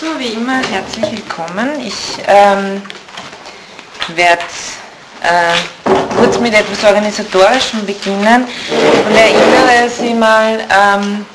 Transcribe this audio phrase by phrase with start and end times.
[0.00, 1.80] So, wie immer, herzlich willkommen.
[1.80, 1.94] Ich
[2.28, 2.80] ähm,
[4.14, 4.42] werde
[5.22, 11.26] äh, kurz mit etwas Organisatorischem beginnen und erinnere Sie mal, ähm,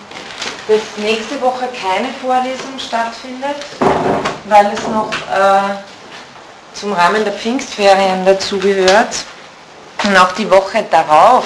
[0.69, 3.57] dass nächste Woche keine Vorlesung stattfindet,
[4.45, 5.75] weil es noch äh,
[6.73, 9.13] zum Rahmen der Pfingstferien dazugehört.
[10.05, 11.45] Und auch die Woche darauf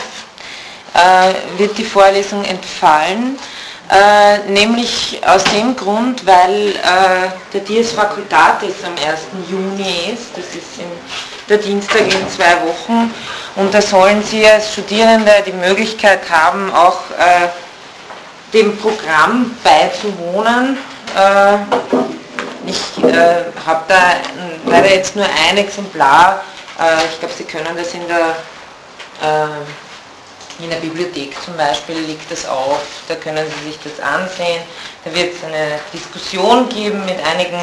[0.94, 3.40] äh, wird die Vorlesung entfallen.
[3.90, 9.50] Äh, nämlich aus dem Grund, weil äh, der Dies Facultatis am 1.
[9.50, 10.92] Juni ist, das ist in,
[11.48, 13.14] der Dienstag in zwei Wochen,
[13.56, 17.48] und da sollen Sie als Studierende die Möglichkeit haben, auch äh,
[18.54, 20.78] dem Programm beizuwohnen.
[21.16, 21.58] Äh,
[22.70, 24.16] ich äh, habe da
[24.66, 26.44] leider jetzt nur ein Exemplar,
[26.78, 28.36] äh, ich glaube, Sie können das in der
[30.60, 34.62] in der Bibliothek zum Beispiel liegt das auf, da können Sie sich das ansehen.
[35.06, 37.62] Da wird es eine Diskussion geben mit einigen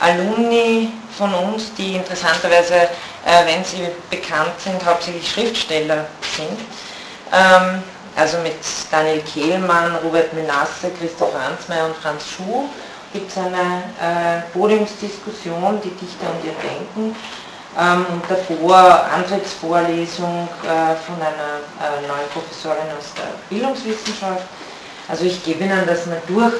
[0.00, 6.58] Alumni von uns, die interessanterweise, äh, wenn sie bekannt sind, hauptsächlich Schriftsteller sind.
[7.32, 7.82] Ähm,
[8.16, 8.56] also mit
[8.90, 12.68] Daniel Kehlmann, Robert Menasse, Christoph Ransmeier und Franz Schuh
[13.12, 17.16] gibt es eine äh, Podiumsdiskussion, die Dichter und ihr Denken
[17.78, 24.42] ähm, davor Antrittsvorlesung äh, von einer äh, neuen Professorin aus der Bildungswissenschaft.
[25.08, 26.54] Also ich gebe Ihnen das mal durch.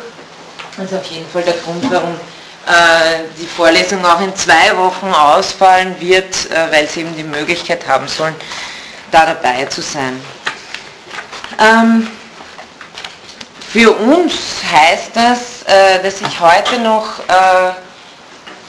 [0.77, 2.15] Das ist auf jeden Fall der Grund, warum
[2.67, 7.87] äh, die Vorlesung auch in zwei Wochen ausfallen wird, äh, weil Sie eben die Möglichkeit
[7.89, 8.35] haben sollen,
[9.11, 10.21] da dabei zu sein.
[11.59, 12.09] Ähm,
[13.73, 14.35] für uns
[14.73, 17.73] heißt das, äh, dass ich heute noch äh,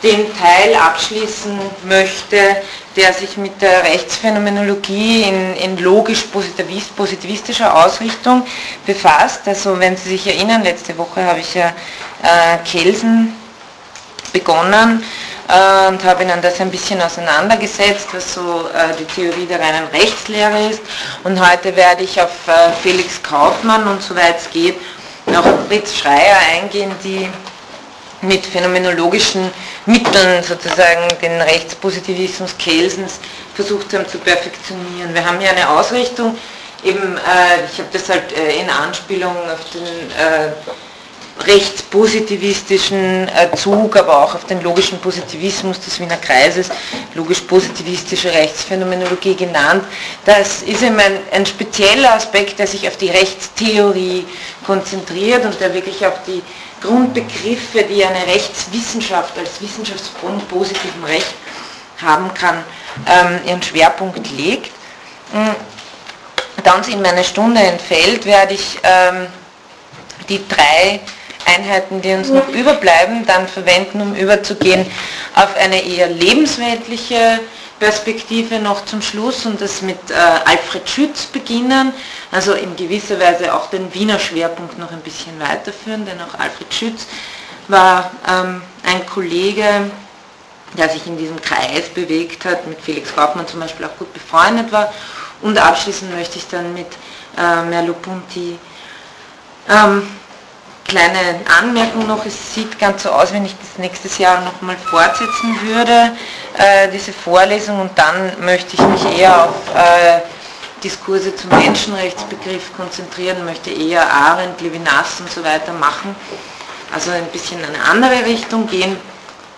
[0.04, 2.58] den Teil abschließen möchte,
[2.96, 8.44] der sich mit der Rechtsphänomenologie in, in logisch-positivistischer Ausrichtung
[8.86, 9.42] befasst.
[9.46, 11.74] Also wenn Sie sich erinnern, letzte Woche habe ich ja
[12.24, 13.36] äh, Kelsen
[14.34, 15.04] begonnen
[15.48, 19.86] äh, und habe Ihnen das ein bisschen auseinandergesetzt, was so äh, die Theorie der reinen
[19.94, 20.82] Rechtslehre ist.
[21.24, 24.76] Und heute werde ich auf äh, Felix Kaufmann und soweit es geht,
[25.28, 27.30] auf Fritz Schreier eingehen, die
[28.22, 29.52] mit phänomenologischen
[29.86, 33.20] Mitteln sozusagen den Rechtspositivismus Kelsens
[33.56, 35.14] versucht haben zu perfektionieren.
[35.14, 36.38] Wir haben ja eine Ausrichtung,
[36.84, 40.52] eben, äh, ich habe das halt äh, in Anspielung auf den äh,
[41.48, 46.70] rechtspositivistischen äh, Zug, aber auch auf den logischen Positivismus des Wiener Kreises,
[47.16, 49.84] logisch-positivistische Rechtsphänomenologie genannt.
[50.26, 54.26] Das ist eben ein, ein spezieller Aspekt, der sich auf die Rechtstheorie
[54.66, 56.44] konzentriert und der wirklich auf die
[56.82, 61.34] Grundbegriffe, die eine Rechtswissenschaft als Wissenschaftsgrund positiven Recht
[62.02, 62.64] haben kann,
[63.08, 64.72] ähm, ihren Schwerpunkt legt.
[66.64, 69.28] Da uns in meiner Stunde entfällt, werde ich ähm,
[70.30, 71.00] die drei
[71.46, 74.86] Einheiten, die uns noch überbleiben, dann verwenden, um überzugehen
[75.36, 77.40] auf eine eher lebensweltliche
[77.80, 81.94] Perspektive noch zum Schluss und das mit äh, Alfred Schütz beginnen,
[82.32, 86.74] also in gewisser Weise auch den Wiener Schwerpunkt noch ein bisschen weiterführen, denn auch Alfred
[86.74, 87.06] Schütz
[87.68, 89.92] war ähm, ein Kollege,
[90.78, 94.72] der sich in diesem Kreis bewegt hat, mit Felix Kaufmann zum Beispiel auch gut befreundet
[94.72, 94.94] war.
[95.42, 96.88] Und abschließen möchte ich dann mit
[97.38, 98.58] äh, Merleau-Ponty
[99.70, 100.08] ähm,
[100.86, 105.58] kleine Anmerkung noch, es sieht ganz so aus, wenn ich das nächstes Jahr nochmal fortsetzen
[105.64, 106.12] würde,
[106.58, 110.22] äh, diese Vorlesung, und dann möchte ich mich eher auf äh,
[110.84, 116.16] Diskurse zum Menschenrechtsbegriff konzentrieren, möchte eher Arendt, Levinas und so weiter machen,
[116.94, 118.98] also ein bisschen in eine andere Richtung gehen.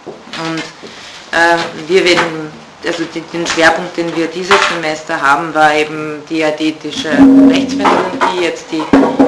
[0.06, 0.64] Und
[1.32, 2.52] äh, wir werden,
[2.86, 8.84] also den Schwerpunkt, den wir dieses Semester haben, war eben die adätische Rechtsphänomenologie, jetzt die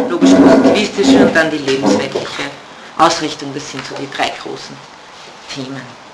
[0.10, 2.44] logisch-positivistische und dann die lebensweltliche
[2.98, 3.54] Ausrichtung.
[3.54, 4.76] Das sind so die drei großen
[5.54, 6.05] Themen.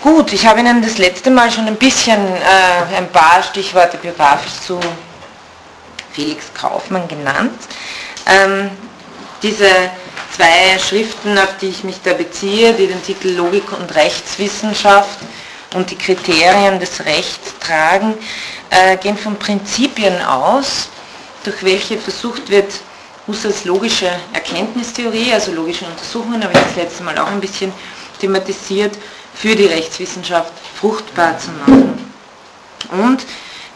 [0.00, 4.52] Gut, ich habe Ihnen das letzte Mal schon ein bisschen äh, ein paar Stichworte biografisch
[4.64, 4.78] zu
[6.12, 7.58] Felix Kaufmann genannt.
[8.24, 8.70] Ähm,
[9.42, 9.68] diese
[10.36, 15.18] zwei Schriften, auf die ich mich da beziehe, die den Titel Logik und Rechtswissenschaft
[15.74, 18.14] und die Kriterien des Rechts tragen,
[18.70, 20.90] äh, gehen von Prinzipien aus,
[21.42, 22.72] durch welche versucht wird,
[23.26, 27.72] Husserls logische Erkenntnistheorie, also logische Untersuchungen, habe ich das letzte Mal auch ein bisschen
[28.20, 28.96] thematisiert,
[29.40, 32.12] für die Rechtswissenschaft fruchtbar zu machen.
[32.90, 33.24] Und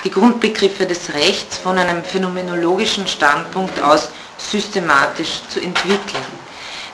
[0.05, 6.43] die Grundbegriffe des Rechts von einem phänomenologischen Standpunkt aus systematisch zu entwickeln.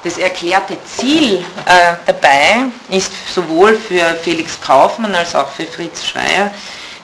[0.04, 6.52] Das erklärte Ziel äh, dabei ist sowohl für Felix Kaufmann als auch für Fritz Schreier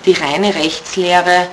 [0.04, 1.48] die reine Rechtslehre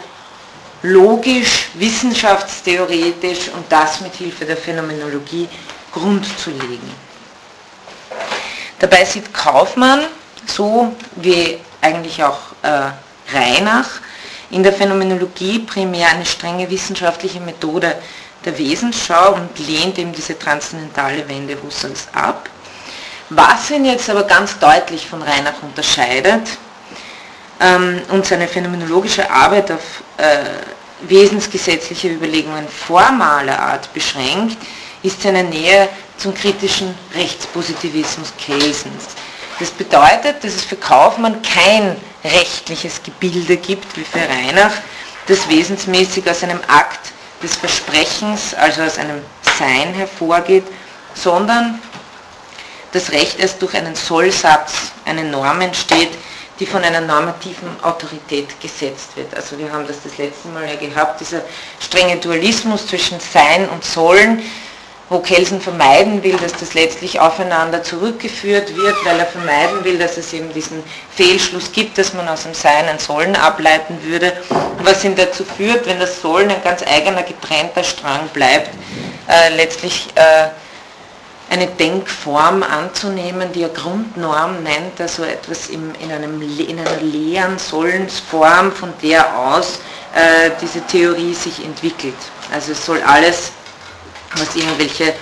[0.83, 5.47] logisch, wissenschaftstheoretisch und das mit Hilfe der Phänomenologie
[5.93, 7.10] grundzulegen.
[8.81, 10.05] Dabei sieht Kaufmann,
[10.47, 12.89] so wie eigentlich auch äh,
[13.31, 13.87] Reinach,
[14.49, 17.95] in der Phänomenologie primär eine strenge wissenschaftliche Methode
[18.43, 22.49] der Wesensschau und lehnt eben diese transzendentale Wende Husserls ab.
[23.29, 26.41] Was ihn jetzt aber ganz deutlich von Reinach unterscheidet
[27.59, 34.57] ähm, und seine phänomenologische Arbeit auf äh, wesensgesetzliche Überlegungen formaler Art beschränkt,
[35.03, 35.87] ist seine Nähe
[36.21, 39.07] zum kritischen Rechtspositivismus Kelsens.
[39.59, 44.73] Das bedeutet, dass es für Kaufmann kein rechtliches Gebilde gibt, wie für Reinach,
[45.27, 49.21] das wesensmäßig aus einem Akt des Versprechens, also aus einem
[49.57, 50.65] Sein hervorgeht,
[51.15, 51.79] sondern
[52.91, 54.73] das Recht erst durch einen Sollsatz,
[55.05, 56.11] eine Norm entsteht,
[56.59, 59.33] die von einer normativen Autorität gesetzt wird.
[59.33, 61.41] Also wir haben das das letzte Mal ja gehabt, dieser
[61.79, 64.43] strenge Dualismus zwischen Sein und Sollen,
[65.11, 70.15] wo Kelsen vermeiden will, dass das letztlich aufeinander zurückgeführt wird, weil er vermeiden will, dass
[70.15, 70.81] es eben diesen
[71.13, 74.31] Fehlschluss gibt, dass man aus dem Sein ein Sollen ableiten würde,
[74.81, 78.69] was ihn dazu führt, wenn das Sollen ein ganz eigener getrennter Strang bleibt,
[79.27, 80.47] äh, letztlich äh,
[81.53, 87.59] eine Denkform anzunehmen, die er Grundnorm nennt, also etwas im, in, einem, in einer leeren
[87.59, 89.81] Sollensform, von der aus
[90.15, 92.15] äh, diese Theorie sich entwickelt.
[92.53, 93.51] Also es soll alles
[94.35, 95.13] was irgendwelche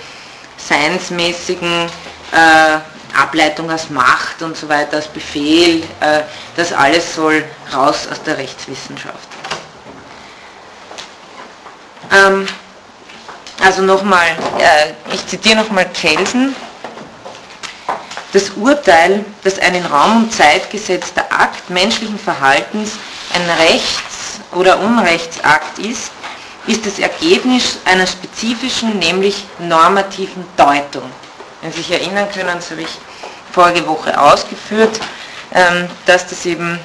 [0.56, 1.86] seinsmäßigen
[2.32, 2.78] äh,
[3.16, 6.20] Ableitung aus Macht und so weiter, als Befehl, äh,
[6.56, 9.28] das alles soll raus aus der Rechtswissenschaft.
[12.12, 12.46] Ähm,
[13.62, 14.28] also nochmal,
[14.58, 16.54] äh, ich zitiere nochmal Kelsen.
[18.32, 22.92] Das Urteil, dass ein in Raum und Zeit gesetzter Akt menschlichen Verhaltens
[23.34, 26.10] ein Rechts- oder Unrechtsakt ist,
[26.70, 31.10] ist das Ergebnis einer spezifischen, nämlich normativen Deutung.
[31.60, 32.98] Wenn Sie sich erinnern können, das habe ich
[33.52, 35.00] vorige Woche ausgeführt,
[35.52, 36.78] ähm, dass das eben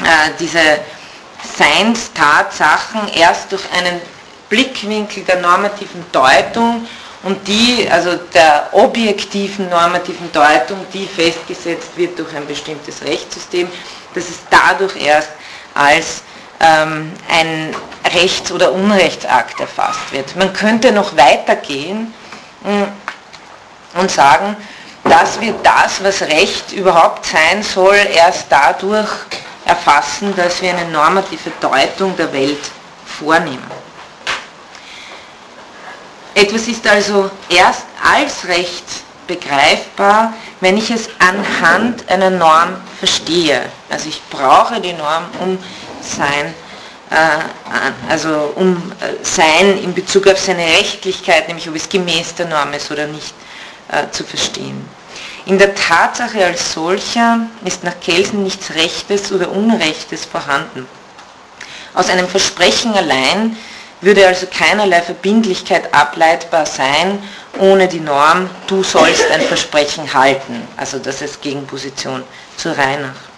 [0.00, 0.60] äh, diese
[1.58, 4.00] Seinstatsachen erst durch einen
[4.48, 6.86] Blickwinkel der normativen Deutung
[7.24, 13.68] und die, also der objektiven normativen Deutung, die festgesetzt wird durch ein bestimmtes Rechtssystem,
[14.14, 15.30] dass es dadurch erst
[15.74, 16.22] als
[16.62, 17.74] ähm, ein
[18.14, 20.36] Rechts- oder Unrechtsakt erfasst wird.
[20.36, 22.14] Man könnte noch weitergehen
[22.62, 24.56] mm, und sagen,
[25.04, 29.10] dass wir das, was Recht überhaupt sein soll, erst dadurch
[29.64, 32.70] erfassen, dass wir eine normative Deutung der Welt
[33.18, 33.70] vornehmen.
[36.34, 38.84] Etwas ist also erst als Recht
[39.26, 43.62] begreifbar, wenn ich es anhand einer Norm verstehe.
[43.90, 45.58] Also ich brauche die Norm, um
[46.04, 46.54] sein,
[47.10, 52.46] äh, also um äh, sein in Bezug auf seine Rechtlichkeit, nämlich ob es gemäß der
[52.46, 53.34] Norm ist oder nicht,
[53.88, 54.88] äh, zu verstehen.
[55.44, 60.86] In der Tatsache als solcher ist nach Kelsen nichts Rechtes oder Unrechtes vorhanden.
[61.94, 63.56] Aus einem Versprechen allein
[64.00, 67.22] würde also keinerlei Verbindlichkeit ableitbar sein,
[67.58, 72.22] ohne die Norm, du sollst ein Versprechen halten, also das ist Gegenposition
[72.56, 73.31] zu Reinach.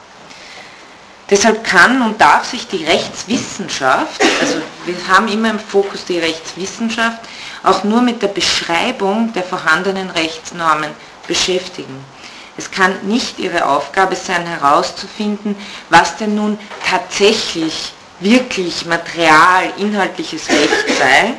[1.31, 7.19] Deshalb kann und darf sich die Rechtswissenschaft, also wir haben immer im Fokus die Rechtswissenschaft,
[7.63, 10.91] auch nur mit der Beschreibung der vorhandenen Rechtsnormen
[11.27, 12.05] beschäftigen.
[12.59, 15.57] Es kann nicht ihre Aufgabe sein, herauszufinden,
[15.89, 21.35] was denn nun tatsächlich, wirklich Material, inhaltliches Recht sei,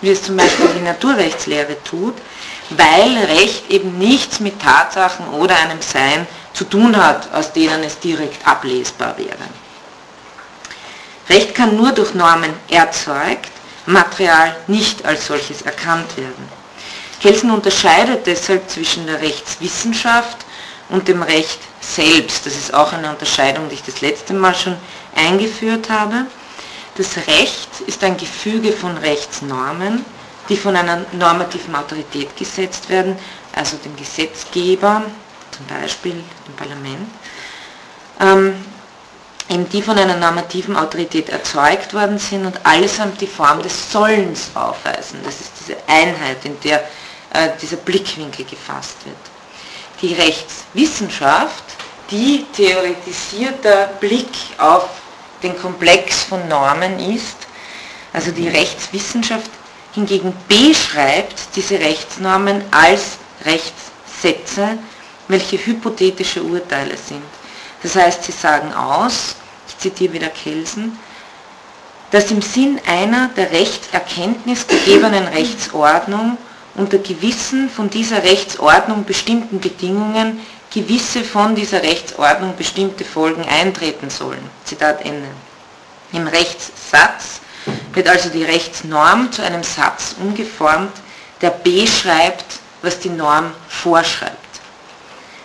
[0.00, 2.14] wie es zum Beispiel die Naturrechtslehre tut,
[2.70, 7.98] weil Recht eben nichts mit Tatsachen oder einem Sein zu tun hat, aus denen es
[7.98, 9.36] direkt ablesbar wäre.
[11.28, 13.50] Recht kann nur durch Normen erzeugt,
[13.86, 16.48] Material nicht als solches erkannt werden.
[17.20, 20.38] Kelsen unterscheidet deshalb zwischen der Rechtswissenschaft
[20.88, 22.46] und dem Recht selbst.
[22.46, 24.76] Das ist auch eine Unterscheidung, die ich das letzte Mal schon
[25.14, 26.26] eingeführt habe.
[26.96, 30.04] Das Recht ist ein Gefüge von Rechtsnormen,
[30.50, 33.16] die von einer normativen Autorität gesetzt werden,
[33.54, 35.02] also dem Gesetzgeber,
[35.52, 37.08] zum Beispiel dem Parlament.
[38.20, 38.54] Ähm,
[39.48, 44.50] eben die von einer normativen Autorität erzeugt worden sind und allesamt die Form des Sollens
[44.54, 45.20] aufweisen.
[45.24, 46.80] Das ist diese Einheit, in der
[47.32, 49.16] äh, dieser Blickwinkel gefasst wird.
[50.02, 51.64] Die Rechtswissenschaft,
[52.10, 54.88] die theoretisierter Blick auf
[55.42, 57.36] den Komplex von Normen ist,
[58.12, 59.50] also die Rechtswissenschaft
[59.94, 64.78] hingegen beschreibt diese Rechtsnormen als Rechtssätze,
[65.28, 67.22] welche hypothetische Urteile sind.
[67.82, 69.36] Das heißt, sie sagen aus,
[69.68, 70.98] ich zitiere wieder Kelsen,
[72.10, 76.36] dass im Sinn einer der Rechtserkenntnis gegebenen Rechtsordnung
[76.74, 80.40] unter gewissen von dieser Rechtsordnung bestimmten Bedingungen
[80.72, 84.42] gewisse von dieser Rechtsordnung bestimmte Folgen eintreten sollen.
[84.64, 85.28] Zitat Ende.
[86.12, 87.39] Im Rechtssatz
[87.92, 90.92] wird also die Rechtsnorm zu einem Satz umgeformt,
[91.40, 94.36] der beschreibt, was die Norm vorschreibt.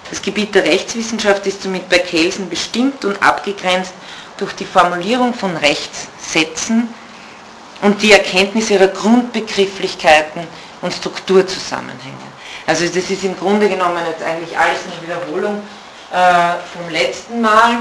[0.09, 3.93] Das Gebiet der Rechtswissenschaft ist somit bei Kelsen bestimmt und abgegrenzt
[4.37, 6.89] durch die Formulierung von Rechtssätzen
[7.81, 10.47] und die Erkenntnis ihrer Grundbegrifflichkeiten
[10.81, 12.15] und Strukturzusammenhänge.
[12.67, 15.61] Also das ist im Grunde genommen jetzt eigentlich alles eine Wiederholung
[16.11, 17.77] äh, vom letzten Mal.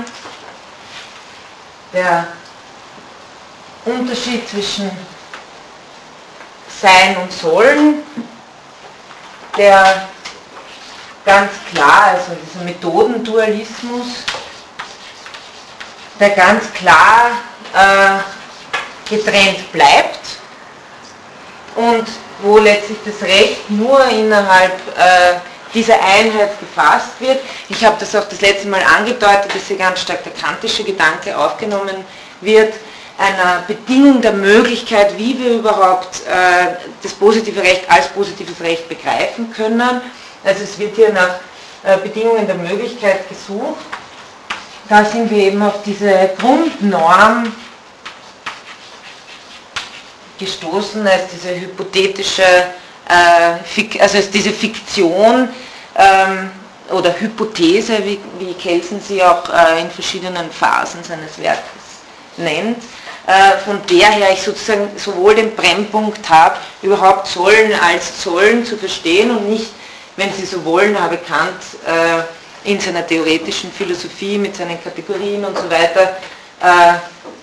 [1.93, 2.27] Der
[3.85, 4.91] Unterschied zwischen
[6.81, 8.03] Sein und Sollen,
[9.57, 10.09] der
[11.25, 14.07] ganz klar, also dieser Methodendualismus,
[16.19, 17.31] der ganz klar
[17.75, 20.21] äh, getrennt bleibt
[21.77, 22.07] und
[22.43, 25.35] wo letztlich das Recht nur innerhalb äh,
[25.73, 27.41] dieser Einheit gefasst wird.
[27.69, 31.37] Ich habe das auch das letzte Mal angedeutet, dass hier ganz stark der kantische Gedanke
[31.37, 32.05] aufgenommen
[32.41, 32.75] wird,
[33.19, 39.53] einer Bedingung der Möglichkeit, wie wir überhaupt äh, das positive Recht als positives Recht begreifen
[39.53, 40.01] können.
[40.43, 41.37] Also es wird hier nach
[41.85, 43.85] äh, Bedingungen der Möglichkeit gesucht.
[44.89, 47.53] Da sind wir eben auf diese Grundnorm
[50.39, 55.49] gestoßen als diese hypothetische, äh, also als diese Fiktion
[55.97, 56.51] ähm,
[56.91, 61.63] oder Hypothese, wie, wie Kelsen sie auch äh, in verschiedenen Phasen seines Werkes
[62.37, 62.83] nennt,
[63.65, 69.31] von der her ich sozusagen sowohl den Brennpunkt habe, überhaupt Sollen als Sollen zu verstehen
[69.31, 69.71] und nicht,
[70.17, 75.57] wenn Sie so wollen, habe Kant äh, in seiner theoretischen Philosophie mit seinen Kategorien und
[75.57, 76.17] so weiter
[76.61, 76.95] äh,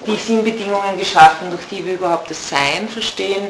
[0.06, 3.48] die Sinnbedingungen geschaffen, durch die wir überhaupt das Sein verstehen.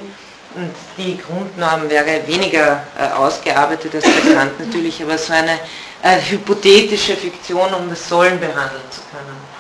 [0.53, 5.59] Und die Grundnorm wäre weniger äh, ausgearbeitet als bekannt natürlich, aber so eine
[6.03, 9.50] äh, hypothetische Fiktion, um das Sollen behandeln zu können.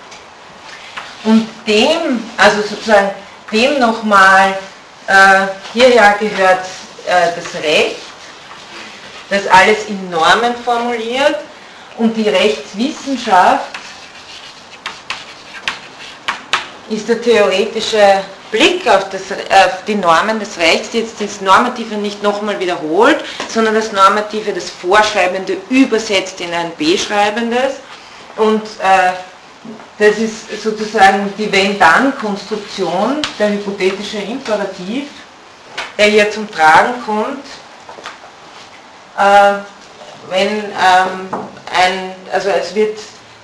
[1.23, 3.11] Und dem, also sozusagen
[3.51, 4.57] dem nochmal,
[5.07, 6.65] äh, hierher gehört
[7.05, 7.97] äh, das Recht,
[9.29, 11.37] das alles in Normen formuliert
[11.97, 13.65] und die Rechtswissenschaft
[16.89, 21.95] ist der theoretische Blick auf, das, auf, die Normen des Rechts, die jetzt das Normative
[21.95, 27.75] nicht nochmal wiederholt, sondern das Normative, das Vorschreibende übersetzt in ein Beschreibendes.
[28.35, 29.13] Und äh,
[30.01, 35.03] das ist sozusagen die Wenn-Dann-Konstruktion, der hypothetische Imperativ,
[35.95, 37.45] der hier zum Tragen kommt,
[39.15, 39.59] äh,
[40.27, 41.29] wenn ähm,
[41.71, 42.97] ein, also es wird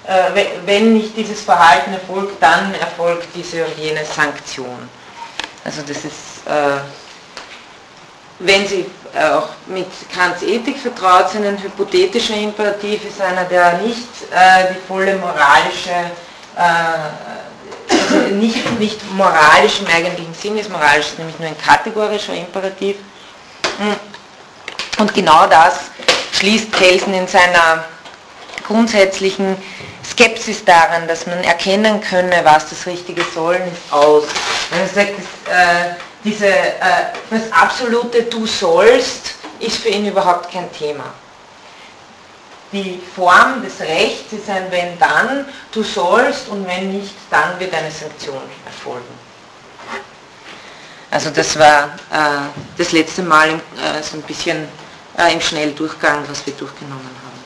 [0.07, 4.89] äh, wenn nicht dieses Verhalten erfolgt, dann erfolgt diese und jene Sanktion.
[5.63, 6.79] Also das ist, äh,
[8.39, 13.79] wenn Sie äh, auch mit Kants Ethik vertraut sind, ein hypothetischer Imperativ ist einer, der
[13.79, 16.09] nicht die volle moralische,
[16.57, 22.97] also nicht, nicht moralisch im eigentlichen Sinn ist, moralisch ist nämlich nur ein kategorischer Imperativ.
[23.77, 23.95] Hm.
[24.99, 25.75] Und genau das
[26.33, 27.85] schließt Kelsen in seiner
[28.65, 29.55] grundsätzlichen
[30.03, 34.23] Skepsis daran, dass man erkennen könne, was das richtige Sollen ist, aus.
[34.71, 35.11] Wenn er sagt,
[35.45, 41.05] dass, äh, diese, äh, das absolute Du sollst ist für ihn überhaupt kein Thema.
[42.71, 47.73] Die Form des Rechts ist ein Wenn dann, du sollst und wenn nicht, dann wird
[47.73, 49.27] eine Sanktion erfolgen.
[51.09, 54.67] Also das war äh, das letzte Mal äh, so ein bisschen
[55.17, 57.37] äh, im Schnelldurchgang, was wir durchgenommen haben.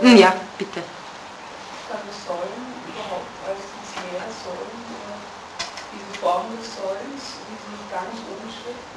[0.00, 0.82] Hm, ja, bitte.
[2.26, 4.82] Sollen überhaupt als das leere Sollen,
[5.92, 8.92] diese Form des Sollens, die sich gar nicht umschrift?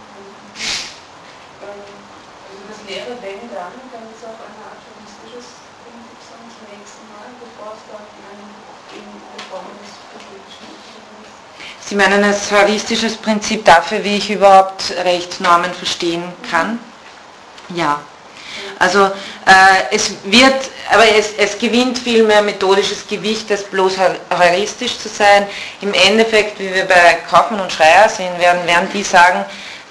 [2.68, 7.84] Das leere Wenn dann, kann es auch ein atomistisches Prinzip zum nächsten Mal, bevor es
[7.90, 8.46] dann eine,
[8.94, 9.94] eine Form des
[11.88, 16.80] Sie meinen als heuristisches Prinzip dafür, wie ich überhaupt Rechtsnormen verstehen kann?
[17.76, 18.00] Ja.
[18.80, 19.12] Also äh,
[19.92, 20.56] es wird,
[20.92, 23.94] aber es, es gewinnt viel mehr methodisches Gewicht, als bloß
[24.36, 25.48] heuristisch zu sein.
[25.82, 29.46] Im Endeffekt, wie wir bei Kaufmann und Schreier sehen werden, werden die sagen,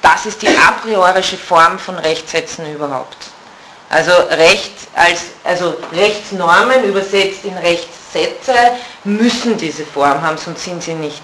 [0.04, 3.16] das ist die a priorische Form von Rechtssätzen überhaupt.
[3.88, 8.52] Also Recht als, also Rechtsnormen übersetzt in Rechtssätze
[9.04, 11.22] müssen diese Form haben, sonst sind sie nicht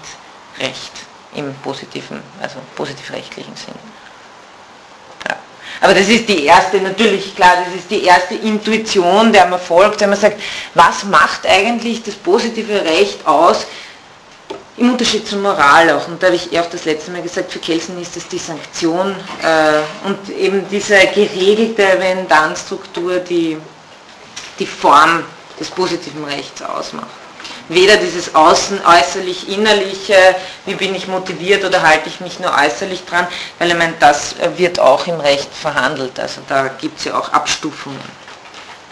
[0.59, 0.91] Recht
[1.35, 3.75] im positiven, also positivrechtlichen Sinn.
[5.29, 5.35] Ja.
[5.81, 10.01] Aber das ist die erste, natürlich klar, das ist die erste Intuition, der man folgt,
[10.01, 10.41] wenn man sagt,
[10.73, 13.67] was macht eigentlich das positive Recht aus,
[14.81, 17.59] im Unterschied zur Moral auch, und da habe ich auch das letzte Mal gesagt, für
[17.59, 23.57] Kelsen ist es die Sanktion äh, und eben diese geregelte Wenn-Dann-Struktur, die
[24.57, 25.23] die Form
[25.59, 27.07] des positiven Rechts ausmacht.
[27.69, 30.17] Weder dieses Außen, äußerlich, innerliche,
[30.65, 33.27] wie bin ich motiviert oder halte ich mich nur äußerlich dran,
[33.59, 37.31] weil ich meine, das wird auch im Recht verhandelt, also da gibt es ja auch
[37.31, 38.20] Abstufungen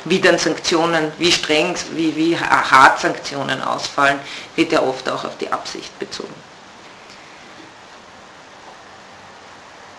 [0.10, 4.20] wie dann Sanktionen, wie streng, wie, wie hart Sanktionen ausfallen,
[4.56, 6.34] wird ja oft auch auf die Absicht bezogen.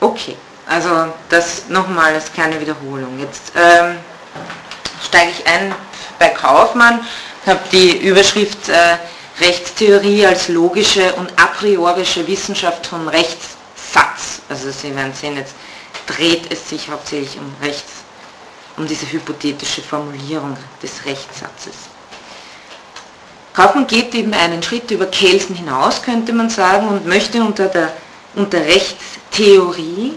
[0.00, 0.36] Okay,
[0.66, 3.18] also das nochmal als kleine Wiederholung.
[3.20, 3.98] Jetzt ähm,
[5.06, 5.74] steige ich ein
[6.18, 7.06] bei Kaufmann,
[7.46, 8.96] habe die Überschrift äh,
[9.40, 14.40] Rechtstheorie als logische und a priorische Wissenschaft vom Rechtssatz.
[14.48, 15.54] Also Sie werden sehen, jetzt
[16.06, 17.99] dreht es sich hauptsächlich um Rechts
[18.80, 21.74] um diese hypothetische Formulierung des Rechtssatzes.
[23.52, 27.92] Kaufmann geht eben einen Schritt über Kelsen hinaus, könnte man sagen, und möchte unter der
[28.34, 30.16] unter Rechtstheorie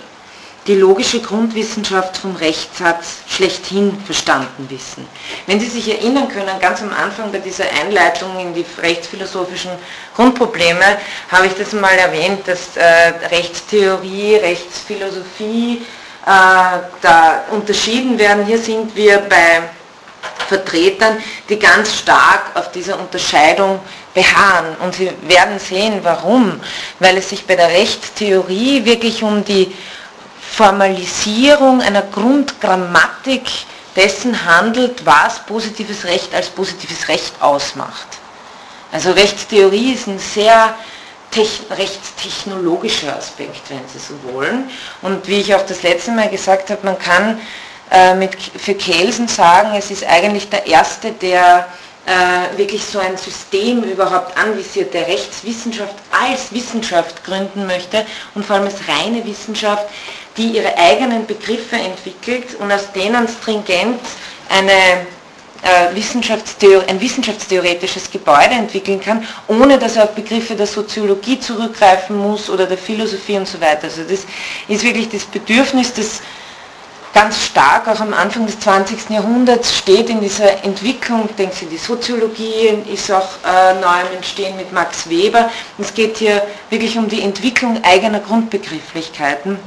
[0.68, 5.06] die logische Grundwissenschaft vom Rechtssatz schlechthin verstanden wissen.
[5.46, 9.72] Wenn Sie sich erinnern können, ganz am Anfang bei dieser Einleitung in die rechtsphilosophischen
[10.16, 12.84] Grundprobleme habe ich das mal erwähnt, dass äh,
[13.30, 15.82] Rechtstheorie, Rechtsphilosophie,
[16.26, 18.46] da unterschieden werden.
[18.46, 19.64] Hier sind wir bei
[20.48, 21.18] Vertretern,
[21.50, 23.80] die ganz stark auf dieser Unterscheidung
[24.14, 24.76] beharren.
[24.82, 26.60] Und Sie werden sehen, warum.
[27.00, 29.74] Weil es sich bei der Rechtstheorie wirklich um die
[30.56, 33.44] Formalisierung einer Grundgrammatik
[33.96, 38.08] dessen handelt, was positives Recht als positives Recht ausmacht.
[38.92, 40.76] Also Rechtstheorie ist ein sehr
[41.38, 44.70] rechtstechnologischer Aspekt, wenn Sie so wollen.
[45.02, 47.40] Und wie ich auch das letzte Mal gesagt habe, man kann
[47.92, 51.68] äh, mit, für Kelsen sagen, es ist eigentlich der Erste, der
[52.06, 58.58] äh, wirklich so ein System überhaupt anvisiert, der Rechtswissenschaft als Wissenschaft gründen möchte und vor
[58.58, 59.86] allem als reine Wissenschaft,
[60.36, 64.02] die ihre eigenen Begriffe entwickelt und aus denen stringent
[64.50, 65.06] eine
[65.64, 72.18] äh, Wissenschaftstheor ein wissenschaftstheoretisches Gebäude entwickeln kann, ohne dass er auf Begriffe der Soziologie zurückgreifen
[72.18, 73.86] muss oder der Philosophie und so weiter.
[73.86, 74.26] Also das
[74.68, 76.22] ist wirklich das Bedürfnis, das
[77.14, 79.12] ganz stark auch am Anfang des 20.
[79.12, 84.58] Jahrhunderts steht in dieser Entwicklung, denken Sie, die Soziologie ist auch äh, neu im Entstehen
[84.58, 85.50] mit Max Weber.
[85.78, 89.60] Es geht hier wirklich um die Entwicklung eigener Grundbegrifflichkeiten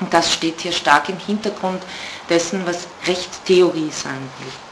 [0.00, 1.82] und das steht hier stark im Hintergrund
[2.28, 4.69] dessen, was Rechtstheorie sein will.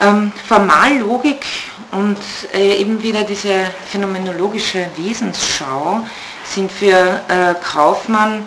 [0.00, 1.46] Ähm, Formallogik
[1.92, 2.18] und
[2.52, 6.06] äh, eben wieder diese phänomenologische Wesensschau
[6.44, 8.46] sind für äh, Kaufmann,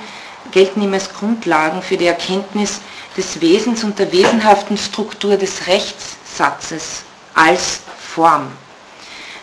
[0.51, 2.81] gelten ihm als Grundlagen für die Erkenntnis
[3.17, 8.47] des Wesens und der wesenhaften Struktur des Rechtssatzes als Form.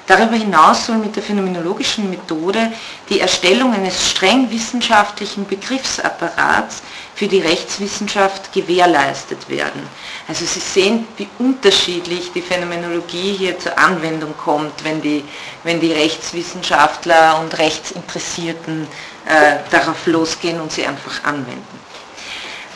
[0.06, 2.72] Darüber hinaus soll mit der phänomenologischen Methode
[3.08, 6.82] die Erstellung eines streng wissenschaftlichen Begriffsapparats
[7.16, 9.82] für die Rechtswissenschaft gewährleistet werden.
[10.28, 15.24] Also Sie sehen, wie unterschiedlich die Phänomenologie hier zur Anwendung kommt, wenn die,
[15.64, 18.86] wenn die Rechtswissenschaftler und Rechtsinteressierten
[19.26, 21.80] äh, darauf losgehen und sie einfach anwenden.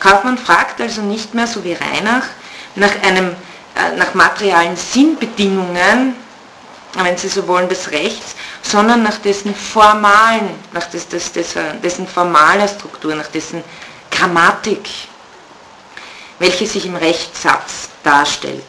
[0.01, 2.25] Kaufmann fragt also nicht mehr, so wie Reinach,
[2.75, 3.35] nach, einem,
[3.75, 6.15] äh, nach materialen Sinnbedingungen,
[6.95, 12.07] wenn Sie so wollen, des Rechts, sondern nach dessen formalen, nach des, des, des, dessen
[12.07, 13.63] formaler Struktur, nach dessen
[14.09, 14.87] Grammatik,
[16.39, 18.63] welche sich im Rechtssatz darstellt.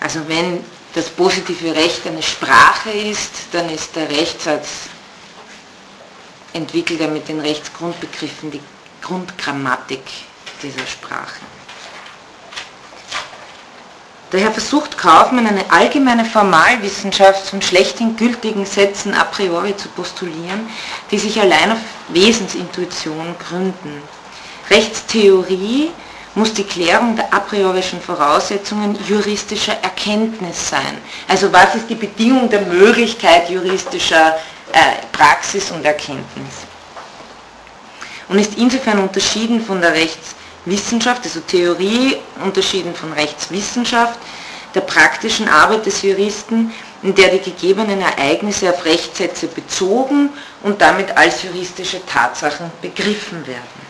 [0.00, 4.68] Also wenn das positive Recht eine Sprache ist, dann ist der Rechtssatz
[6.52, 8.60] entwickelt er mit den Rechtsgrundbegriffen die
[9.02, 10.02] Grundgrammatik
[10.62, 11.40] dieser Sprache.
[14.34, 20.68] Daher versucht Kaufmann eine allgemeine Formalwissenschaft von schlechthin gültigen Sätzen a priori zu postulieren,
[21.12, 24.02] die sich allein auf Wesensintuition gründen.
[24.70, 25.92] Rechtstheorie
[26.34, 30.98] muss die Klärung der a priorischen Voraussetzungen juristischer Erkenntnis sein.
[31.28, 34.36] Also was ist die Bedingung der Möglichkeit juristischer
[34.72, 36.64] äh, Praxis und Erkenntnis?
[38.28, 39.92] und ist insofern unterschieden von der
[40.66, 44.18] Rechtswissenschaft, also Theorie unterschieden von Rechtswissenschaft,
[44.74, 46.72] der praktischen Arbeit des Juristen,
[47.02, 50.30] in der die gegebenen Ereignisse auf Rechtssätze bezogen
[50.62, 53.84] und damit als juristische Tatsachen begriffen werden.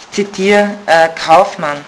[0.00, 1.84] Ich zitiere äh, Kaufmann.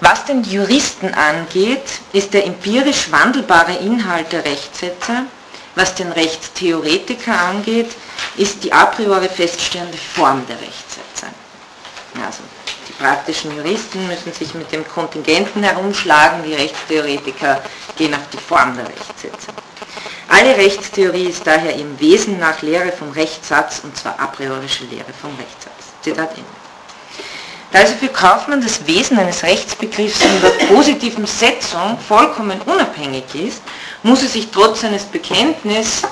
[0.00, 5.22] Was den Juristen angeht, ist der empirisch wandelbare Inhalt der Rechtssätze,
[5.76, 7.90] was den Rechtstheoretiker angeht,
[8.36, 11.26] ist die a priori feststehende Form der Rechtssätze.
[12.22, 12.42] Also
[12.98, 17.62] praktischen Juristen müssen sich mit dem Kontingenten herumschlagen, die Rechtstheoretiker
[17.96, 19.52] gehen auf die Form der Rechtssätze.
[20.28, 25.12] Alle Rechtstheorie ist daher im Wesen nach Lehre vom Rechtssatz und zwar a priorische Lehre
[25.20, 25.92] vom Rechtssatz.
[26.02, 26.64] Zitat Ende.
[27.74, 33.62] Da also für Kaufmann das Wesen eines Rechtsbegriffs von der positiven Setzung vollkommen unabhängig ist,
[34.04, 36.02] muss er sich trotz seines Bekenntnisses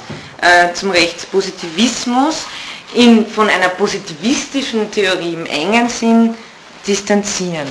[0.41, 2.47] äh, zum Rechtspositivismus
[2.95, 6.35] in, von einer positivistischen Theorie im engen Sinn
[6.87, 7.69] distanzieren.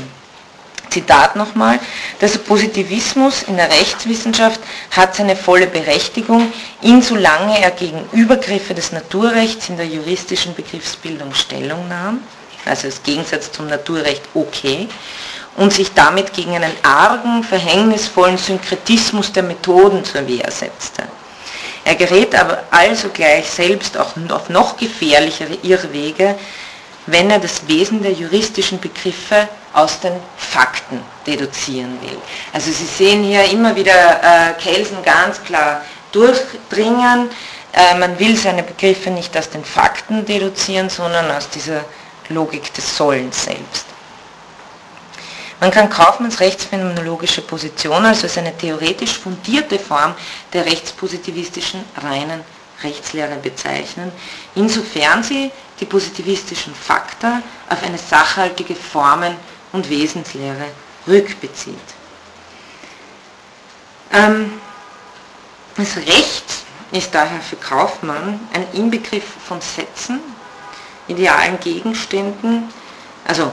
[0.92, 1.80] Zitat nochmal,
[2.20, 4.60] der Positivismus in der Rechtswissenschaft
[4.92, 11.88] hat seine volle Berechtigung, insolange er gegen Übergriffe des Naturrechts in der juristischen Begriffsbildung Stellung
[11.88, 12.20] nahm,
[12.66, 14.90] also als Gegensatz zum Naturrecht okay,
[15.56, 21.04] und sich damit gegen einen argen, verhängnisvollen Synkretismus der Methoden zur Wehr setzte.
[21.84, 26.36] Er gerät aber also gleich selbst auch auf noch gefährlichere Irrwege,
[27.08, 32.18] wenn er das Wesen der juristischen Begriffe aus den Fakten deduzieren will.
[32.54, 37.30] Also Sie sehen hier immer wieder äh, Kelsen ganz klar durchdringen.
[37.74, 41.86] Äh, man will seine Begriffe nicht aus den Fakten deduzieren, sondern aus dieser
[42.30, 43.86] Logik des Sollens selbst.
[45.60, 50.16] Man kann Kaufmanns rechtsphänomenologische Position also als eine theoretisch fundierte Form
[50.54, 52.42] der rechtspositivistischen reinen
[52.84, 54.12] Rechtslehre bezeichnen,
[54.56, 59.36] insofern sie die positivistischen Fakta auf eine sachhaltige Formen-
[59.72, 60.68] und Wesenslehre
[61.08, 61.76] rückbezieht.
[64.14, 64.54] Ähm,
[65.76, 66.46] das Recht
[66.92, 70.20] ist daher für Kaufmann ein Inbegriff von Sätzen,
[71.08, 72.70] idealen Gegenständen,
[73.28, 73.52] also,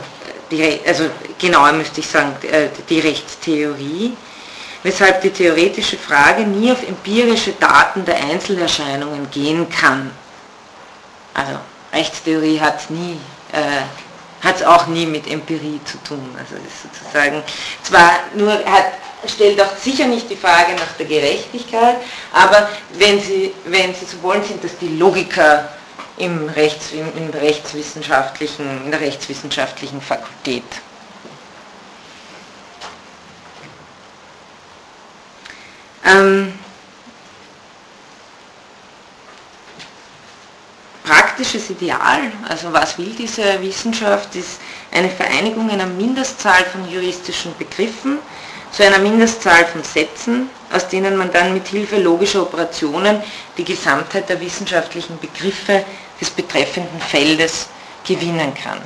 [0.51, 4.17] die, also genauer müsste ich sagen, äh, die Rechtstheorie,
[4.83, 10.11] weshalb die theoretische Frage nie auf empirische Daten der Einzelerscheinungen gehen kann.
[11.35, 11.59] Also
[11.93, 13.19] Rechtstheorie hat nie,
[13.53, 16.37] äh, hat es auch nie mit Empirie zu tun.
[16.39, 17.43] Also ist sozusagen
[17.83, 18.93] zwar nur hat,
[19.27, 21.97] stellt auch sicher nicht die Frage nach der Gerechtigkeit,
[22.33, 25.69] aber wenn Sie, wenn Sie so wollen, sind das die Logiker
[26.19, 30.65] im Rechts, im, rechtswissenschaftlichen, in der rechtswissenschaftlichen Fakultät.
[36.05, 36.59] Ähm,
[41.39, 48.19] praktisches Ideal, also was will diese Wissenschaft, ist eine Vereinigung einer Mindestzahl von juristischen Begriffen
[48.73, 53.23] zu einer Mindestzahl von Sätzen, aus denen man dann mit Hilfe logischer Operationen
[53.57, 55.85] die Gesamtheit der wissenschaftlichen Begriffe
[56.21, 57.69] des betreffenden Feldes
[58.05, 58.81] gewinnen kann.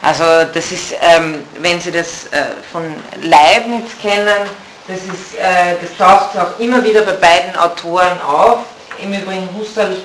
[0.00, 2.82] Also das ist, ähm, wenn Sie das äh, von
[3.22, 4.48] Leibniz kennen,
[4.86, 8.60] das, ist, äh, das taucht auch immer wieder bei beiden Autoren auf.
[9.00, 9.96] Im Übrigen Husserl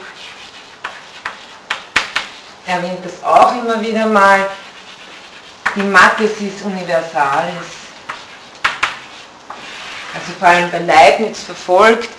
[2.66, 4.48] erwähnt das auch immer wieder mal.
[5.76, 7.56] Die Mathesis Universalis,
[10.14, 12.10] also vor allem bei Leibniz verfolgt,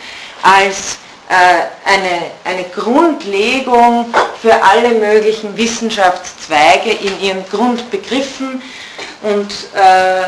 [0.43, 8.61] als äh, eine, eine Grundlegung für alle möglichen Wissenschaftszweige in ihren Grundbegriffen
[9.23, 10.25] und äh,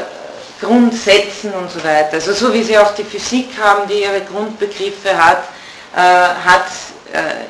[0.61, 2.15] Grundsätzen und so weiter.
[2.15, 5.45] Also so wie sie auch die Physik haben, die ihre Grundbegriffe hat,
[5.95, 6.67] äh, hat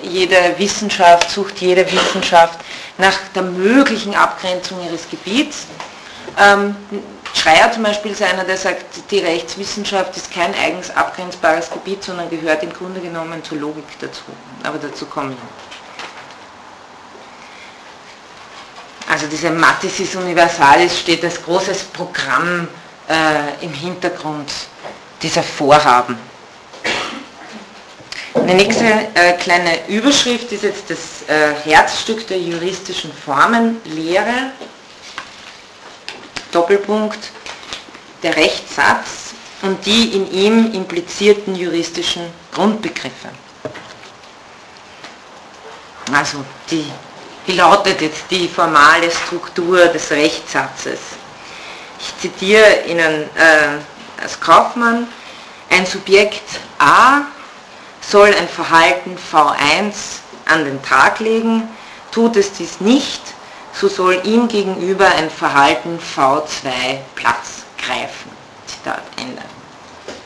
[0.02, 2.58] jede Wissenschaft, sucht jede Wissenschaft
[2.98, 5.66] nach der möglichen Abgrenzung ihres Gebiets.
[6.38, 6.76] Ähm,
[7.34, 12.30] Schreier zum Beispiel ist einer, der sagt, die Rechtswissenschaft ist kein eigens abgrenzbares Gebiet, sondern
[12.30, 14.22] gehört im Grunde genommen zur Logik dazu.
[14.62, 15.38] Aber dazu komme ich.
[19.08, 22.68] Also diese Mathesis Universalis steht als großes Programm
[23.08, 24.50] äh, im Hintergrund
[25.22, 26.18] dieser Vorhaben.
[28.36, 34.52] Eine nächste äh, kleine Überschrift ist jetzt das äh, Herzstück der juristischen Formenlehre.
[36.52, 37.18] Doppelpunkt,
[38.22, 42.22] der Rechtssatz und die in ihm implizierten juristischen
[42.54, 43.28] Grundbegriffe.
[46.12, 46.86] Also die,
[47.46, 51.00] wie lautet jetzt die formale Struktur des Rechtssatzes?
[51.98, 55.08] Ich zitiere Ihnen äh, als Kaufmann,
[55.68, 57.22] ein Subjekt A
[58.08, 61.68] soll ein Verhalten V1 an den Tag legen,
[62.12, 63.20] tut es dies nicht,
[63.72, 68.30] so soll ihm gegenüber ein Verhalten V2 Platz greifen.
[68.66, 69.42] Zitat Ende.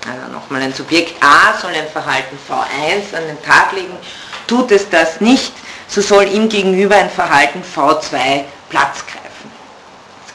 [0.07, 3.97] Also nochmal ein Subjekt A soll ein Verhalten V1 an den Tag legen,
[4.47, 5.53] tut es das nicht,
[5.89, 9.30] so soll ihm gegenüber ein Verhalten V2 Platz greifen.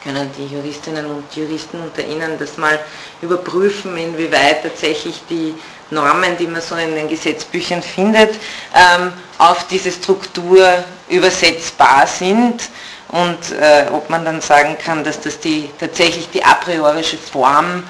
[0.06, 2.78] Können die Juristinnen und Juristen unter Ihnen das mal
[3.20, 5.52] überprüfen, inwieweit tatsächlich die
[5.90, 8.36] Normen, die man so in den Gesetzbüchern findet,
[8.72, 10.64] ähm, auf diese Struktur
[11.08, 12.68] übersetzbar sind
[13.08, 17.82] und äh, ob man dann sagen kann, dass das die, tatsächlich die a priorische Form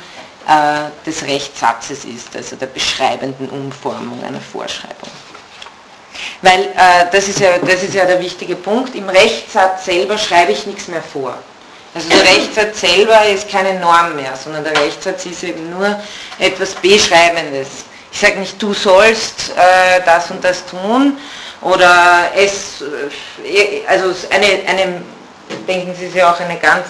[0.48, 5.10] äh, des Rechtssatzes ist, also der beschreibenden Umformung einer Vorschreibung.
[6.40, 10.52] Weil äh, das, ist ja, das ist ja der wichtige Punkt, im Rechtssatz selber schreibe
[10.52, 11.36] ich nichts mehr vor.
[11.96, 15.98] Also der Rechtssatz selber ist keine Norm mehr, sondern der Rechtssatz ist eben nur
[16.38, 17.68] etwas Beschreibendes.
[18.12, 21.16] Ich sage nicht, du sollst äh, das und das tun
[21.62, 25.00] oder es, äh, also eine, eine,
[25.66, 26.84] denken Sie sich auch eine ganz,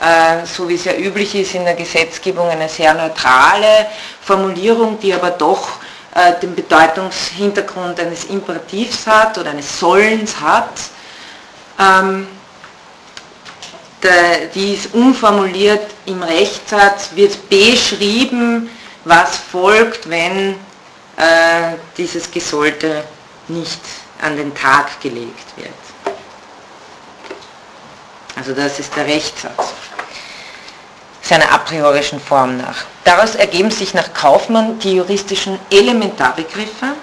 [0.00, 3.88] äh, so wie es ja üblich ist in der Gesetzgebung, eine sehr neutrale
[4.22, 5.68] Formulierung, die aber doch
[6.14, 10.72] äh, den Bedeutungshintergrund eines Imperativs hat oder eines Sollens hat.
[11.78, 12.28] Ähm,
[14.54, 18.70] die ist umformuliert im Rechtssatz, wird beschrieben,
[19.04, 20.54] was folgt, wenn
[21.16, 23.04] äh, dieses Gesollte
[23.48, 23.80] nicht
[24.22, 25.68] an den Tag gelegt wird.
[28.36, 29.72] Also das ist der Rechtssatz
[31.28, 32.84] seiner a priorischen Form nach.
[33.04, 36.94] Daraus ergeben sich nach Kaufmann die juristischen Elementarbegriffe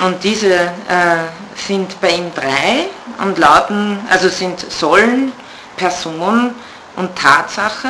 [0.00, 0.68] und diese äh,
[1.66, 2.86] sind bei ihm drei
[3.18, 5.32] und lauten, also sind Sollen,
[5.76, 6.54] Person
[6.96, 7.88] und Tatsache.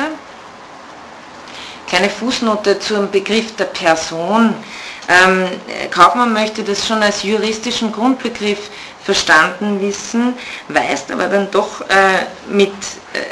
[1.87, 4.53] Kleine Fußnote zum Begriff der Person.
[5.07, 5.47] Ähm,
[5.89, 8.69] Kaufmann möchte das schon als juristischen Grundbegriff
[9.07, 10.33] verstanden wissen,
[10.67, 12.73] weist aber dann doch äh, mit,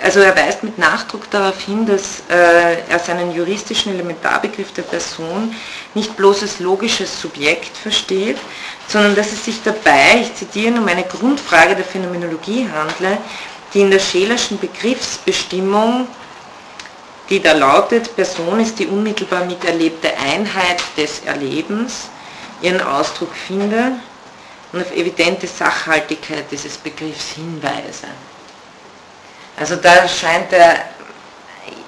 [0.02, 5.54] also er weist mit Nachdruck darauf hin, dass äh, er seinen juristischen Elementarbegriff der Person
[5.94, 8.38] nicht bloß als logisches Subjekt versteht,
[8.88, 13.18] sondern dass es sich dabei, ich zitiere, um eine Grundfrage der Phänomenologie handle,
[13.74, 16.08] die in der Schelerschen Begriffsbestimmung,
[17.30, 22.08] die da lautet, Person ist die unmittelbar miterlebte Einheit des Erlebens,
[22.62, 24.00] ihren Ausdruck finde
[24.76, 28.08] und auf evidente Sachhaltigkeit dieses Begriffs hinweise.
[29.58, 30.76] Also da scheint er,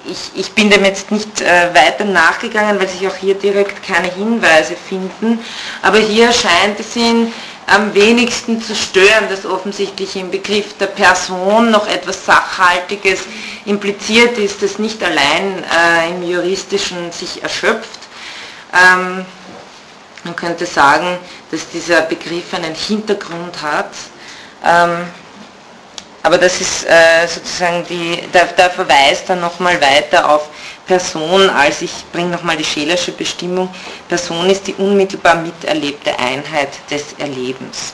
[0.06, 4.10] ich, ich bin dem jetzt nicht äh, weiter nachgegangen, weil sich auch hier direkt keine
[4.10, 5.38] Hinweise finden,
[5.82, 7.30] aber hier scheint es ihn
[7.66, 13.20] am wenigsten zu stören, dass offensichtlich im Begriff der Person noch etwas Sachhaltiges
[13.66, 18.00] impliziert ist, das nicht allein äh, im juristischen sich erschöpft.
[18.72, 19.26] Ähm,
[20.24, 21.18] man könnte sagen,
[21.50, 23.90] dass dieser Begriff einen Hintergrund hat.
[24.64, 25.06] Ähm,
[26.22, 30.48] aber das ist äh, sozusagen die, der, der verweist dann nochmal weiter auf
[30.86, 33.68] Person, als ich bringe nochmal die Schelersche Bestimmung,
[34.08, 37.92] Person ist die unmittelbar miterlebte Einheit des Erlebens.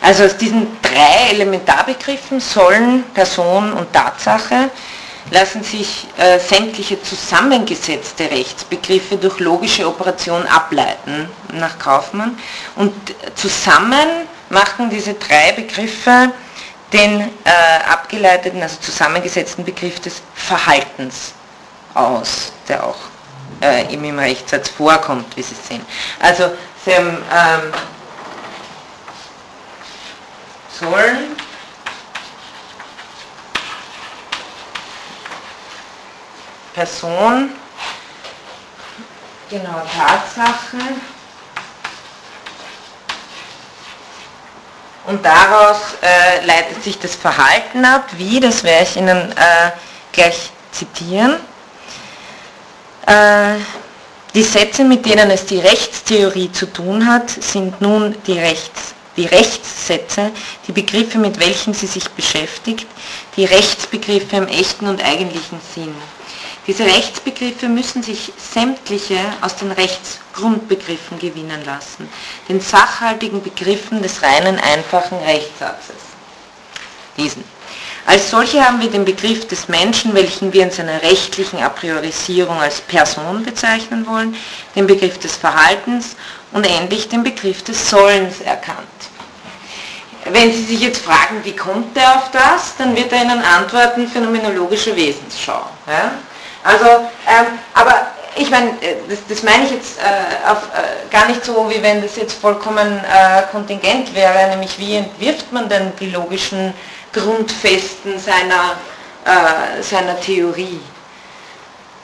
[0.00, 4.70] Also aus diesen drei Elementarbegriffen sollen Person und Tatsache
[5.32, 12.38] lassen sich äh, sämtliche zusammengesetzte Rechtsbegriffe durch logische Operation ableiten nach Kaufmann
[12.76, 12.92] und
[13.34, 16.32] zusammen machen diese drei Begriffe
[16.92, 21.32] den äh, abgeleiteten, also zusammengesetzten Begriff des Verhaltens
[21.94, 22.98] aus, der auch
[23.62, 25.80] äh, im Rechtssatz vorkommt, wie Sie sehen.
[26.20, 26.50] Also
[26.84, 27.72] Sie haben ähm,
[30.78, 31.36] sollen
[36.74, 37.50] Person,
[39.50, 40.78] genau, Tatsache.
[45.06, 48.06] Und daraus äh, leitet sich das Verhalten ab.
[48.16, 49.70] Wie, das werde ich Ihnen äh,
[50.12, 51.36] gleich zitieren.
[53.06, 53.56] Äh,
[54.34, 59.26] die Sätze, mit denen es die Rechtstheorie zu tun hat, sind nun die, Rechts, die
[59.26, 60.30] Rechtssätze,
[60.66, 62.86] die Begriffe, mit welchen sie sich beschäftigt,
[63.36, 65.94] die Rechtsbegriffe im echten und eigentlichen Sinn.
[66.66, 72.08] Diese Rechtsbegriffe müssen sich sämtliche aus den Rechtsgrundbegriffen gewinnen lassen,
[72.48, 75.96] den sachhaltigen Begriffen des reinen, einfachen Rechtssatzes.
[77.16, 77.44] Diesen.
[78.06, 82.80] Als solche haben wir den Begriff des Menschen, welchen wir in seiner rechtlichen Apriorisierung als
[82.80, 84.36] Person bezeichnen wollen,
[84.74, 86.16] den Begriff des Verhaltens
[86.52, 88.78] und endlich den Begriff des Sollens erkannt.
[90.24, 94.06] Wenn Sie sich jetzt fragen, wie kommt er auf das, dann wird er Ihnen antworten,
[94.08, 95.66] phänomenologische Wesensschau.
[95.86, 96.12] Ja?
[96.64, 101.26] Also, ähm, aber ich meine, äh, das, das, meine ich jetzt äh, auf, äh, gar
[101.26, 105.92] nicht so, wie wenn das jetzt vollkommen äh, kontingent wäre, nämlich wie entwirft man denn
[105.98, 106.72] die logischen
[107.12, 108.76] Grundfesten seiner,
[109.24, 110.80] äh, seiner Theorie.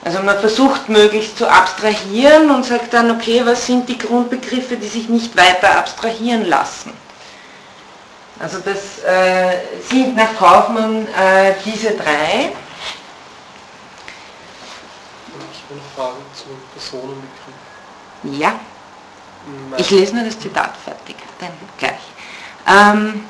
[0.03, 4.87] Also man versucht möglichst zu abstrahieren und sagt dann, okay, was sind die Grundbegriffe, die
[4.87, 6.93] sich nicht weiter abstrahieren lassen.
[8.39, 9.57] Also das äh,
[9.89, 11.05] sind nach Kaufmann
[11.65, 12.53] diese drei.
[15.51, 18.39] Ich habe eine Frage zum Personenbegriff.
[18.41, 18.59] Ja.
[19.77, 21.99] Ich lese nur das Zitat fertig, dann gleich.
[22.67, 23.23] Ähm,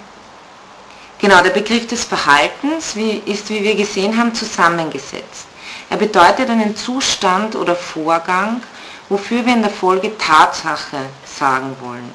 [1.19, 5.47] genau, der Begriff des Verhaltens wie, ist, wie wir gesehen haben, zusammengesetzt.
[5.89, 8.62] Er bedeutet einen Zustand oder Vorgang,
[9.10, 12.13] wofür wir in der Folge Tatsache sagen wollen,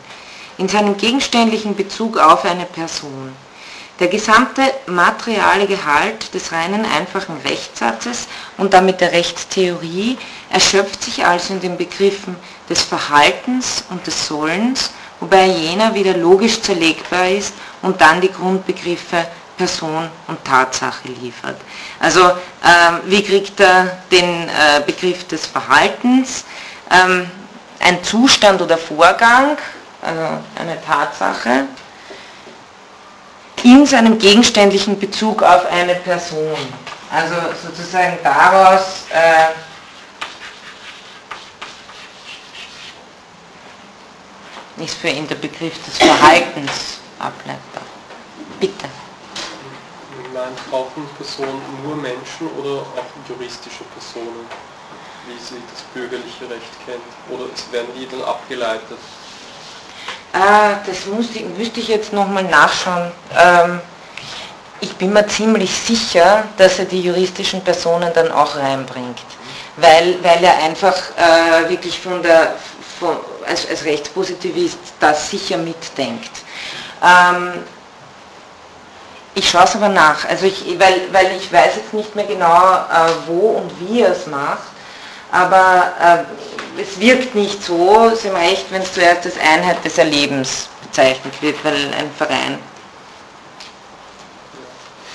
[0.59, 3.35] in seinem gegenständlichen Bezug auf eine Person.
[4.01, 8.27] Der gesamte materiale Gehalt des reinen einfachen Rechtssatzes
[8.57, 10.19] und damit der Rechtstheorie
[10.51, 12.35] erschöpft sich also in den Begriffen
[12.69, 19.27] des Verhaltens und des Sollens, wobei jener wieder logisch zerlegbar ist und dann die Grundbegriffe
[19.57, 21.61] Person und Tatsache liefert.
[22.01, 26.45] Also ähm, wie kriegt er den äh, Begriff des Verhaltens?
[26.91, 27.31] Ähm,
[27.79, 29.57] ein Zustand oder Vorgang,
[30.03, 30.23] also
[30.59, 31.67] eine Tatsache,
[33.65, 36.57] in seinem gegenständlichen Bezug auf eine Person.
[37.11, 39.51] Also sozusagen daraus äh,
[44.85, 47.83] ist für ihn der Begriff des Verhaltens ableitbar.
[48.61, 48.87] Bitte
[50.35, 54.47] meint Kaufmannsperson nur Menschen oder auch juristische Personen,
[55.27, 57.01] wie sie das bürgerliche Recht kennt?
[57.31, 58.99] Oder werden die dann abgeleitet?
[60.35, 60.97] Ah, das
[61.33, 63.13] ich, müsste ich jetzt nochmal nachschauen.
[63.39, 63.81] Ähm,
[64.81, 69.21] ich bin mir ziemlich sicher, dass er die juristischen Personen dann auch reinbringt,
[69.77, 72.57] weil, weil er einfach äh, wirklich von der,
[72.99, 73.17] von,
[73.47, 76.33] als, als Rechtspositivist das sicher mitdenkt.
[77.01, 77.63] Ähm,
[79.37, 82.75] ich schaue es aber nach, also ich, weil, weil ich weiß jetzt nicht mehr genau,
[82.75, 84.74] äh, wo und wie er es macht,
[85.35, 89.99] aber äh, es wirkt nicht so, Sie haben recht, wenn es zuerst als Einheit des
[89.99, 92.59] Erlebens bezeichnet wird, weil ein Verein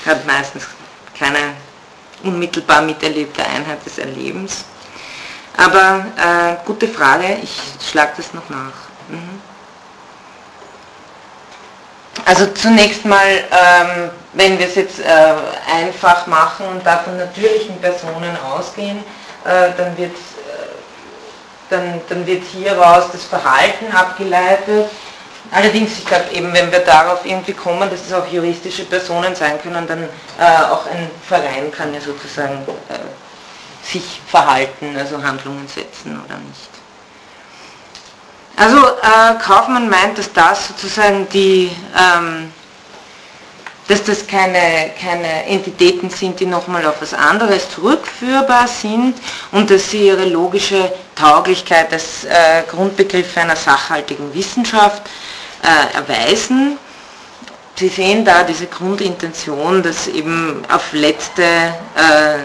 [0.06, 0.68] hat meistens
[1.18, 1.54] keine
[2.24, 4.66] unmittelbar miterlebte Einheit des Erlebens.
[5.56, 7.58] Aber äh, gute Frage, ich
[7.90, 8.90] schlage das noch nach.
[9.08, 9.42] Mhm.
[12.26, 15.34] Also zunächst mal, ähm, wenn wir es jetzt äh,
[15.74, 19.02] einfach machen und da von natürlichen Personen ausgehen,
[19.46, 20.70] äh, dann wird äh,
[21.70, 24.90] dann, dann wird hieraus das Verhalten abgeleitet.
[25.52, 29.60] Allerdings, ich glaube eben, wenn wir darauf irgendwie kommen, dass es auch juristische Personen sein
[29.62, 36.22] können, dann äh, auch ein Verein kann ja sozusagen äh, sich verhalten, also Handlungen setzen
[36.24, 36.70] oder nicht.
[38.58, 42.52] Also äh, Kaufmann meint, dass das sozusagen die, ähm,
[43.90, 49.16] dass das keine, keine Entitäten sind, die nochmal auf was anderes zurückführbar sind
[49.52, 55.02] und dass sie ihre logische Tauglichkeit als äh, Grundbegriff einer sachhaltigen Wissenschaft
[55.64, 56.78] äh, erweisen.
[57.76, 62.40] Sie sehen da diese Grundintention, dass eben auf letzte äh,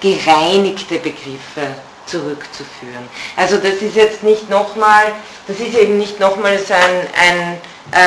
[0.00, 1.76] gereinigte Begriffe
[2.06, 3.08] zurückzuführen.
[3.36, 5.12] Also das ist jetzt nicht nochmal,
[5.46, 7.56] das ist eben nicht nochmals ein, ein äh,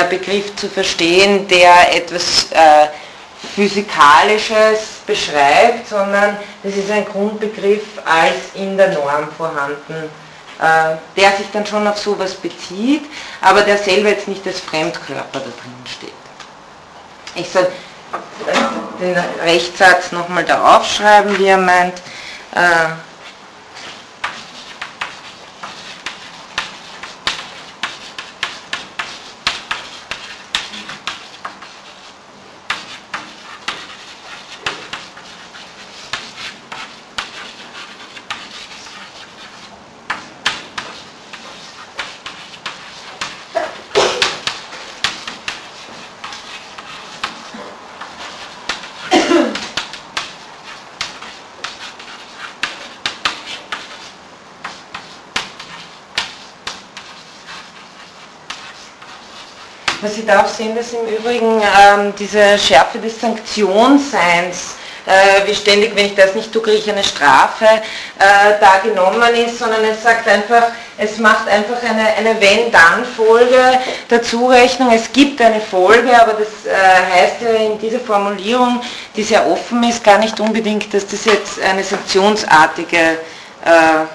[0.09, 2.87] Begriff zu verstehen, der etwas äh,
[3.53, 10.09] Physikalisches beschreibt, sondern das ist ein Grundbegriff als in der Norm vorhanden,
[10.59, 13.03] äh, der sich dann schon auf sowas bezieht,
[13.41, 16.11] aber der selber jetzt nicht als Fremdkörper da drin steht.
[17.35, 17.67] Ich soll
[18.99, 22.01] den Rechtssatz nochmal da aufschreiben, wie er meint.
[60.05, 64.75] Was Sie da auch sehen, dass im Übrigen ähm, diese Schärfe des Sanktionsseins,
[65.07, 69.33] äh, wie ständig, wenn ich das nicht tue, kriege ich eine Strafe, äh, da genommen
[69.33, 70.67] ist, sondern es sagt einfach,
[70.99, 74.91] es macht einfach eine, eine Wenn-Dann-Folge der Zurechnung.
[74.93, 76.75] Es gibt eine Folge, aber das äh,
[77.11, 78.81] heißt ja in dieser Formulierung,
[79.15, 84.05] die sehr offen ist, gar nicht unbedingt, dass das jetzt eine sanktionsartige äh,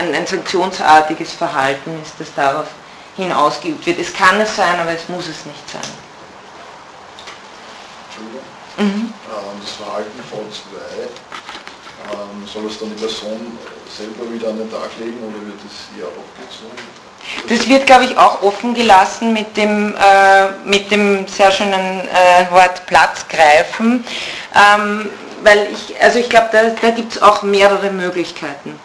[0.00, 2.66] ein, ein sanktionsartiges Verhalten ist, das darauf
[3.20, 3.98] hin ausgeübt wird.
[3.98, 5.82] Es kann es sein, aber es muss es nicht sein.
[8.78, 8.84] Mhm.
[8.84, 9.12] Ähm,
[9.60, 11.02] das Verhalten von zwei,
[12.12, 13.58] ähm, soll es dann die Person
[13.94, 17.00] selber wieder an den Tag legen oder wird es ihr abgezogen?
[17.48, 22.50] Das wird, glaube ich, auch offen gelassen mit dem, äh, mit dem sehr schönen äh,
[22.50, 24.04] Wort Platz greifen,
[24.54, 25.10] ähm,
[25.42, 28.78] weil ich, also ich glaube, da, da gibt es auch mehrere Möglichkeiten.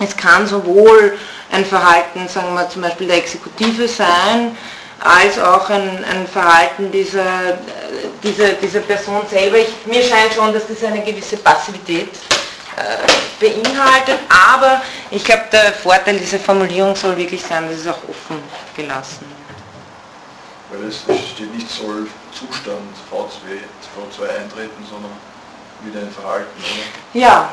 [0.00, 1.18] Es kann sowohl
[1.50, 4.56] ein Verhalten, sagen wir zum Beispiel der Exekutive sein,
[5.00, 7.58] als auch ein, ein Verhalten dieser,
[8.22, 9.58] dieser, dieser Person selber.
[9.58, 12.08] Ich, mir scheint schon, dass das eine gewisse Passivität
[12.76, 14.80] äh, beinhaltet, aber
[15.10, 18.42] ich glaube, der Vorteil dieser Formulierung soll wirklich sein, dass es auch offen
[18.76, 19.26] gelassen
[20.70, 23.58] Weil es steht nicht soll Zustand V2,
[23.92, 25.12] V2 eintreten, sondern
[25.82, 27.20] wieder ein Verhalten, oder?
[27.20, 27.28] Ja.
[27.28, 27.50] Ja,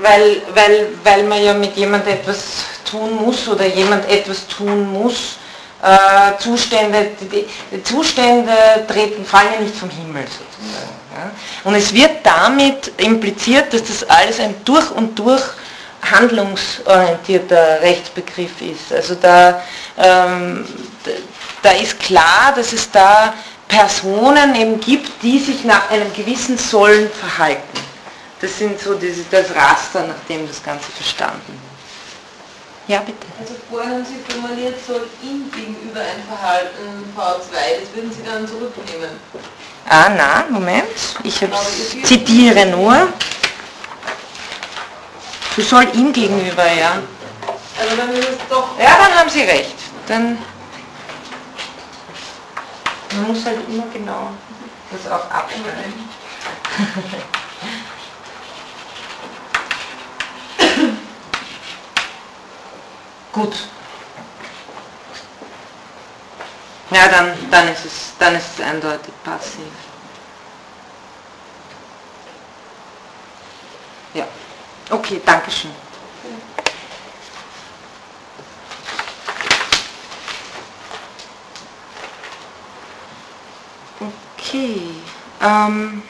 [0.00, 5.36] weil, weil, weil man ja mit jemand etwas tun muss oder jemand etwas tun muss.
[5.80, 8.52] Äh, Zustände, die, die, Zustände
[8.88, 10.98] treten, fallen ja nicht vom Himmel sozusagen.
[11.14, 11.30] Ja.
[11.64, 15.42] Und es wird damit impliziert, dass das alles ein durch und durch
[16.02, 18.92] handlungsorientierter Rechtsbegriff ist.
[18.92, 19.62] Also da,
[19.96, 20.66] ähm,
[21.62, 23.34] da ist klar, dass es da
[23.68, 27.87] Personen eben gibt, die sich nach einem gewissen Sollen verhalten.
[28.40, 31.78] Das sind so diese, das Raster, nach dem das Ganze verstanden wird.
[32.88, 33.26] Ja, bitte.
[33.38, 38.48] Also vorhin haben Sie formuliert, soll ihm gegenüber ein Verhalten V2, das würden Sie dann
[38.48, 39.10] zurücknehmen.
[39.88, 40.88] Ah, na, Moment,
[41.22, 41.38] ich
[42.04, 43.08] zitiere nur.
[45.54, 46.98] Du soll ihm gegenüber, ja.
[47.78, 48.78] Also dann ist es doch...
[48.78, 49.74] Ja, dann haben Sie recht.
[50.06, 50.38] Dann
[53.14, 54.30] man muss halt immer genau
[54.90, 56.08] das auch abschneiden.
[63.38, 63.54] Gut.
[66.90, 69.62] Ja, dann, dann, ist es, dann ist es eindeutig passiv.
[74.12, 74.26] Ja.
[74.90, 75.70] Okay, danke schön.
[84.36, 84.80] Okay.
[85.40, 86.02] Ähm,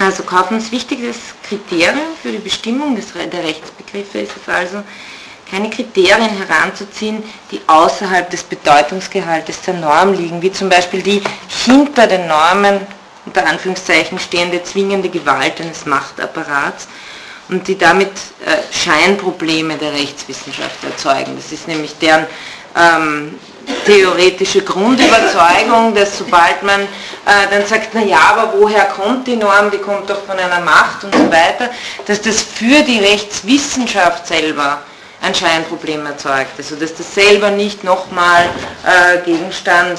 [0.00, 4.82] also Kaufmanns wichtiges Kriterium für die Bestimmung des, der Rechtsbegriffe ist es also,
[5.50, 11.22] keine Kriterien heranzuziehen, die außerhalb des Bedeutungsgehaltes der Norm liegen, wie zum Beispiel die
[11.64, 12.80] hinter den Normen
[13.26, 16.88] unter Anführungszeichen stehende zwingende Gewalt eines Machtapparats
[17.48, 18.10] und die damit
[18.44, 21.36] äh, Scheinprobleme der Rechtswissenschaft erzeugen.
[21.36, 22.26] Das ist nämlich deren
[22.76, 23.38] ähm,
[23.84, 26.86] theoretische Grundüberzeugung, dass sobald man äh,
[27.50, 31.14] dann sagt, naja, aber woher kommt die Norm, die kommt doch von einer Macht und
[31.14, 31.70] so weiter,
[32.06, 34.82] dass das für die Rechtswissenschaft selber
[35.20, 36.52] ein Scheinproblem erzeugt.
[36.56, 38.48] Also dass das selber nicht nochmal
[38.84, 39.98] äh, Gegenstand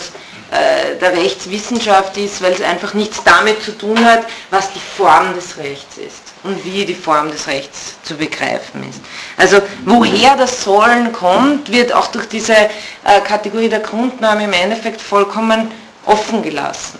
[0.52, 5.36] äh, der Rechtswissenschaft ist, weil es einfach nichts damit zu tun hat, was die Form
[5.36, 9.00] des Rechts ist und wie die Form des Rechts zu begreifen ist.
[9.38, 15.02] Also woher das Sollen kommt, wird auch durch diese äh, Kategorie der Grundnorm im Endeffekt
[15.02, 15.70] vollkommen
[16.06, 16.98] offen gelassen.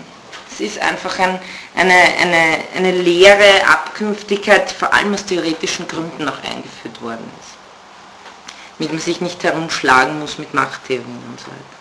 [0.52, 1.40] Es ist einfach ein,
[1.76, 7.39] eine, eine, eine leere Abkünftigkeit, vor allem aus theoretischen Gründen noch eingeführt worden
[8.80, 11.80] damit man sich nicht herumschlagen muss mit Machttheorien und so weiter.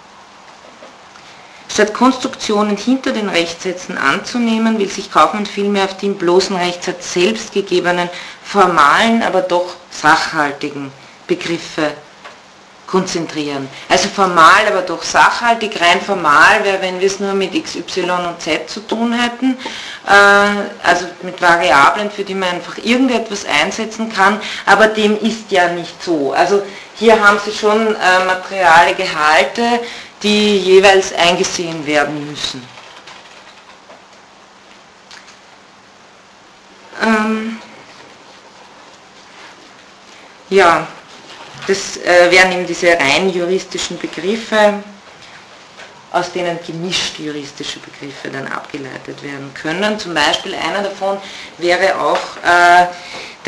[1.70, 7.12] Statt Konstruktionen hinter den Rechtssätzen anzunehmen, will sich Kaufmann vielmehr auf die im bloßen Rechtssatz
[7.12, 8.08] selbst gegebenen,
[8.42, 10.90] formalen, aber doch sachhaltigen
[11.26, 11.92] Begriffe
[12.88, 13.68] konzentrieren.
[13.88, 15.78] Also formal, aber doch sachhaltig.
[15.80, 19.56] Rein formal wäre, wenn wir es nur mit x, y und z zu tun hätten,
[20.06, 25.68] äh, also mit Variablen, für die man einfach irgendetwas einsetzen kann, aber dem ist ja
[25.68, 26.32] nicht so.
[26.32, 26.62] Also
[26.98, 29.80] hier haben Sie schon äh, materiale Gehalte,
[30.22, 32.66] die jeweils eingesehen werden müssen.
[37.00, 37.58] Ähm,
[40.50, 40.86] ja,
[41.68, 44.82] das äh, wären eben diese rein juristischen Begriffe,
[46.10, 49.98] aus denen gemischt juristische Begriffe dann abgeleitet werden können.
[49.98, 51.18] Zum Beispiel einer davon
[51.58, 52.86] wäre auch äh,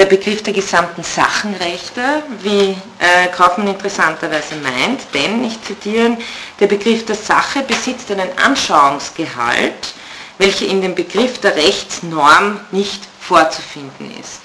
[0.00, 6.16] der Begriff der gesamten Sachenrechte, wie äh, Kaufmann interessanterweise meint, denn, ich zitiere,
[6.58, 9.92] der Begriff der Sache besitzt einen Anschauungsgehalt,
[10.38, 14.40] welcher in dem Begriff der Rechtsnorm nicht vorzufinden ist.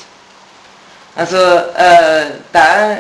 [1.15, 2.97] Also äh, da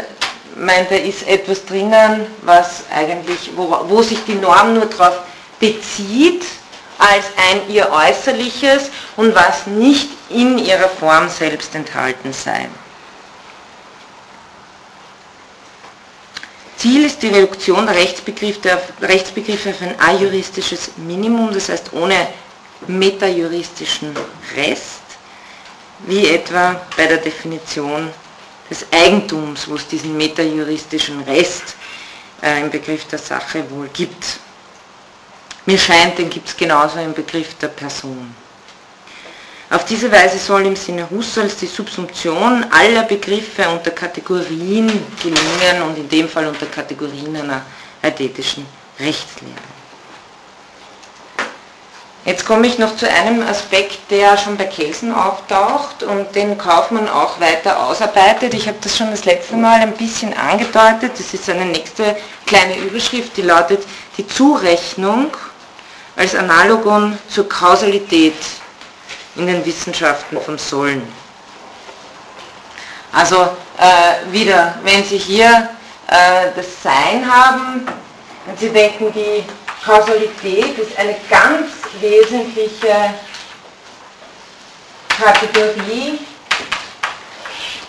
[0.55, 5.19] meint er, ist etwas drinnen, was eigentlich, wo, wo sich die Norm nur darauf
[5.59, 6.45] bezieht,
[6.97, 12.69] als ein ihr äußerliches und was nicht in ihrer Form selbst enthalten sei.
[16.77, 22.27] Ziel ist die Reduktion der Rechtsbegriffe, Rechtsbegriffe auf ein ajuristisches Minimum, das heißt ohne
[22.87, 24.13] metajuristischen
[24.55, 25.01] Rest,
[26.05, 28.11] wie etwa bei der Definition
[28.69, 31.75] des Eigentums, wo es diesen metajuristischen Rest
[32.41, 34.39] äh, im Begriff der Sache wohl gibt.
[35.65, 38.35] Mir scheint, den gibt es genauso im Begriff der Person.
[39.71, 44.87] Auf diese Weise soll im Sinne Husserls die Subsumption aller Begriffe unter Kategorien
[45.21, 47.63] gelingen und in dem Fall unter Kategorien einer
[48.01, 48.67] eidetischen
[48.99, 49.75] Rechtslehre.
[52.25, 57.07] Jetzt komme ich noch zu einem Aspekt, der schon bei Kelsen auftaucht und den Kaufmann
[57.07, 58.53] auch weiter ausarbeitet.
[58.53, 61.11] Ich habe das schon das letzte Mal ein bisschen angedeutet.
[61.17, 62.15] Das ist eine nächste
[62.47, 63.83] kleine Überschrift, die lautet
[64.17, 65.31] die Zurechnung
[66.15, 68.35] als Analogon zur Kausalität
[69.35, 71.05] in den Wissenschaften vom Sollen.
[73.11, 73.41] Also
[73.77, 75.69] äh, wieder, wenn Sie hier
[76.07, 77.87] äh, das Sein haben,
[78.47, 79.43] und Sie denken, die
[79.83, 83.13] Kausalität ist eine ganz wesentliche
[85.09, 86.19] Kategorie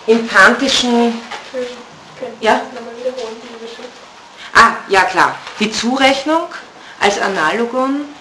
[0.07, 1.20] im kantischen...
[2.41, 2.61] Ja?
[4.55, 5.37] Ah, ja klar.
[5.61, 6.47] Die Zurechnung
[7.01, 8.16] als Analogon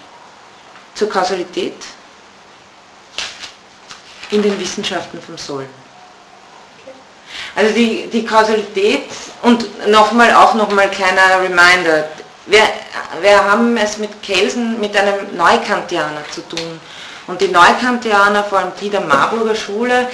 [0.96, 1.76] zur Kausalität
[4.30, 5.68] in den Wissenschaften vom Sollen.
[7.54, 9.04] Also die, die Kausalität
[9.42, 12.08] und nochmal auch nochmal kleiner Reminder.
[12.46, 12.62] Wir,
[13.20, 16.80] wir haben es mit Kelsen, mit einem Neukantianer zu tun.
[17.26, 20.08] Und die Neukantianer, vor allem die der Marburger Schule,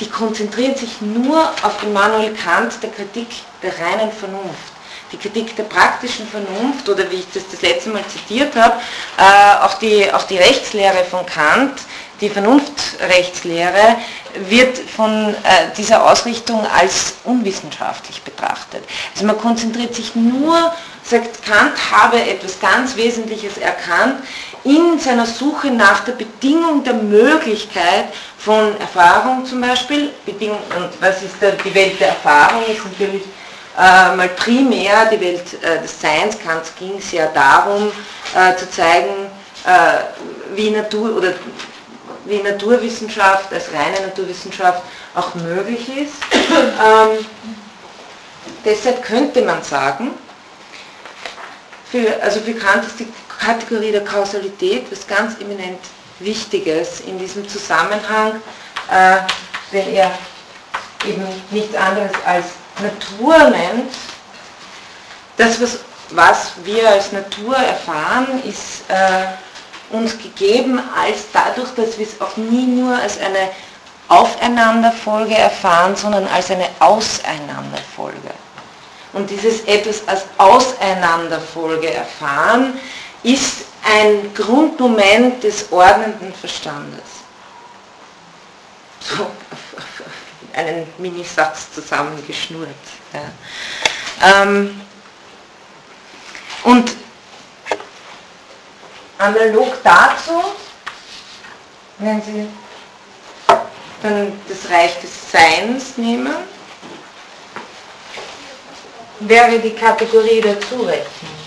[0.00, 3.28] die konzentrieren sich nur auf Immanuel Kant der Kritik
[3.62, 4.77] der reinen Vernunft.
[5.12, 8.76] Die Kritik der praktischen Vernunft, oder wie ich das das letzte Mal zitiert habe,
[9.16, 11.80] äh, auch, die, auch die Rechtslehre von Kant,
[12.20, 13.96] die Vernunftrechtslehre
[14.48, 18.82] wird von äh, dieser Ausrichtung als unwissenschaftlich betrachtet.
[19.14, 24.16] Also man konzentriert sich nur, sagt Kant habe etwas ganz Wesentliches erkannt,
[24.64, 28.06] in seiner Suche nach der Bedingung der Möglichkeit
[28.38, 33.22] von Erfahrung zum Beispiel, Bedingung, und was ist der, die Welt der Erfahrung, ist natürlich
[33.78, 37.92] äh, mal primär die Welt äh, des Seins, Kant ging es ja darum
[38.34, 39.26] äh, zu zeigen,
[39.64, 41.34] äh, wie Natur oder
[42.24, 44.82] wie Naturwissenschaft als reine Naturwissenschaft
[45.14, 46.14] auch möglich ist.
[46.80, 47.24] Ähm,
[48.64, 50.12] deshalb könnte man sagen,
[51.90, 53.08] für, also für Kant ist die
[53.38, 55.80] Kategorie der Kausalität was ganz eminent
[56.18, 58.40] Wichtiges in diesem Zusammenhang,
[58.90, 59.18] äh,
[59.72, 60.10] wenn er
[61.06, 62.46] eben nichts anderes als
[62.80, 63.92] Natur nennt.
[65.36, 65.78] Das, was,
[66.10, 69.26] was wir als Natur erfahren, ist äh,
[69.94, 73.50] uns gegeben als dadurch, dass wir es auch nie nur als eine
[74.08, 78.30] Aufeinanderfolge erfahren, sondern als eine Auseinanderfolge.
[79.12, 82.78] Und dieses etwas als Auseinanderfolge erfahren
[83.22, 87.02] ist ein Grundmoment des ordnenden Verstandes.
[89.00, 89.26] So,
[90.58, 92.68] einen Minisatz zusammengeschnurrt.
[93.12, 94.42] Ja.
[94.42, 94.80] Ähm,
[96.64, 96.90] und
[99.18, 100.44] Analog dazu,
[101.98, 102.48] wenn Sie
[104.02, 106.34] dann das Reich des Seins nehmen,
[109.20, 111.38] wäre die Kategorie der Zurechnung.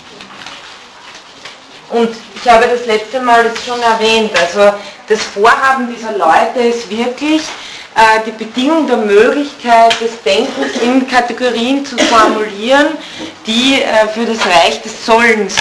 [1.90, 4.74] Und ich habe das letzte Mal das schon erwähnt, also
[5.08, 7.42] das Vorhaben dieser Leute ist wirklich,
[8.26, 12.96] die Bedingung der Möglichkeit des Denkens in Kategorien zu formulieren,
[13.46, 15.56] die äh, für das Reich des Sollens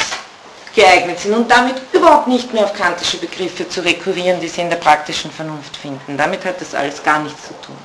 [0.74, 4.70] geeignet sind und damit überhaupt nicht mehr auf kantische Begriffe zu rekurrieren, die sie in
[4.70, 6.18] der praktischen Vernunft finden.
[6.18, 7.78] Damit hat das alles gar nichts zu tun.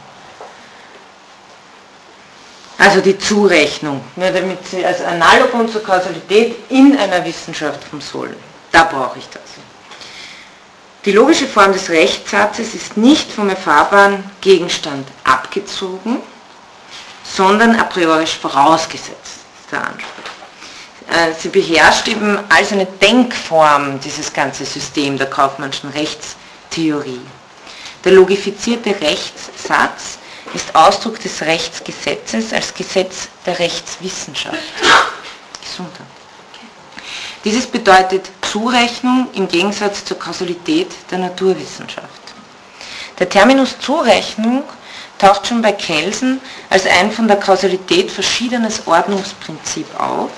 [2.78, 8.36] Also die Zurechnung, nur damit sie als Analogon zur Kausalität in einer Wissenschaft vom Sollen.
[8.70, 9.42] Da brauche ich das.
[11.06, 16.16] Die logische Form des Rechtssatzes ist nicht vom erfahrbaren Gegenstand abgezogen,
[17.22, 20.26] sondern a priori vorausgesetzt, ist der Anspruch.
[21.08, 27.20] Äh, sie beherrscht eben als eine Denkform dieses ganze System der kaufmannschen Rechtstheorie.
[28.04, 30.18] Der logifizierte Rechtssatz
[30.54, 34.58] ist Ausdruck des Rechtsgesetzes als Gesetz der Rechtswissenschaft.
[35.62, 36.06] Gesundheit.
[37.44, 42.08] Dieses bedeutet Zurechnung im Gegensatz zur Kausalität der Naturwissenschaft.
[43.18, 44.62] Der Terminus Zurechnung
[45.18, 46.40] taucht schon bei Kelsen
[46.70, 50.30] als ein von der Kausalität verschiedenes Ordnungsprinzip auf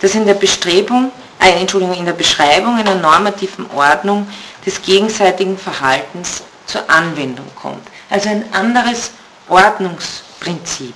[0.00, 4.26] das in der Bestrebung, äh, Entschuldigung, in der Beschreibung einer normativen Ordnung
[4.66, 7.86] des gegenseitigen Verhaltens zur Anwendung kommt.
[8.10, 9.12] Also ein anderes
[9.48, 10.94] Ordnungsprinzip.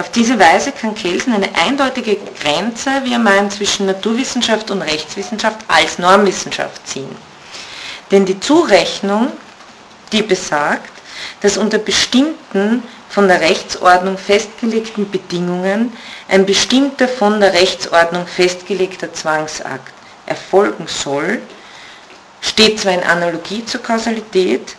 [0.00, 5.58] Auf diese Weise kann Kelsen eine eindeutige Grenze, wie er meint, zwischen Naturwissenschaft und Rechtswissenschaft
[5.68, 7.14] als Normwissenschaft ziehen.
[8.10, 9.30] Denn die Zurechnung,
[10.10, 10.90] die besagt,
[11.42, 15.92] dass unter bestimmten von der Rechtsordnung festgelegten Bedingungen
[16.28, 19.92] ein bestimmter von der Rechtsordnung festgelegter Zwangsakt
[20.24, 21.42] erfolgen soll,
[22.40, 24.76] steht zwar in Analogie zur Kausalität,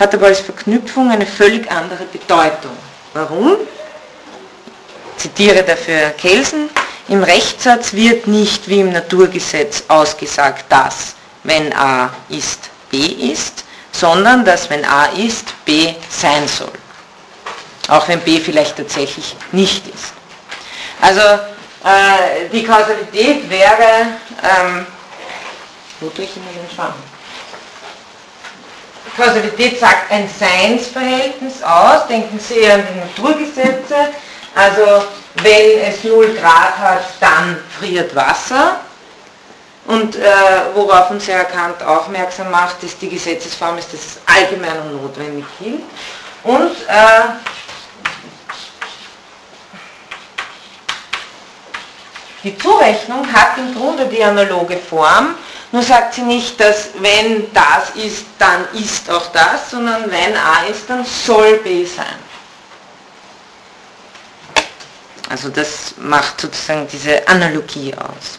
[0.00, 2.76] hat aber als Verknüpfung eine völlig andere Bedeutung.
[3.12, 3.58] Warum?
[5.16, 6.70] Zitiere dafür Kelsen.
[7.08, 14.44] Im Rechtssatz wird nicht wie im Naturgesetz ausgesagt, dass wenn A ist, B ist, sondern
[14.44, 16.72] dass wenn A ist, B sein soll.
[17.88, 20.14] Auch wenn B vielleicht tatsächlich nicht ist.
[21.00, 24.06] Also äh, die Kausalität wäre,
[24.42, 24.86] ähm,
[26.00, 26.94] wo ich immer den Schwamm?
[29.16, 34.08] Kausalität sagt ein Seinsverhältnis aus, denken Sie an die Naturgesetze,
[34.54, 35.04] also
[35.42, 38.80] wenn es 0 Grad hat, dann friert Wasser.
[39.86, 40.22] Und äh,
[40.74, 45.44] worauf uns Herr Kant aufmerksam macht, ist die Gesetzesform, ist, dass es allgemein und notwendig
[45.60, 45.82] gilt.
[46.42, 47.32] Und äh,
[52.42, 55.34] die Zurechnung hat im Grunde die analoge Form,
[55.72, 60.66] nur sagt sie nicht, dass wenn das ist, dann ist auch das, sondern wenn A
[60.70, 62.23] ist, dann soll B sein.
[65.28, 68.38] Also das macht sozusagen diese Analogie aus.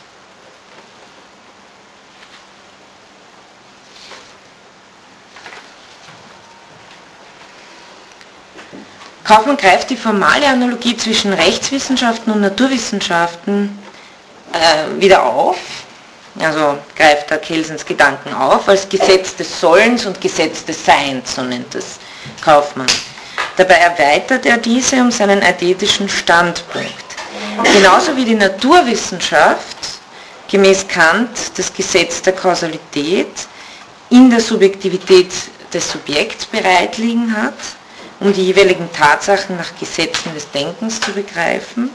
[9.23, 13.79] Kaufmann greift die formale Analogie zwischen Rechtswissenschaften und Naturwissenschaften
[14.53, 15.57] äh, wieder auf
[16.39, 21.41] also greift da Kelsens Gedanken auf, als Gesetz des Sollens und Gesetz des Seins, so
[21.43, 21.97] nennt es
[22.43, 22.87] Kaufmann.
[23.57, 27.05] Dabei erweitert er diese um seinen eidetischen Standpunkt.
[27.63, 29.77] Genauso wie die Naturwissenschaft
[30.49, 33.47] gemäß Kant das Gesetz der Kausalität
[34.09, 35.31] in der Subjektivität
[35.73, 37.53] des Subjekts bereitliegen hat,
[38.19, 41.89] um die jeweiligen Tatsachen nach Gesetzen des Denkens zu begreifen,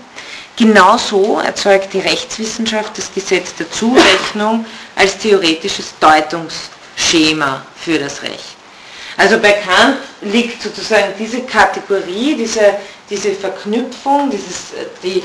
[0.61, 8.60] Genauso erzeugt die Rechtswissenschaft das Gesetz der Zurechnung als theoretisches Deutungsschema für das Recht.
[9.21, 12.77] Also bei Kant liegt sozusagen diese Kategorie, diese,
[13.11, 15.23] diese Verknüpfung, dieses, äh, die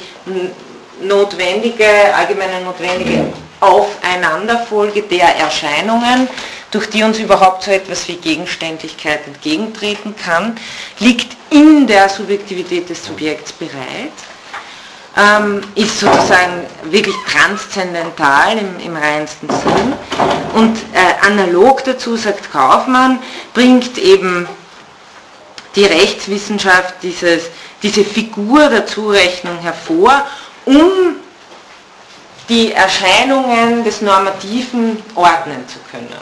[1.02, 3.32] notwendige, allgemeine notwendige
[3.62, 6.28] Aufeinanderfolge der Erscheinungen,
[6.72, 10.58] durch die uns überhaupt so etwas wie Gegenständlichkeit entgegentreten kann,
[11.00, 14.12] liegt in der Subjektivität des Subjekts bereit
[15.18, 19.94] ähm, ist sozusagen wirklich transzendental im, im reinsten Sinn.
[20.54, 23.20] Und äh, analog dazu, sagt Kaufmann,
[23.54, 24.48] bringt eben
[25.76, 27.46] die Rechtswissenschaft dieses,
[27.82, 30.26] diese Figur der Zurechnung hervor,
[30.66, 31.16] um
[32.48, 36.14] die Erscheinungen des Normativen ordnen zu können.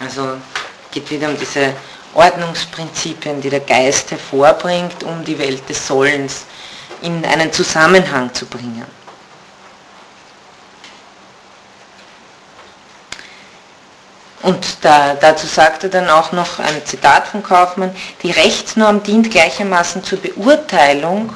[0.00, 0.36] Also
[0.92, 1.72] geht wieder um diese
[2.14, 6.44] Ordnungsprinzipien, die der Geist hervorbringt, um die Welt des Sollens
[7.02, 8.86] in einen Zusammenhang zu bringen.
[14.42, 19.30] Und da, dazu sagt er dann auch noch ein Zitat von Kaufmann, die Rechtsnorm dient
[19.30, 21.34] gleichermaßen zur Beurteilung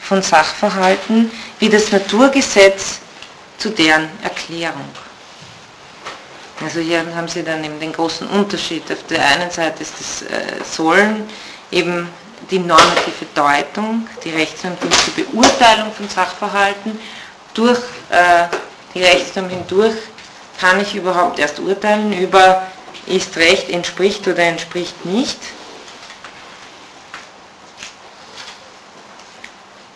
[0.00, 2.98] von Sachverhalten wie das Naturgesetz
[3.56, 4.88] zu deren Erklärung.
[6.62, 8.90] Also hier haben Sie dann eben den großen Unterschied.
[8.92, 11.28] Auf der einen Seite ist das äh, Sollen
[11.70, 12.08] eben
[12.50, 16.98] die normative Deutung, die Rechtsnorm dient zur Beurteilung von Sachverhalten.
[17.54, 17.80] Durch
[18.10, 18.46] äh,
[18.94, 19.96] die Rechtsnorm hindurch
[20.58, 22.62] kann ich überhaupt erst urteilen über,
[23.06, 25.38] ist Recht entspricht oder entspricht nicht.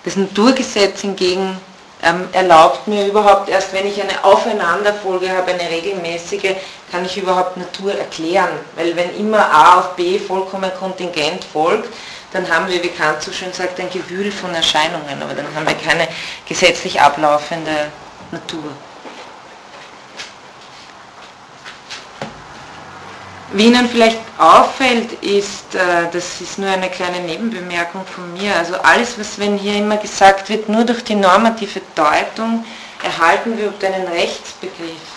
[0.05, 1.59] Das Naturgesetz hingegen
[2.03, 6.57] ähm, erlaubt mir überhaupt erst, wenn ich eine Aufeinanderfolge habe, eine regelmäßige,
[6.91, 8.51] kann ich überhaupt Natur erklären.
[8.77, 11.89] Weil wenn immer A auf B vollkommen kontingent folgt,
[12.35, 15.67] dann haben wir, wie Kant so schön sagt, ein Gewühl von Erscheinungen, aber dann haben
[15.67, 16.09] wir keine
[16.47, 17.93] gesetzlich ablaufende
[18.33, 18.73] Natur.
[23.53, 28.75] Wie Ihnen vielleicht auffällt, ist, äh, das ist nur eine kleine Nebenbemerkung von mir, also
[28.79, 32.65] alles, was wenn hier immer gesagt wird, nur durch die normative Deutung
[33.01, 35.14] erhalten wir einen Rechtsbegriff.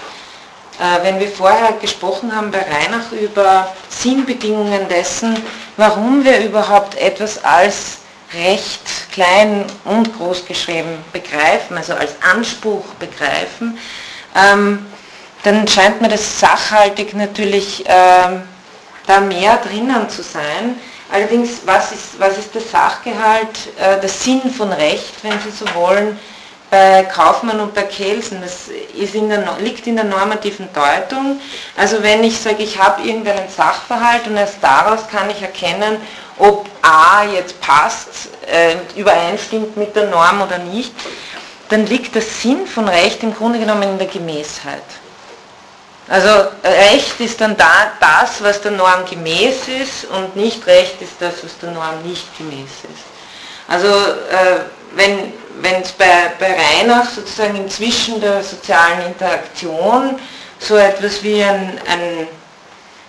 [0.80, 5.41] Äh, wenn wir vorher gesprochen haben bei Reinach über Sinnbedingungen dessen,
[5.75, 7.97] warum wir überhaupt etwas als
[8.34, 13.78] Recht klein und groß geschrieben begreifen, also als Anspruch begreifen,
[14.36, 14.86] ähm,
[15.43, 18.43] dann scheint mir das sachhaltig natürlich ähm,
[19.05, 20.75] da mehr drinnen zu sein,
[21.09, 23.47] Allerdings, was ist, was ist der Sachgehalt,
[23.80, 26.19] äh, der Sinn von Recht, wenn Sie so wollen,
[26.70, 28.41] bei Kaufmann und bei Kelsen?
[28.41, 28.68] Das
[29.13, 31.39] in der, liegt in der normativen Deutung.
[31.76, 35.97] Also wenn ich sage, ich habe irgendeinen Sachverhalt und erst daraus kann ich erkennen,
[36.38, 40.93] ob A jetzt passt, äh, übereinstimmt mit der Norm oder nicht,
[41.70, 44.84] dann liegt der Sinn von Recht im Grunde genommen in der Gemäßheit.
[46.09, 46.30] Also
[46.63, 51.43] Recht ist dann da, das, was der Norm gemäß ist und nicht Recht ist das,
[51.43, 53.03] was der Norm nicht gemäß ist.
[53.68, 54.61] Also äh,
[54.95, 55.34] wenn
[55.64, 60.20] es bei, bei Reinach sozusagen inzwischen der sozialen Interaktion
[60.60, 62.28] so etwas wie ein, ein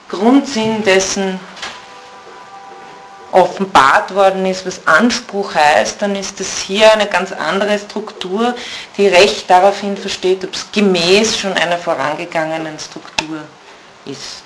[0.09, 1.39] Grundsinn dessen
[3.33, 8.55] offenbart worden ist, was Anspruch heißt, dann ist das hier eine ganz andere Struktur,
[8.97, 13.41] die recht daraufhin versteht, ob es gemäß schon einer vorangegangenen Struktur
[14.07, 14.43] ist.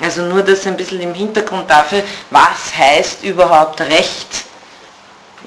[0.00, 4.44] Also nur das ein bisschen im Hintergrund dafür, was heißt überhaupt Recht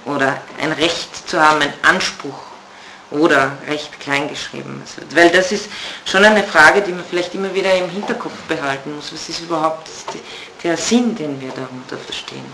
[0.06, 2.40] oder ein Recht zu haben, ein Anspruch
[3.12, 4.82] oder Recht kleingeschrieben.
[4.82, 5.70] Also, weil das ist
[6.06, 9.12] schon eine Frage, die man vielleicht immer wieder im Hinterkopf behalten muss.
[9.14, 9.88] Was ist überhaupt
[10.66, 12.46] der Sinn, den wir darunter verstehen.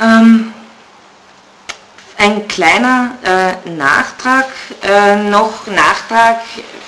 [0.00, 0.54] Ähm,
[2.18, 4.48] ein kleiner äh, Nachtrag,
[4.82, 6.40] äh, noch Nachtrag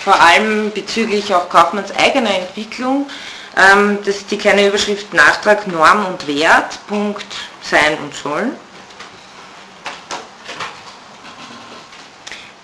[0.02, 3.08] vor allem bezüglich auch Kaufmanns eigener Entwicklung.
[3.56, 7.26] Ähm, das ist die kleine Überschrift Nachtrag Norm und Wert, Punkt
[7.62, 8.52] Sein und Sollen.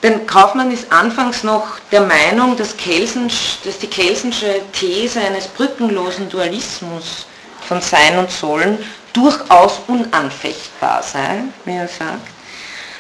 [0.03, 3.31] Denn Kaufmann ist anfangs noch der Meinung, dass, Kelsen,
[3.65, 7.27] dass die Kelsensche These eines brückenlosen Dualismus
[7.67, 8.79] von Sein und Sollen
[9.13, 12.36] durchaus unanfechtbar sei, wie er sagt.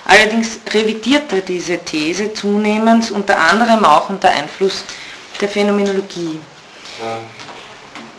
[0.06, 4.84] Allerdings revidiert er diese These zunehmend, unter anderem auch unter Einfluss
[5.40, 6.40] der Phänomenologie.
[7.00, 7.18] Ja.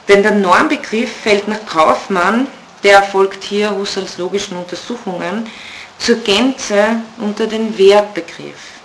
[0.07, 2.47] Denn der Normbegriff fällt nach Kaufmann,
[2.83, 5.49] der folgt hier Husserls logischen Untersuchungen,
[5.97, 8.77] zur Gänze unter den Wertbegriff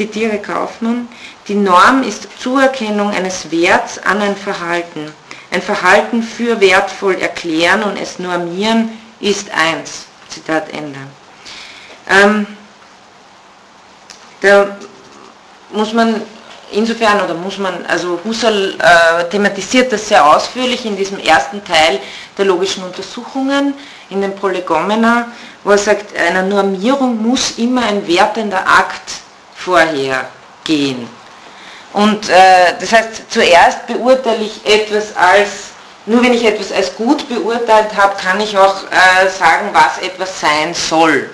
[0.00, 1.08] zitiere Kaufmann,
[1.46, 5.12] die Norm ist Zuerkennung eines Werts an ein Verhalten.
[5.50, 8.88] Ein Verhalten für wertvoll erklären und es normieren
[9.20, 10.06] ist eins.
[10.30, 11.00] Zitat Ende.
[12.10, 12.46] Ähm,
[14.40, 14.76] da
[15.70, 16.22] muss man
[16.72, 22.00] insofern, oder muss man, also Husserl äh, thematisiert das sehr ausführlich in diesem ersten Teil
[22.36, 23.74] der logischen Untersuchungen,
[24.08, 25.28] in den Prolegomena,
[25.62, 29.20] wo er sagt, einer Normierung muss immer ein wertender Akt
[29.54, 31.08] vorhergehen.
[31.92, 35.50] Und äh, das heißt, zuerst beurteile ich etwas als,
[36.06, 40.40] nur wenn ich etwas als gut beurteilt habe, kann ich auch äh, sagen, was etwas
[40.40, 41.30] sein soll.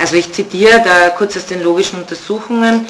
[0.00, 2.86] Also ich zitiere da kurz aus den logischen Untersuchungen,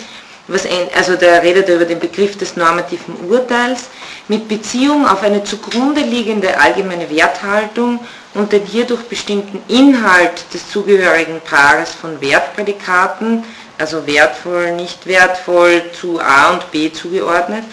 [0.47, 0.63] was,
[0.97, 3.89] also der redet über den Begriff des normativen Urteils,
[4.29, 7.99] mit Beziehung auf eine zugrunde liegende allgemeine Werthaltung
[8.35, 13.43] und den hierdurch bestimmten Inhalt des zugehörigen Paares von Wertprädikaten,
[13.77, 17.65] also wertvoll, nicht wertvoll, zu A und B zugeordnet,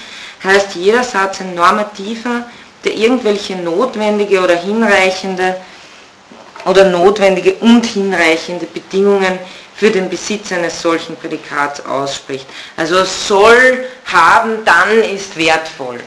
[0.44, 2.46] heißt jeder Satz ein normativer,
[2.84, 5.58] der irgendwelche notwendige oder hinreichende
[6.66, 9.40] oder notwendige und hinreichende Bedingungen
[9.76, 12.48] für den Besitz eines solchen Prädikats ausspricht.
[12.76, 16.00] Also soll haben, dann ist wertvoll.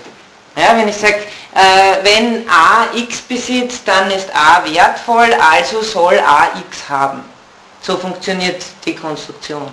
[0.57, 1.21] Ja, wenn ich sage,
[1.55, 7.25] äh, wenn A x besitzt, dann ist A wertvoll, also soll A x haben.
[7.81, 9.73] So funktioniert die Konstruktion.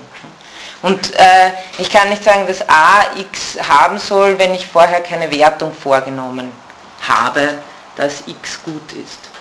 [0.83, 5.29] Und äh, ich kann nicht sagen, dass A x haben soll, wenn ich vorher keine
[5.31, 6.51] Wertung vorgenommen
[7.07, 7.55] habe,
[7.95, 9.36] dass x gut ist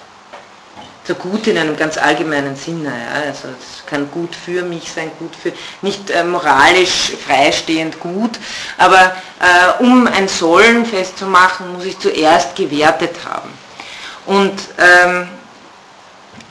[1.07, 2.89] so gut in einem ganz allgemeinen Sinne.
[2.89, 3.29] Ja.
[3.29, 5.53] Also es kann gut für mich sein, gut für,
[5.83, 8.39] nicht äh, moralisch freistehend gut,
[8.79, 13.51] aber äh, um ein Sollen festzumachen, muss ich zuerst gewertet haben.
[14.27, 15.29] Und ähm,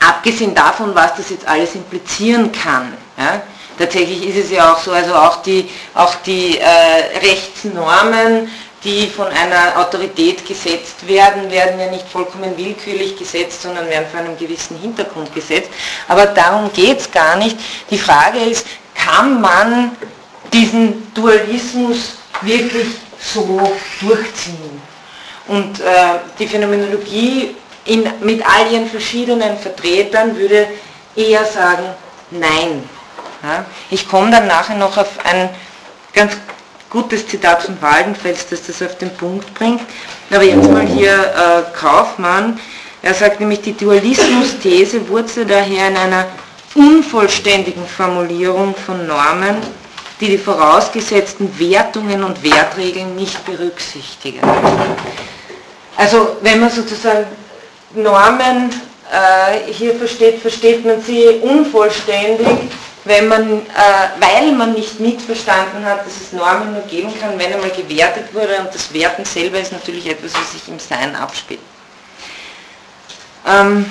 [0.00, 3.42] abgesehen davon, was das jetzt alles implizieren kann, ja,
[3.78, 8.48] tatsächlich ist es ja auch so, also auch die, auch die äh, Rechtsnormen,
[8.86, 14.20] die von einer Autorität gesetzt werden, werden ja nicht vollkommen willkürlich gesetzt, sondern werden vor
[14.20, 15.70] einem gewissen Hintergrund gesetzt.
[16.06, 17.58] Aber darum geht es gar nicht.
[17.90, 18.64] Die Frage ist,
[18.94, 19.96] kann man
[20.52, 22.12] diesen Dualismus
[22.42, 22.86] wirklich
[23.20, 24.80] so durchziehen?
[25.48, 27.56] Und äh, die Phänomenologie
[27.86, 30.68] in, mit all ihren verschiedenen Vertretern würde
[31.16, 31.86] eher sagen,
[32.30, 32.88] nein.
[33.42, 33.64] Ja?
[33.90, 35.50] Ich komme dann nachher noch auf ein
[36.12, 36.36] ganz
[36.90, 39.82] gutes Zitat von Waldenfels, das das auf den Punkt bringt.
[40.30, 42.58] Aber jetzt mal hier äh, Kaufmann.
[43.02, 46.26] Er sagt nämlich, die Dualismus-These wurzelt daher in einer
[46.74, 49.56] unvollständigen Formulierung von Normen,
[50.20, 54.40] die die vorausgesetzten Wertungen und Wertregeln nicht berücksichtigen.
[55.96, 57.26] Also wenn man sozusagen
[57.94, 58.70] Normen
[59.10, 62.70] äh, hier versteht, versteht man sie unvollständig,
[63.06, 63.62] wenn man, äh,
[64.18, 68.56] weil man nicht mitverstanden hat, dass es Normen nur geben kann, wenn einmal gewertet wurde
[68.58, 71.60] und das Werten selber ist natürlich etwas, was sich im Sein abspielt.
[73.46, 73.86] Ähm,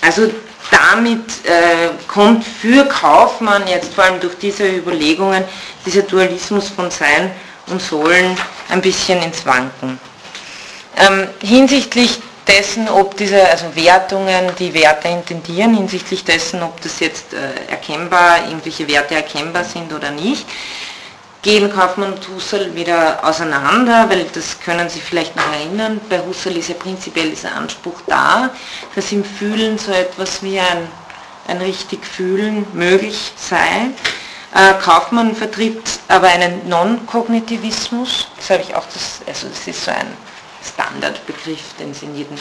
[0.00, 0.30] also
[0.70, 5.44] damit äh, kommt für Kaufmann jetzt vor allem durch diese Überlegungen
[5.84, 7.32] dieser Dualismus von Sein
[7.66, 8.36] und Sollen
[8.68, 9.98] ein bisschen ins Wanken.
[10.96, 17.34] Ähm, hinsichtlich dessen, ob diese also Wertungen die Werte intendieren, hinsichtlich dessen, ob das jetzt
[17.34, 20.46] äh, erkennbar, irgendwelche Werte erkennbar sind oder nicht,
[21.42, 26.56] gehen Kaufmann und Husserl wieder auseinander, weil das können Sie vielleicht noch erinnern, bei Husserl
[26.56, 28.50] ist ja prinzipiell dieser Anspruch da,
[28.94, 30.88] dass im Fühlen so etwas wie ein,
[31.46, 33.90] ein richtig Fühlen möglich sei.
[34.54, 39.90] Äh, Kaufmann vertritt aber einen Non-Kognitivismus, das habe ich auch, das, also das ist so
[39.90, 40.06] ein
[40.62, 42.38] Standardbegriff, den Sie in jedem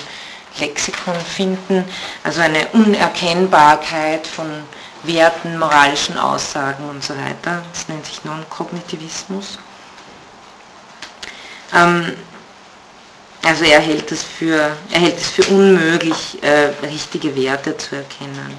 [0.59, 1.85] Lexikon finden,
[2.23, 4.63] also eine Unerkennbarkeit von
[5.03, 7.63] Werten, moralischen Aussagen und so weiter.
[7.71, 9.59] Das nennt sich Non-Kognitivismus.
[11.73, 12.13] Ähm,
[13.43, 18.57] also er hält es für, er hält es für unmöglich, äh, richtige Werte zu erkennen.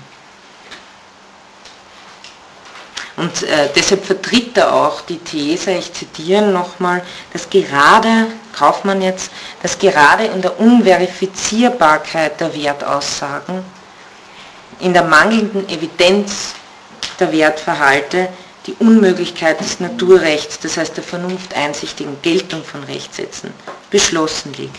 [3.17, 7.03] Und äh, deshalb vertritt er auch die These, ich zitiere nochmal,
[7.33, 9.30] dass gerade, Kaufmann jetzt,
[9.62, 13.64] dass gerade in der Unverifizierbarkeit der Wertaussagen,
[14.80, 16.55] in der mangelnden Evidenz
[17.18, 18.28] der Wertverhalte,
[18.66, 23.53] die Unmöglichkeit des Naturrechts, das heißt der vernunfteinsichtigen Geltung von Rechtssätzen,
[23.90, 24.78] beschlossen liegt.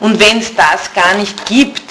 [0.00, 1.90] Und wenn es das gar nicht gibt,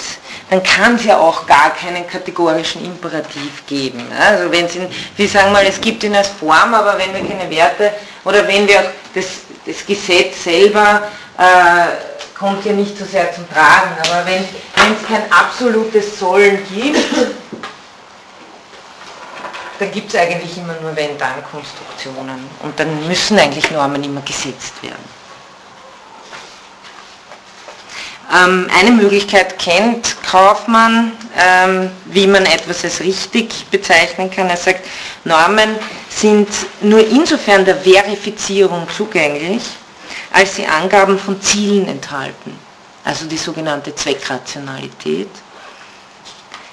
[0.50, 4.04] dann kann es ja auch gar keinen kategorischen Imperativ geben.
[4.18, 4.80] Also wenn Sie,
[5.16, 7.92] wir sagen mal, es gibt ihn als Form, aber wenn wir keine Werte
[8.24, 9.26] oder wenn wir das,
[9.66, 11.08] das Gesetz selber
[11.38, 16.98] äh, kommt ja nicht so sehr zum Tragen, aber wenn es kein absolutes Sollen gibt,
[19.78, 25.04] dann gibt es eigentlich immer nur Wenn-Dann-Konstruktionen und dann müssen eigentlich Normen immer gesetzt werden.
[28.23, 34.50] Ähm, eine Möglichkeit kennt Kaufmann, ähm, wie man etwas als richtig bezeichnen kann.
[34.50, 34.86] Er sagt,
[35.22, 35.76] Normen
[36.08, 36.48] sind
[36.80, 39.62] nur insofern der Verifizierung zugänglich,
[40.32, 42.58] als sie Angaben von Zielen enthalten,
[43.04, 45.30] also die sogenannte Zweckrationalität.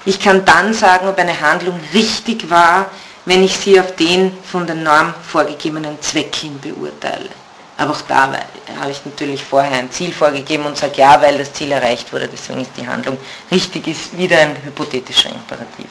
[0.04, 2.90] Ich kann dann sagen, ob eine Handlung richtig war,
[3.24, 7.30] wenn ich sie auf den von der Norm vorgegebenen Zweck hin beurteile.
[7.76, 8.32] Aber auch da
[8.80, 12.28] habe ich natürlich vorher ein Ziel vorgegeben und sage ja, weil das Ziel erreicht wurde,
[12.28, 13.18] deswegen ist die Handlung
[13.50, 15.88] richtig, ist wieder ein hypothetischer Imperativ.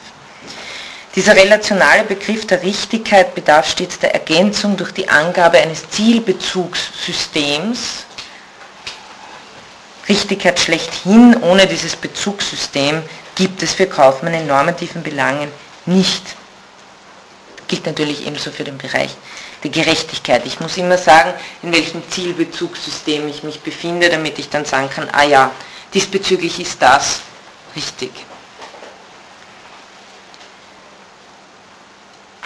[1.14, 8.04] Dieser relationale Begriff der Richtigkeit bedarf stets der Ergänzung durch die Angabe eines Zielbezugssystems.
[10.08, 13.02] Richtigkeit schlechthin ohne dieses Bezugssystem
[13.34, 15.52] gibt es für Kaufmann in normativen Belangen
[15.84, 16.24] nicht.
[17.68, 19.10] Gilt natürlich ebenso für den Bereich
[19.62, 20.44] die Gerechtigkeit.
[20.46, 21.32] Ich muss immer sagen,
[21.62, 25.50] in welchem Zielbezugssystem ich mich befinde, damit ich dann sagen kann, ah ja,
[25.94, 27.20] diesbezüglich ist das
[27.76, 28.10] richtig.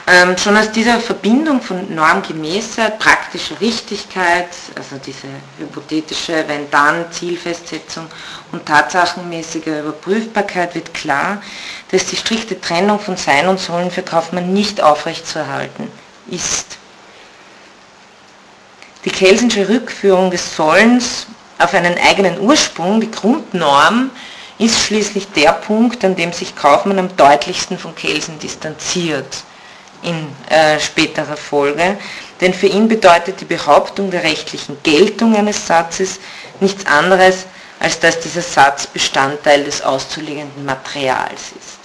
[0.08, 4.46] Ähm, schon aus dieser Verbindung von Normgemäßheit, praktischer Richtigkeit,
[4.76, 5.26] also diese
[5.58, 8.06] hypothetische Wenn-Dann-Zielfestsetzung
[8.52, 11.42] und tatsachenmäßiger Überprüfbarkeit wird klar,
[11.90, 15.90] dass die strikte Trennung von Sein und Sollen für Kaufmann nicht aufrechtzuerhalten
[16.28, 16.78] ist.
[19.07, 21.28] Die Kelsensche Rückführung des Sollens
[21.61, 24.11] auf einen eigenen Ursprung, die Grundnorm,
[24.59, 29.44] ist schließlich der Punkt, an dem sich Kaufmann am deutlichsten von Kelsen distanziert
[30.02, 31.96] in äh, späterer Folge.
[32.40, 36.18] Denn für ihn bedeutet die Behauptung der rechtlichen Geltung eines Satzes
[36.59, 37.46] nichts anderes,
[37.78, 41.78] als dass dieser Satz Bestandteil des auszulegenden Materials ist.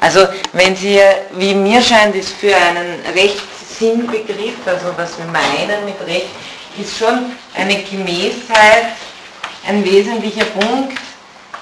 [0.00, 1.00] Also wenn Sie,
[1.32, 6.28] wie mir scheint, ist für einen Rechtssinnbegriff, also was wir meinen mit Recht,
[6.78, 8.86] ist schon eine Gemäßheit
[9.66, 10.98] ein wesentlicher Punkt,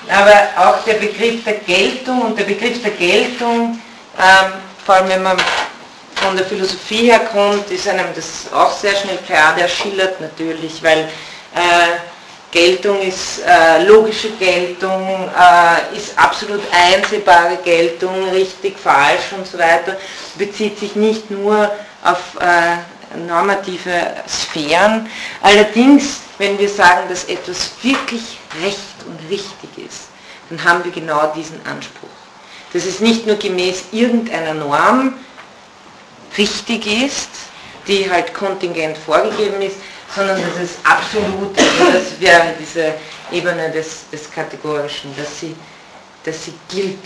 [0.09, 3.81] aber auch der Begriff der Geltung und der Begriff der Geltung,
[4.19, 4.53] ähm,
[4.85, 5.37] vor allem wenn man
[6.15, 10.83] von der Philosophie her kommt, ist einem das auch sehr schnell klar, der schillert natürlich,
[10.83, 11.09] weil
[11.55, 11.99] äh,
[12.51, 19.97] Geltung ist äh, logische Geltung, äh, ist absolut einsehbare Geltung, richtig, falsch und so weiter,
[20.37, 21.71] bezieht sich nicht nur
[22.03, 22.79] auf äh,
[23.27, 25.09] normative Sphären.
[25.43, 30.09] Allerdings, wenn wir sagen, dass etwas wirklich recht und richtig ist,
[30.51, 32.09] dann haben wir genau diesen Anspruch.
[32.73, 35.15] dass es nicht nur gemäß irgendeiner Norm
[36.37, 37.31] richtig ist,
[37.87, 39.77] die halt kontingent vorgegeben ist,
[40.15, 42.95] sondern dass es absolut, das wäre diese
[43.33, 45.57] Ebene des, des Kategorischen, dass sie,
[46.25, 46.99] dass sie gilt.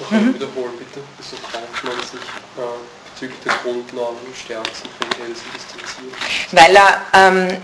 [0.00, 0.34] Noch mhm.
[0.34, 1.00] wiederholen, bitte.
[1.18, 1.36] Wieso
[1.84, 6.14] man sich äh, bezüglich der Grundnormen stärksten von Kelsen distanziert?
[6.52, 7.56] Weil er, ähm,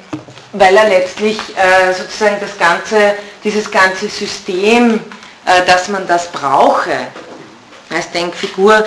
[0.52, 5.00] weil er letztlich äh, sozusagen das ganze, dieses ganze System,
[5.44, 7.08] äh, dass man das brauche,
[7.90, 8.84] als Denkfigur,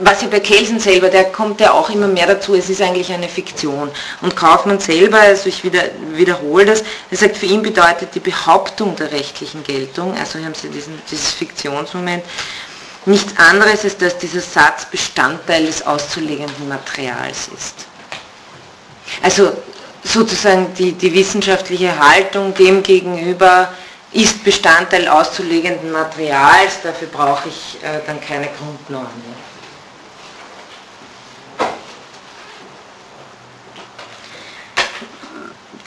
[0.00, 3.12] was ja bei Kelsen selber, der kommt ja auch immer mehr dazu, es ist eigentlich
[3.12, 3.90] eine Fiktion.
[4.20, 5.82] Und Kaufmann selber, also ich wieder,
[6.12, 10.68] wiederhole das, er sagt, für ihn bedeutet die Behauptung der rechtlichen Geltung, also haben Sie
[10.68, 12.24] diesen, dieses Fiktionsmoment,
[13.06, 17.86] nichts anderes als dass dieser Satz Bestandteil des auszulegenden Materials ist.
[19.22, 19.52] Also
[20.04, 23.72] sozusagen die, die wissenschaftliche Haltung dem gegenüber
[24.12, 29.47] ist Bestandteil auszulegenden Materials, dafür brauche ich äh, dann keine Grundnormen.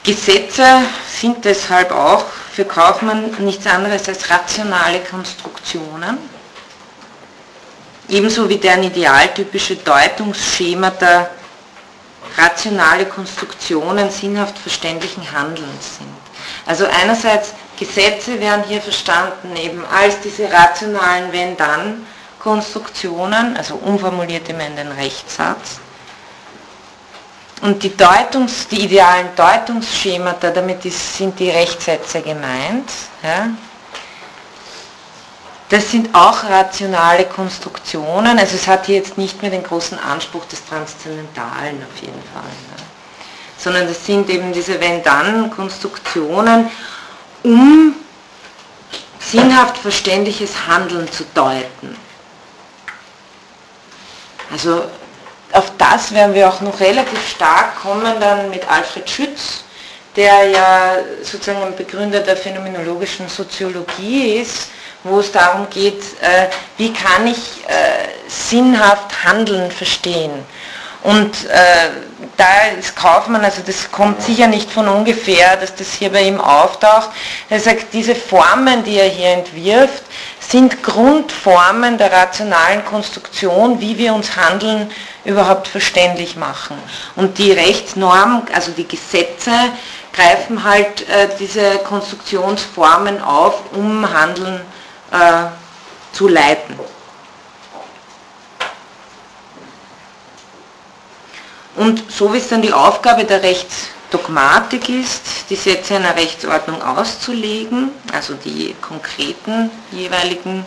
[0.04, 0.64] Gesetze
[1.06, 6.18] sind deshalb auch für Kaufmann nichts anderes als rationale Konstruktionen,
[8.08, 11.30] ebenso wie deren idealtypische Deutungsschemata
[12.36, 16.10] rationale Konstruktionen sinnhaft verständlichen Handelns sind.
[16.66, 24.74] Also einerseits Gesetze werden hier verstanden eben als diese rationalen Wenn-Dann-Konstruktionen, also umformuliert immer in
[24.76, 25.78] den Rechtssatz,
[27.62, 32.90] und die, Deutungs-, die idealen Deutungsschemata, damit ist, sind die Rechtssätze gemeint,
[33.22, 33.48] ja,
[35.68, 40.44] das sind auch rationale Konstruktionen, also es hat hier jetzt nicht mehr den großen Anspruch
[40.46, 42.42] des Transzendentalen auf jeden Fall,
[42.76, 42.84] ja,
[43.56, 46.68] sondern das sind eben diese Wenn-Dann-Konstruktionen,
[47.44, 47.94] um
[49.20, 51.96] sinnhaft verständliches Handeln zu deuten.
[54.50, 54.84] Also
[55.52, 59.64] auf das werden wir auch noch relativ stark kommen dann mit Alfred Schütz,
[60.16, 64.68] der ja sozusagen ein Begründer der phänomenologischen Soziologie ist,
[65.04, 70.32] wo es darum geht, äh, wie kann ich äh, sinnhaft Handeln verstehen.
[71.02, 71.90] Und äh,
[72.36, 76.40] da ist Kaufmann, also das kommt sicher nicht von ungefähr, dass das hier bei ihm
[76.40, 77.10] auftaucht.
[77.50, 80.04] Er sagt, diese Formen, die er hier entwirft,
[80.48, 84.90] sind Grundformen der rationalen Konstruktion, wie wir uns Handeln
[85.24, 86.76] überhaupt verständlich machen.
[87.16, 89.52] Und die Rechtsnormen, also die Gesetze,
[90.12, 94.60] greifen halt äh, diese Konstruktionsformen auf, um Handeln
[95.10, 95.44] äh,
[96.12, 96.78] zu leiten.
[101.76, 103.42] Und so es dann die Aufgabe der
[104.12, 110.66] Rechtsdogmatik ist, die Sätze einer Rechtsordnung auszulegen, also die konkreten jeweiligen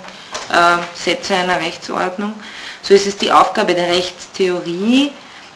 [0.49, 2.33] äh, Sätze einer Rechtsordnung,
[2.81, 5.11] so ist es die Aufgabe der Rechtstheorie,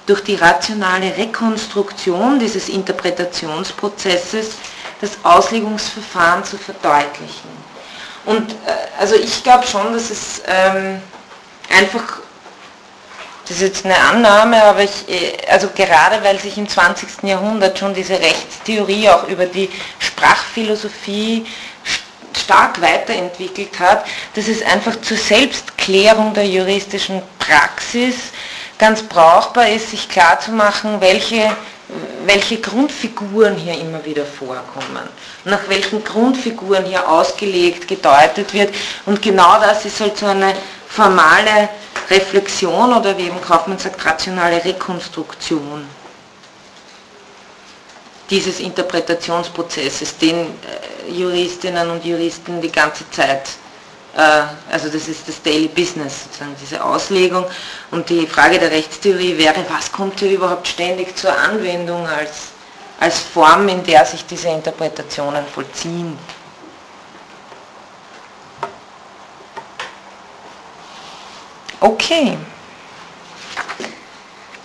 [0.06, 4.52] durch die rationale Rekonstruktion dieses Interpretationsprozesses
[5.02, 7.50] das Auslegungsverfahren zu verdeutlichen.
[8.26, 8.56] Und äh,
[9.00, 11.02] also ich glaube schon, dass es ähm,
[11.76, 12.20] einfach
[13.50, 17.24] das ist jetzt eine Annahme, aber ich, äh, also gerade weil sich im 20.
[17.24, 21.48] Jahrhundert schon diese Rechtstheorie auch über die Sprachphilosophie
[22.38, 28.16] stark weiterentwickelt hat, dass es einfach zur Selbstklärung der juristischen Praxis
[28.78, 31.52] ganz brauchbar ist, sich klarzumachen, welche,
[32.26, 35.10] welche Grundfiguren hier immer wieder vorkommen,
[35.46, 38.74] nach welchen Grundfiguren hier ausgelegt, gedeutet wird.
[39.06, 40.54] Und genau das ist halt so eine
[40.88, 41.70] formale
[42.10, 45.88] Reflexion oder wie eben Kaufmann sagt, rationale Rekonstruktion
[48.30, 53.50] dieses Interpretationsprozesses, den äh, Juristinnen und Juristen die ganze Zeit,
[54.20, 57.46] also das ist das Daily Business, sozusagen diese Auslegung.
[57.92, 62.50] Und die Frage der Rechtstheorie wäre, was kommt hier überhaupt ständig zur Anwendung als,
[63.00, 66.18] als Form, in der sich diese Interpretationen vollziehen.
[71.80, 72.38] Okay.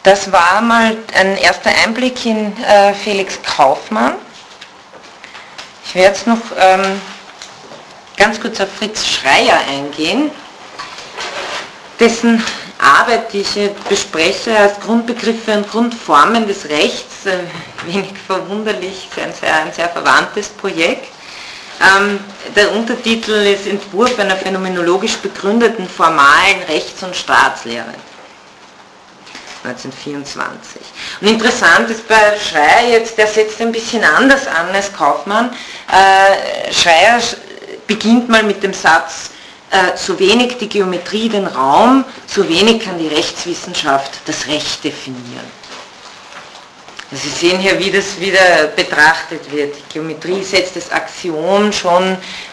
[0.02, 4.14] Das war mal ein erster Einblick in äh, Felix Kaufmann.
[5.86, 7.00] Ich werde jetzt noch ähm,
[8.16, 10.30] ganz kurz auf Fritz Schreier eingehen,
[11.98, 12.42] dessen
[12.78, 17.38] Arbeit, die ich bespreche, als Grundbegriffe und Grundformen des Rechts, äh,
[17.86, 21.08] wenig verwunderlich, ein sehr, ein sehr verwandtes Projekt.
[21.80, 22.20] Ähm,
[22.54, 27.94] der Untertitel ist Entwurf einer phänomenologisch begründeten formalen Rechts- und Staatslehre.
[29.64, 30.82] 1924.
[31.22, 35.50] Und interessant ist bei Schreier jetzt, der setzt ein bisschen anders an als Kaufmann.
[35.90, 37.18] Äh, Schreier
[37.86, 39.30] beginnt mal mit dem Satz,
[39.70, 45.64] äh, so wenig die Geometrie den Raum, so wenig kann die Rechtswissenschaft das Recht definieren.
[47.10, 49.76] Sie sehen hier, wie das wieder betrachtet wird.
[49.76, 52.02] Die Geometrie setzt das Axiom schon,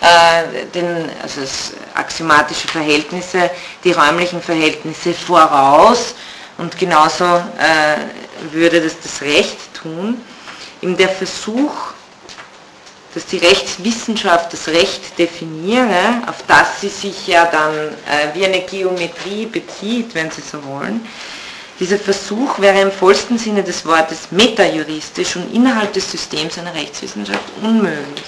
[0.01, 3.49] äh, den, also das axiomatische Verhältnisse,
[3.83, 6.13] die räumlichen Verhältnisse voraus
[6.57, 10.21] und genauso äh, würde das das Recht tun.
[10.81, 11.71] In der Versuch,
[13.13, 18.61] dass die Rechtswissenschaft das Recht definiere, auf das sie sich ja dann äh, wie eine
[18.61, 21.05] Geometrie bezieht, wenn Sie so wollen,
[21.79, 27.43] dieser Versuch wäre im vollsten Sinne des Wortes metajuristisch und innerhalb des Systems einer Rechtswissenschaft
[27.61, 28.27] unmöglich.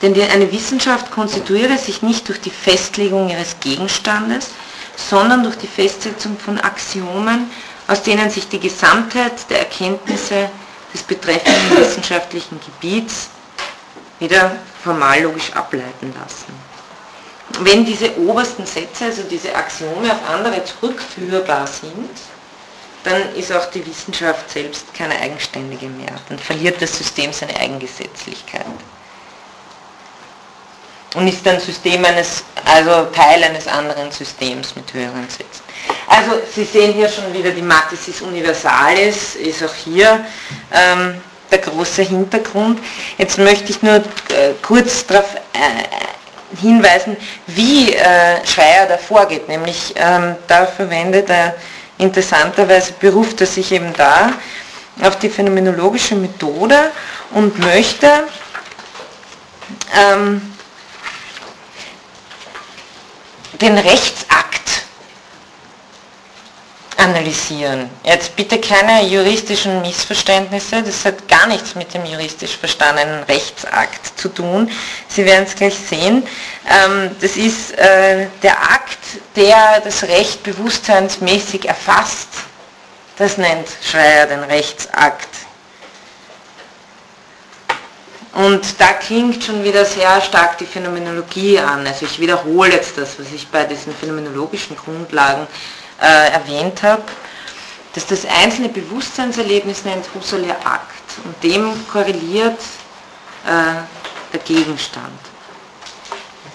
[0.00, 4.50] Denn eine Wissenschaft konstituiere sich nicht durch die Festlegung ihres Gegenstandes,
[4.96, 7.50] sondern durch die Festsetzung von Axiomen,
[7.88, 10.48] aus denen sich die Gesamtheit der Erkenntnisse
[10.92, 13.28] des betreffenden wissenschaftlichen Gebiets
[14.18, 16.70] wieder formal logisch ableiten lassen
[17.58, 22.10] wenn diese obersten Sätze, also diese Axiome auf andere zurückführbar sind,
[23.04, 26.14] dann ist auch die Wissenschaft selbst keine eigenständige mehr.
[26.28, 28.66] Dann verliert das System seine Eigengesetzlichkeit.
[31.14, 35.62] Und ist dann System eines, also Teil eines anderen Systems mit höheren Sätzen.
[36.06, 40.24] Also Sie sehen hier schon wieder, die Matrices Universalis ist auch hier
[40.72, 42.78] ähm, der große Hintergrund.
[43.18, 44.02] Jetzt möchte ich nur äh,
[44.62, 49.48] kurz darauf äh, hinweisen, wie äh, Schreier da vorgeht.
[49.48, 51.54] Nämlich ähm, da verwendet er
[51.98, 54.32] interessanterweise, beruft er sich eben da
[55.02, 56.90] auf die phänomenologische Methode
[57.32, 58.24] und möchte
[59.96, 60.54] ähm,
[63.60, 64.60] den Rechtsakt
[66.96, 67.90] analysieren.
[68.04, 74.28] Jetzt bitte keine juristischen Missverständnisse, das hat gar nichts mit dem juristisch verstandenen Rechtsakt zu
[74.28, 74.70] tun.
[75.08, 76.26] Sie werden es gleich sehen.
[76.68, 78.98] Ähm, das ist äh, der Akt,
[79.34, 82.28] der das Recht bewusstseinsmäßig erfasst.
[83.16, 85.28] Das nennt Schreier den Rechtsakt.
[88.32, 91.86] Und da klingt schon wieder sehr stark die Phänomenologie an.
[91.86, 95.46] Also ich wiederhole jetzt das, was ich bei diesen phänomenologischen Grundlagen
[96.00, 97.02] äh, erwähnt habe,
[97.94, 102.60] dass das einzelne Bewusstseinserlebnis nennt Husserl ja Akt und dem korreliert
[103.44, 103.82] äh,
[104.32, 105.18] der Gegenstand.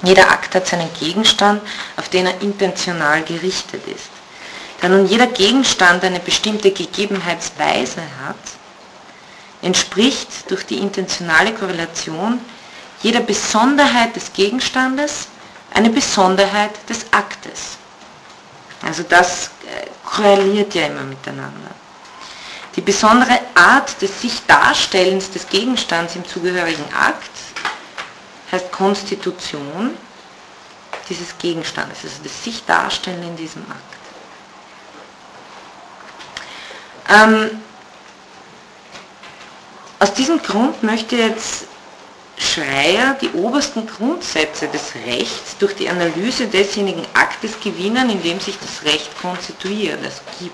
[0.01, 1.61] Jeder Akt hat seinen Gegenstand,
[1.97, 4.09] auf den er intentional gerichtet ist.
[4.79, 8.35] Da nun jeder Gegenstand eine bestimmte Gegebenheitsweise hat,
[9.65, 12.39] entspricht durch die intentionale Korrelation
[13.01, 15.27] jeder Besonderheit des Gegenstandes
[15.73, 17.77] eine Besonderheit des Aktes.
[18.81, 21.71] Also das äh, korreliert ja immer miteinander.
[22.75, 27.31] Die besondere Art des sich Darstellens des Gegenstands im zugehörigen Akt
[28.51, 29.97] heißt Konstitution
[31.09, 33.95] dieses Gegenstandes, also das sich Darstellen in diesem Akt.
[37.09, 37.63] Ähm,
[39.99, 41.65] aus diesem Grund möchte jetzt
[42.37, 48.57] Schreier die obersten Grundsätze des Rechts durch die Analyse desjenigen Aktes gewinnen, in dem sich
[48.59, 50.53] das Recht konstituiert, es gibt.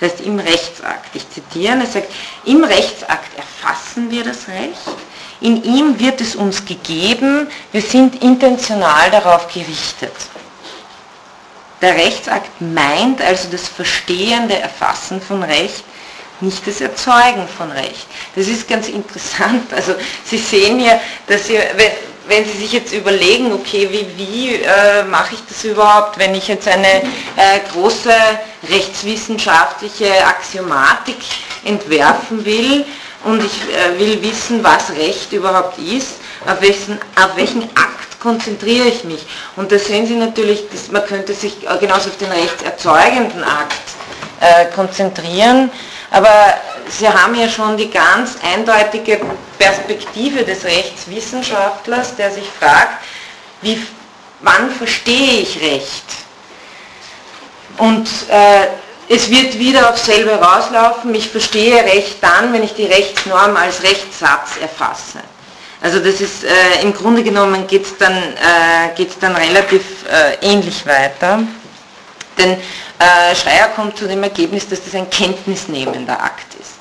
[0.00, 1.14] Das heißt im Rechtsakt.
[1.14, 2.12] Ich zitiere, er sagt,
[2.44, 4.96] im Rechtsakt erfassen wir das Recht,
[5.40, 10.12] in ihm wird es uns gegeben, wir sind intentional darauf gerichtet.
[11.80, 15.84] Der Rechtsakt meint also das verstehende Erfassen von Recht,
[16.40, 18.06] nicht das Erzeugen von Recht.
[18.34, 19.72] Das ist ganz interessant.
[19.74, 19.94] Also
[20.24, 21.58] Sie sehen ja, dass Sie,
[22.26, 26.48] wenn, Sie sich jetzt überlegen, okay, wie, wie äh, mache ich das überhaupt, wenn ich
[26.48, 27.02] jetzt eine
[27.36, 28.12] äh, große
[28.68, 31.18] rechtswissenschaftliche Axiomatik
[31.64, 32.84] entwerfen will
[33.24, 36.16] und ich äh, will wissen, was Recht überhaupt ist,
[36.46, 39.24] auf welchen, auf welchen Akt konzentriere ich mich.
[39.56, 43.74] Und da sehen Sie natürlich, man könnte sich genauso auf den rechtserzeugenden Akt
[44.40, 45.70] äh, konzentrieren.
[46.10, 46.54] Aber
[46.88, 49.20] Sie haben ja schon die ganz eindeutige
[49.58, 53.02] Perspektive des Rechtswissenschaftlers, der sich fragt,
[53.60, 53.86] wie,
[54.40, 56.04] wann verstehe ich Recht?
[57.76, 58.66] Und äh,
[59.08, 63.82] es wird wieder auf selbe rauslaufen, ich verstehe Recht dann, wenn ich die Rechtsnorm als
[63.82, 65.20] Rechtssatz erfasse.
[65.80, 70.84] Also das ist äh, im Grunde genommen geht es dann, äh, dann relativ äh, ähnlich
[70.86, 71.40] weiter.
[72.36, 72.56] Denn
[72.98, 76.78] äh, Schreier kommt zu dem Ergebnis, dass das ein kenntnisnehmender Akt ist.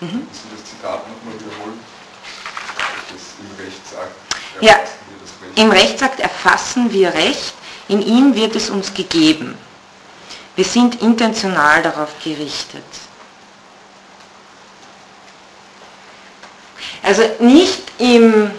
[0.00, 0.26] Mhm.
[0.32, 1.80] Sie das Zitat nochmal wiederholen?
[3.10, 5.58] Das im Rechtsakt ja, Recht.
[5.58, 7.54] im Rechtsakt erfassen wir Recht,
[7.88, 9.58] in ihm wird es uns gegeben.
[10.56, 12.84] Wir sind intentional darauf gerichtet.
[17.02, 18.50] Also nicht im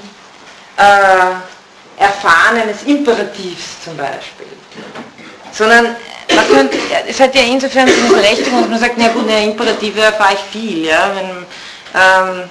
[0.78, 4.48] äh, Erfahren eines Imperativs zum Beispiel,
[5.52, 5.96] sondern
[6.36, 6.78] man könnte,
[7.08, 10.40] es hat ja insofern eine Berechtigung, dass man sagt, na gut, eine Imperative erfahre ich
[10.40, 10.86] viel.
[10.86, 11.12] Ja?
[11.16, 11.46] Wenn,
[12.02, 12.50] ähm,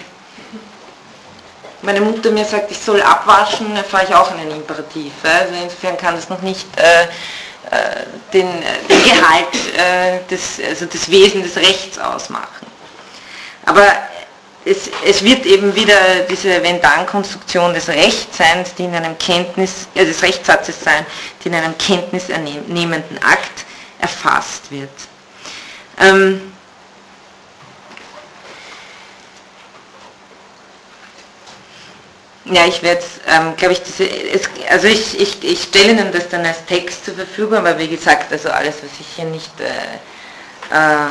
[1.83, 5.13] meine Mutter mir sagt, ich soll abwaschen, erfahre ich auch einen Imperativ.
[5.23, 7.07] Also insofern kann das noch nicht äh, äh
[8.33, 8.49] den,
[8.89, 12.67] den, Gehalt, äh, des, also das Wesen des Rechts ausmachen.
[13.65, 13.87] Aber
[14.65, 15.95] es, es, wird eben wieder
[16.29, 21.07] diese Wenn-Dann-Konstruktion des Rechtsseins, die in einem Kenntnis, äh, des Rechtssatzes sein,
[21.43, 23.65] die in einem kenntnisernehmenden Akt
[24.01, 24.91] erfasst wird.
[25.99, 26.53] Ähm,
[32.53, 36.29] Ja, ich werde, ähm, glaube ich, diese, es, also ich, ich, ich stelle Ihnen das
[36.29, 40.75] dann als Text zur Verfügung, aber wie gesagt, also alles, was ich hier nicht äh,
[40.75, 41.07] äh,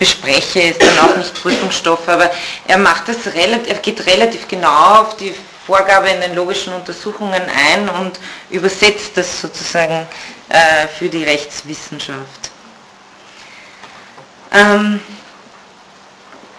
[0.00, 2.30] bespreche, ist dann auch nicht Prüfungsstoff, aber
[2.66, 5.34] er macht das relativ, er geht relativ genau auf die
[5.66, 8.18] Vorgabe in den logischen Untersuchungen ein und
[8.48, 10.08] übersetzt das sozusagen
[10.48, 12.50] äh, für die Rechtswissenschaft.
[14.52, 15.00] Ähm,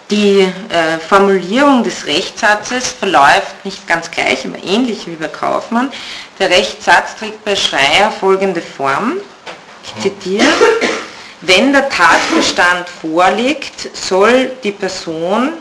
[0.08, 5.92] die äh, Formulierung des Rechtssatzes verläuft nicht ganz gleich, aber ähnlich wie bei Kaufmann.
[6.38, 9.14] Der Rechtssatz trägt bei Schreier folgende Form.
[9.84, 10.46] Ich zitiere.
[11.42, 15.54] Wenn der Tatbestand vorliegt, soll die Person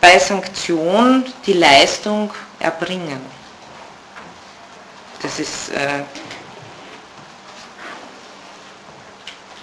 [0.00, 3.20] bei Sanktion die Leistung erbringen.
[5.22, 6.02] Das ist äh,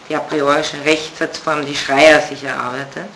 [0.08, 3.10] die a priorische Rechtssatzform, die Schreier sich erarbeitet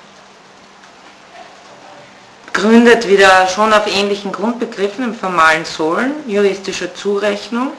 [2.53, 7.73] gründet wieder schon auf ähnlichen Grundbegriffen im formalen Sollen, juristischer Zurechnung.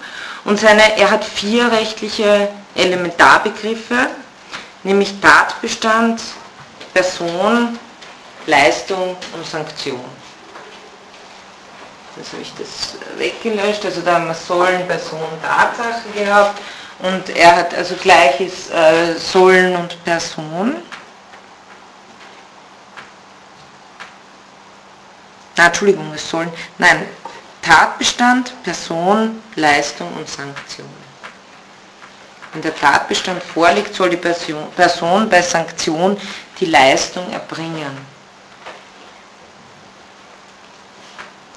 [0.45, 4.09] Und seine, er hat vier rechtliche Elementarbegriffe,
[4.83, 6.21] nämlich Tatbestand,
[6.93, 7.79] Person,
[8.47, 10.05] Leistung und Sanktion.
[12.17, 16.61] Jetzt habe ich das weggelöscht, also da haben wir Sollen, Person, Tatsache gehabt
[17.01, 20.77] und er hat also gleiches äh, Sollen und Person.
[25.57, 27.07] Na, Entschuldigung, es sollen, nein,
[27.63, 31.04] Tatbestand, Person, Leistung und Sanktion.
[32.55, 36.17] Wenn der Tatbestand vorliegt, soll die Person, bei Sanktion
[36.61, 38.15] die Leistung erbringen.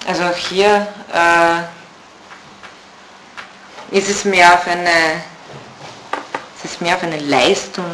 [0.08, 1.62] Also auch hier äh,
[3.96, 5.22] ist es mehr auf eine,
[6.58, 7.86] es ist mehr auf eine Leistung,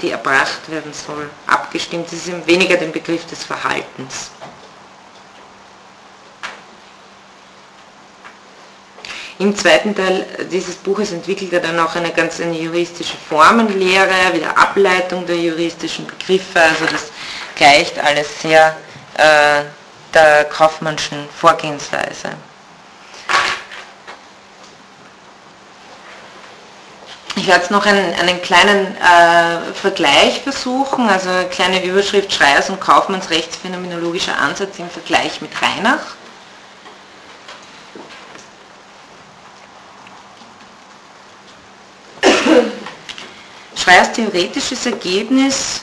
[0.00, 2.06] die erbracht werden soll, abgestimmt.
[2.06, 4.30] Es ist weniger den Begriff des Verhaltens.
[9.38, 14.56] Im zweiten Teil dieses Buches entwickelt er dann auch eine ganz eine juristische Formenlehre, wieder
[14.56, 17.10] Ableitung der juristischen Begriffe, also das
[17.54, 18.76] gleicht alles sehr
[19.18, 19.64] äh,
[20.14, 22.30] der kaufmannschen Vorgehensweise.
[27.38, 32.70] Ich werde jetzt noch einen, einen kleinen äh, Vergleich versuchen, also eine kleine Überschrift Schreiers
[32.70, 36.16] und Kaufmanns rechtsphänomenologischer Ansatz im Vergleich mit Reinach.
[43.76, 45.82] Schreiers theoretisches Ergebnis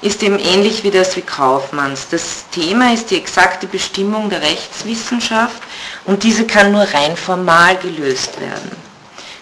[0.00, 2.08] ist eben ähnlich wie das wie Kaufmanns.
[2.10, 5.62] Das Thema ist die exakte Bestimmung der Rechtswissenschaft
[6.04, 8.76] und diese kann nur rein formal gelöst werden.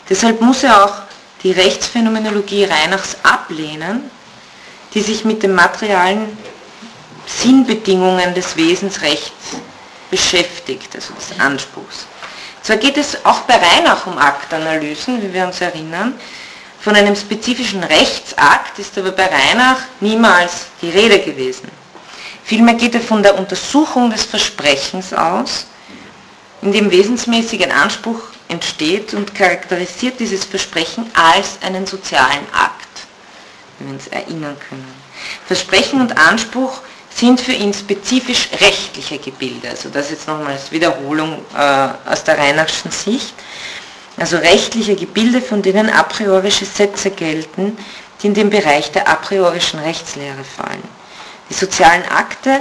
[0.09, 0.95] Deshalb muss er auch
[1.43, 4.11] die Rechtsphänomenologie Reinachs ablehnen,
[4.93, 6.37] die sich mit den materialen
[7.27, 9.57] Sinnbedingungen des Wesensrechts
[10.11, 12.07] beschäftigt, also des Anspruchs.
[12.62, 16.19] Zwar geht es auch bei Reinach um Aktanalysen, wie wir uns erinnern,
[16.81, 21.69] von einem spezifischen Rechtsakt ist aber bei Reinach niemals die Rede gewesen.
[22.44, 25.66] Vielmehr geht er von der Untersuchung des Versprechens aus,
[26.62, 33.07] in dem wesensmäßig ein Anspruch entsteht und charakterisiert dieses Versprechen als einen sozialen Akt,
[33.78, 34.93] wenn wir uns erinnern können.
[35.47, 36.81] Versprechen und Anspruch
[37.15, 42.39] sind für ihn spezifisch rechtliche Gebilde, also das jetzt nochmal als Wiederholung äh, aus der
[42.39, 43.35] Reinachschen Sicht
[44.21, 47.77] also rechtliche Gebilde, von denen a priorische Sätze gelten,
[48.23, 50.83] die in den Bereich der a priorischen Rechtslehre fallen.
[51.49, 52.61] Die sozialen Akte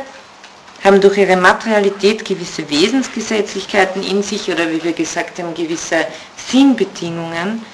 [0.83, 6.07] haben durch ihre Materialität gewisse Wesensgesetzlichkeiten in sich oder wie wir gesagt haben, gewisse
[6.49, 7.65] Sinnbedingungen.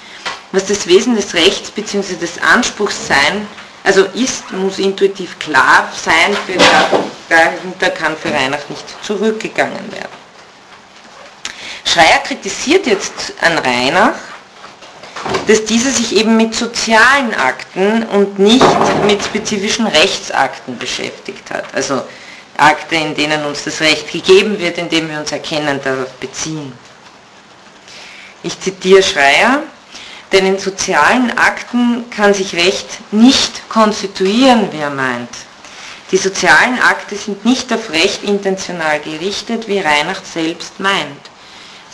[0.52, 2.16] Was das Wesen des Rechts bzw.
[2.16, 3.48] des Anspruchs sein,
[3.84, 6.58] also ist, muss intuitiv klar sein, für
[7.30, 10.25] dahinter kann für Reinach nicht zurückgegangen werden.
[11.86, 14.16] Schreier kritisiert jetzt an Reinach,
[15.48, 18.66] dass diese sich eben mit sozialen Akten und nicht
[19.06, 21.66] mit spezifischen Rechtsakten beschäftigt hat.
[21.74, 22.04] Also
[22.58, 26.74] Akte, in denen uns das Recht gegeben wird, indem wir uns erkennen darauf beziehen.
[28.44, 29.64] Ich zitiere Schreier,
[30.32, 35.30] denn in sozialen Akten kann sich Recht nicht konstituieren, wie er meint.
[36.12, 41.20] Die sozialen Akte sind nicht auf Recht intentional gerichtet, wie Reinhardt selbst meint.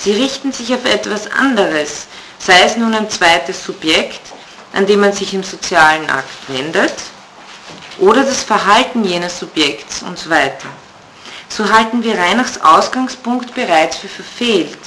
[0.03, 2.07] Sie richten sich auf etwas anderes,
[2.39, 4.21] sei es nun ein zweites Subjekt,
[4.73, 6.93] an dem man sich im sozialen Akt wendet,
[7.99, 10.67] oder das Verhalten jenes Subjekts und so weiter.
[11.49, 14.79] So halten wir Reinachs Ausgangspunkt bereits für verfehlt.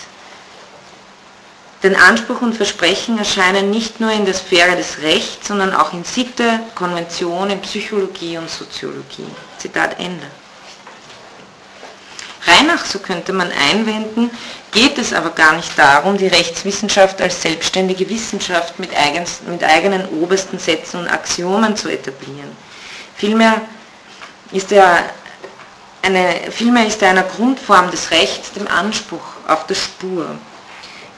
[1.84, 6.02] Denn Anspruch und Versprechen erscheinen nicht nur in der Sphäre des Rechts, sondern auch in
[6.02, 9.26] Sitte, Konvention, in Psychologie und Soziologie.
[9.58, 10.26] Zitat Ende.
[12.46, 14.30] Reinach, so könnte man einwenden,
[14.70, 20.06] geht es aber gar nicht darum, die Rechtswissenschaft als selbstständige Wissenschaft mit, eigens, mit eigenen
[20.20, 22.54] obersten Sätzen und Axiomen zu etablieren.
[23.16, 23.62] Vielmehr
[24.52, 25.04] ist er
[26.02, 30.36] eine, vielmehr ist er einer Grundform des Rechts, dem Anspruch auf der Spur.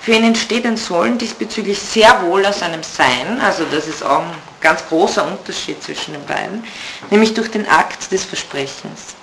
[0.00, 4.20] Für ihn entsteht ein Sollen diesbezüglich sehr wohl aus einem Sein, also das ist auch
[4.20, 4.30] ein
[4.60, 6.64] ganz großer Unterschied zwischen den beiden,
[7.10, 9.15] nämlich durch den Akt des Versprechens.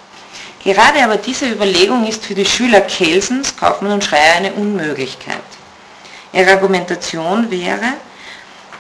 [0.64, 5.42] Gerade aber diese Überlegung ist für die Schüler Kelsens, Kaufmann und Schreier eine Unmöglichkeit.
[6.32, 7.94] Ihre Argumentation wäre,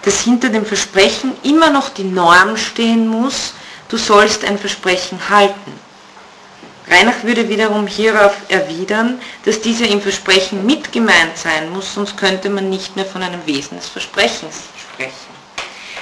[0.04, 3.54] dass hinter dem Versprechen immer noch die Norm stehen muss,
[3.90, 5.74] du sollst ein Versprechen halten.
[6.90, 12.50] Reinach würde wiederum hierauf erwidern, dass dieser im Versprechen mit gemeint sein muss, sonst könnte
[12.50, 15.34] man nicht mehr von einem Wesen des Versprechens sprechen.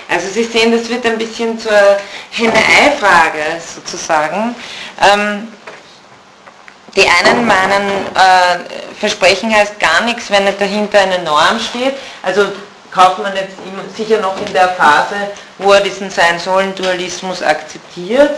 [0.10, 1.98] Also Sie sehen, das wird ein bisschen zur
[2.32, 4.56] Henne-Ei-Frage sozusagen.
[5.00, 5.48] Ähm,
[6.96, 11.96] die einen meinen, äh, Versprechen heißt gar nichts, wenn nicht dahinter eine Norm steht.
[12.22, 12.48] Also
[12.92, 13.56] kauft man jetzt
[13.96, 15.16] sicher noch in der Phase,
[15.58, 18.32] wo er diesen Sein-Sollen-Dualismus akzeptiert.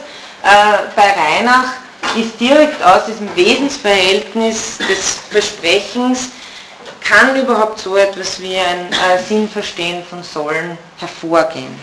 [0.44, 0.48] Äh,
[0.96, 1.74] bei Reinach
[2.16, 6.30] ist direkt aus diesem Wesensverhältnis des Versprechens,
[7.02, 11.78] kann überhaupt so etwas wie ein äh, Sinnverstehen von Sollen hervorgehen.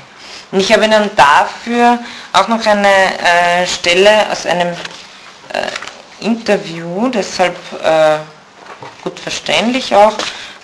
[0.53, 1.99] Und ich habe Ihnen dafür
[2.33, 5.67] auch noch eine äh, Stelle aus einem äh,
[6.21, 8.19] Interview, deshalb äh,
[9.03, 10.17] gut verständlich auch,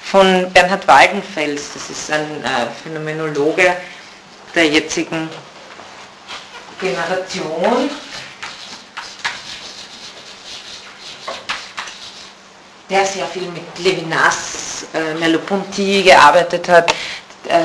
[0.02, 3.76] von Bernhard Waldenfels, das ist ein äh, Phänomenologe
[4.54, 5.28] der jetzigen
[6.80, 7.90] Generation,
[12.88, 16.92] der sehr viel mit Levinas, äh, Merleau-Ponty gearbeitet hat,
[17.48, 17.64] äh,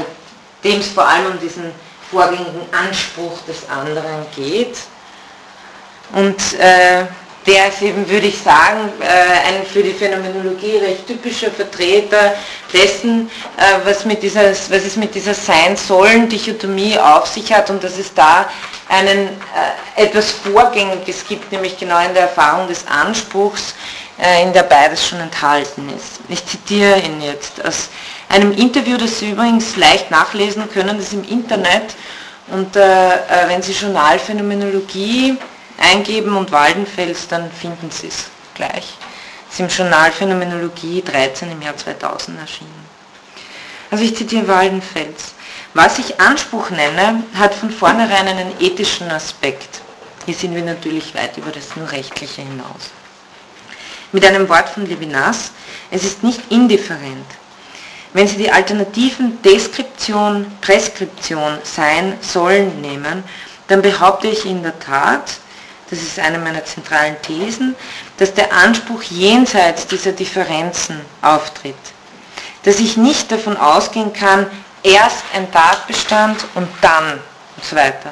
[0.63, 1.71] dem es vor allem um diesen
[2.09, 4.77] vorgängigen Anspruch des anderen geht.
[6.13, 7.05] Und äh,
[7.45, 12.35] der ist eben, würde ich sagen, äh, ein für die Phänomenologie recht typischer Vertreter
[12.71, 17.97] dessen, äh, was, mit dieser, was es mit dieser Sein-Sollen-Dichotomie auf sich hat und dass
[17.97, 18.47] es da
[18.89, 23.73] einen, äh, etwas Vorgängiges gibt, nämlich genau in der Erfahrung des Anspruchs,
[24.43, 26.19] in der beides schon enthalten ist.
[26.29, 27.89] Ich zitiere ihn jetzt aus
[28.29, 31.95] einem Interview, das Sie übrigens leicht nachlesen können, das ist im Internet.
[32.51, 32.81] Und äh,
[33.47, 35.37] wenn Sie Journalphänomenologie
[35.81, 38.25] eingeben und Waldenfels, dann finden Sie es
[38.55, 38.97] gleich.
[39.49, 42.85] Es ist im Journal Phänomenologie 13 im Jahr 2000 erschienen.
[43.89, 45.33] Also ich zitiere Waldenfels.
[45.73, 49.81] Was ich Anspruch nenne, hat von vornherein einen ethischen Aspekt.
[50.25, 52.91] Hier sind wir natürlich weit über das nur rechtliche hinaus.
[54.11, 55.51] Mit einem Wort von Levinas,
[55.89, 57.25] es ist nicht indifferent.
[58.13, 63.23] Wenn Sie die Alternativen Deskription, Preskription, Sein, Sollen nehmen,
[63.67, 65.39] dann behaupte ich in der Tat,
[65.91, 67.75] das ist eine meiner zentralen Thesen,
[68.17, 71.75] dass der Anspruch jenseits dieser Differenzen auftritt.
[72.63, 74.47] Dass ich nicht davon ausgehen kann,
[74.83, 77.19] erst ein Tatbestand und dann
[77.57, 78.11] und so weiter.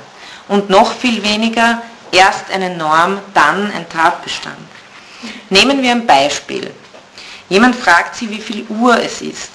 [0.50, 1.82] Und noch viel weniger,
[2.12, 4.58] erst eine Norm, dann ein Tatbestand.
[5.50, 6.72] Nehmen wir ein Beispiel.
[7.48, 9.52] Jemand fragt Sie, wie viel Uhr es ist.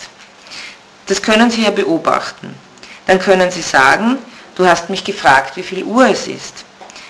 [1.07, 2.55] Das können Sie ja beobachten.
[3.07, 4.19] Dann können Sie sagen,
[4.55, 6.65] du hast mich gefragt, wie viel Uhr es ist.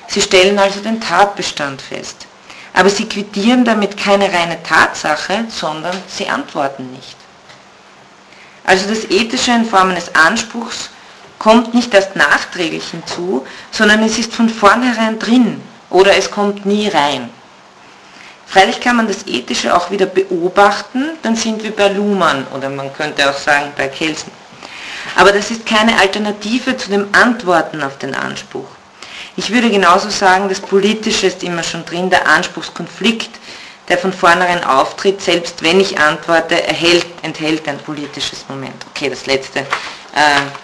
[0.08, 2.26] Sie stellen also den Tatbestand fest.
[2.72, 7.16] Aber Sie quittieren damit keine reine Tatsache, sondern Sie antworten nicht.
[8.64, 10.90] Also das Ethische in Form eines Anspruchs
[11.38, 15.60] kommt nicht erst nachträglich hinzu, sondern es ist von vornherein drin
[15.90, 17.28] oder es kommt nie rein.
[18.46, 22.92] Freilich kann man das Ethische auch wieder beobachten, dann sind wir bei Luhmann oder man
[22.92, 24.32] könnte auch sagen bei Kelsen.
[25.16, 28.68] Aber das ist keine Alternative zu dem Antworten auf den Anspruch.
[29.36, 33.30] Ich würde genauso sagen, das Politische ist immer schon drin, der Anspruchskonflikt,
[33.88, 38.76] der von vornherein auftritt, selbst wenn ich antworte, erhält, enthält ein politisches Moment.
[38.90, 39.64] Okay, das letzte äh,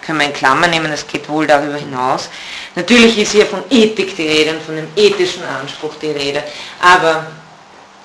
[0.05, 2.29] können wir in Klammer nehmen, das geht wohl darüber hinaus.
[2.75, 6.41] Natürlich ist hier von Ethik die Rede und von dem ethischen Anspruch die Rede,
[6.81, 7.27] aber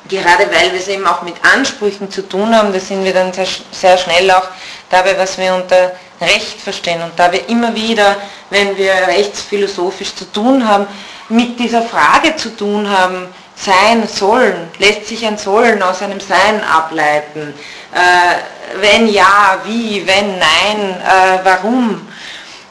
[0.08, 3.32] gerade weil wir es eben auch mit Ansprüchen zu tun haben, da sind wir dann
[3.32, 4.48] sehr, sehr schnell auch
[4.90, 7.02] dabei, was wir unter Recht verstehen.
[7.02, 8.16] Und da wir immer wieder,
[8.50, 10.86] wenn wir rechtsphilosophisch zu tun haben,
[11.28, 16.62] mit dieser Frage zu tun haben, sein sollen, lässt sich ein Sollen aus einem Sein
[16.62, 17.54] ableiten?
[17.92, 22.06] Äh, wenn ja, wie, wenn nein, äh, warum?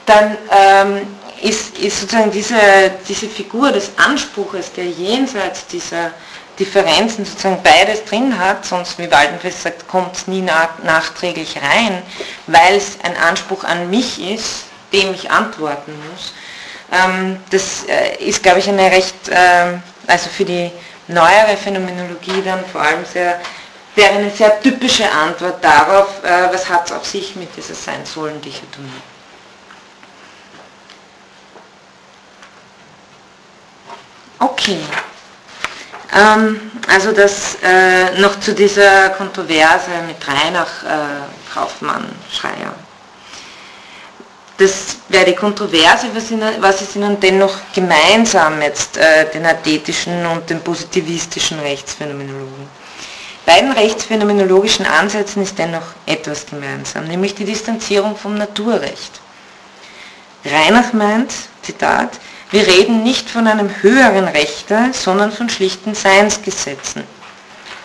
[0.06, 1.08] Dann ähm,
[1.42, 2.56] ist, ist sozusagen diese,
[3.08, 6.12] diese Figur des Anspruches, der jenseits dieser
[6.60, 12.02] Differenzen sozusagen beides drin hat, sonst wie Waldenfest sagt, kommt es nie nach, nachträglich rein,
[12.48, 16.34] weil es ein Anspruch an mich ist, dem ich antworten muss.
[16.92, 19.78] Ähm, das äh, ist, glaube ich, eine recht, äh,
[20.08, 20.72] also für die
[21.08, 23.40] neuere Phänomenologie dann vor allem sehr,
[23.96, 29.02] wäre eine sehr typische Antwort darauf, äh, was hat es auf sich mit dieser Sein-Sollen-Dichotomie.
[34.40, 34.80] Okay.
[36.14, 42.76] Ähm, also das äh, noch zu dieser Kontroverse mit Reinach, äh, Kaufmann, Schreier.
[44.58, 50.26] Das wäre die Kontroverse, was, in, was ist ihnen dennoch gemeinsam jetzt äh, den athetischen
[50.26, 52.70] und den positivistischen Rechtsphänomenologen?
[53.46, 59.20] Beiden rechtsphänomenologischen Ansätzen ist dennoch etwas gemeinsam, nämlich die Distanzierung vom Naturrecht.
[60.46, 62.12] Reinach meint, Zitat,
[62.52, 67.04] wir reden nicht von einem höheren Rechte, sondern von schlichten Seinsgesetzen.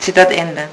[0.00, 0.68] Zitat Ende.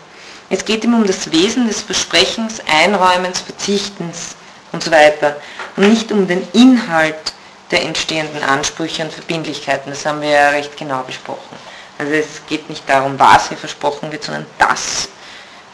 [0.50, 4.36] Es geht ihm um das Wesen des Versprechens, Einräumens, Verzichtens
[4.72, 5.38] und so weiter
[5.76, 7.34] und nicht um den Inhalt
[7.72, 9.92] der entstehenden Ansprüche und Verbindlichkeiten.
[9.92, 11.58] Das haben wir ja recht genau besprochen.
[11.98, 15.10] Also es geht nicht darum, was hier versprochen wird, sondern dass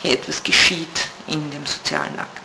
[0.02, 2.42] hier etwas geschieht in dem sozialen Akt.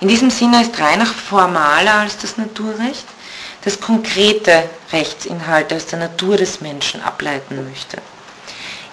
[0.00, 3.06] In diesem Sinne ist Reinach formaler als das Naturrecht
[3.64, 7.98] das konkrete Rechtsinhalte aus der Natur des Menschen ableiten möchte.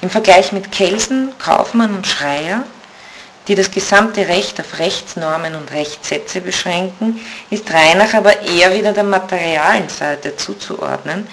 [0.02, 2.64] Im Vergleich mit Kelsen, Kaufmann und Schreier,
[3.48, 7.20] die das gesamte Recht auf Rechtsnormen und Rechtssätze beschränken,
[7.50, 11.28] ist Reinach aber eher wieder der materialen Seite zuzuordnen,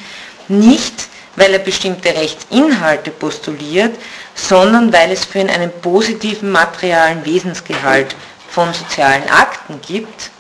[0.49, 3.97] nicht weil er bestimmte Rechtsinhalte postuliert,
[4.35, 8.17] sondern weil es für ihn einen positiven materialen Wesensgehalt
[8.51, 10.31] von sozialen Akten gibt,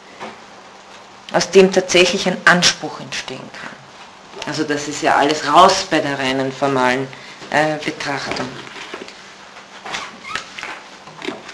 [1.32, 4.46] aus dem tatsächlich ein Anspruch entstehen kann.
[4.46, 7.06] Also das ist ja alles raus bei der reinen formalen
[7.50, 8.48] äh, Betrachtung.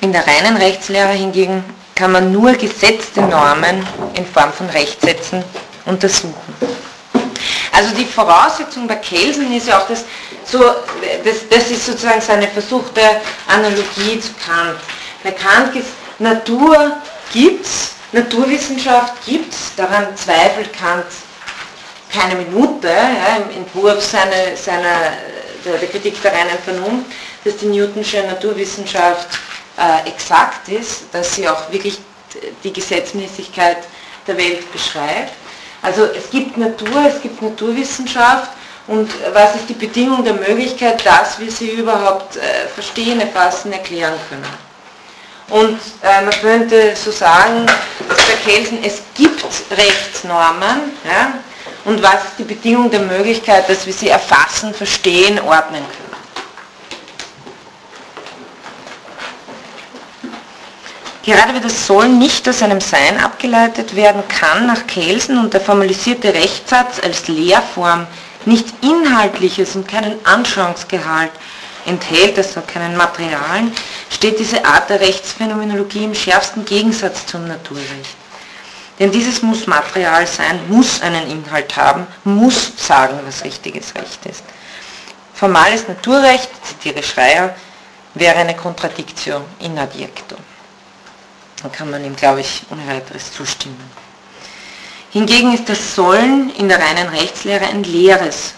[0.01, 1.64] In der reinen Rechtslehre hingegen
[1.94, 5.42] kann man nur gesetzte Normen in Form von Rechtssätzen
[5.86, 6.55] untersuchen.
[7.72, 10.05] Also die Voraussetzung bei Kelsen ist ja auch, dass
[10.44, 10.60] so,
[11.24, 13.01] das, das ist sozusagen seine versuchte
[13.48, 14.78] Analogie zu Kant.
[15.22, 15.88] Bei Kant ist
[16.18, 16.92] Natur
[17.32, 21.05] gibt es, Naturwissenschaft gibt es, daran zweifelt Kant
[22.12, 25.15] keine Minute ja, im Entwurf seiner, seiner,
[25.65, 27.11] der, der, Kritik der reinen Vernunft,
[27.45, 29.27] dass die Newtonsche Naturwissenschaft
[29.77, 31.99] äh, exakt ist, dass sie auch wirklich
[32.62, 33.78] die Gesetzmäßigkeit
[34.28, 35.32] der Welt beschreibt.
[35.82, 38.51] Also es gibt Natur, es gibt Naturwissenschaft
[38.86, 44.15] und was ist die Bedingung der Möglichkeit, dass wir sie überhaupt äh, verstehen, erfassen, erklären
[44.28, 44.64] können.
[45.51, 47.66] Und äh, man könnte so sagen,
[48.09, 51.35] bei Kelsen, es gibt Rechtsnormen ja,
[51.85, 56.05] und was ist die Bedingung der Möglichkeit, dass wir sie erfassen, verstehen, ordnen können.
[61.25, 65.61] Gerade wie das Sollen nicht aus einem Sein abgeleitet werden kann nach Kelsen und der
[65.61, 68.07] formalisierte Rechtssatz als Lehrform
[68.45, 71.33] nicht inhaltliches und keinen Anschauungsgehalt
[71.86, 73.73] enthält, also keinen Materialen,
[74.11, 78.16] steht diese Art der Rechtsphänomenologie im schärfsten Gegensatz zum Naturrecht.
[78.98, 84.44] Denn dieses muss Material sein, muss einen Inhalt haben, muss sagen, was richtiges Recht ist.
[85.35, 87.55] Formales Naturrecht, zitiere Schreier,
[88.15, 90.36] wäre eine Kontradiktion in adjecto.
[91.62, 93.90] Da kann man ihm, glaube ich, ohne weiteres zustimmen.
[95.11, 98.55] Hingegen ist das Sollen in der reinen Rechtslehre ein leeres,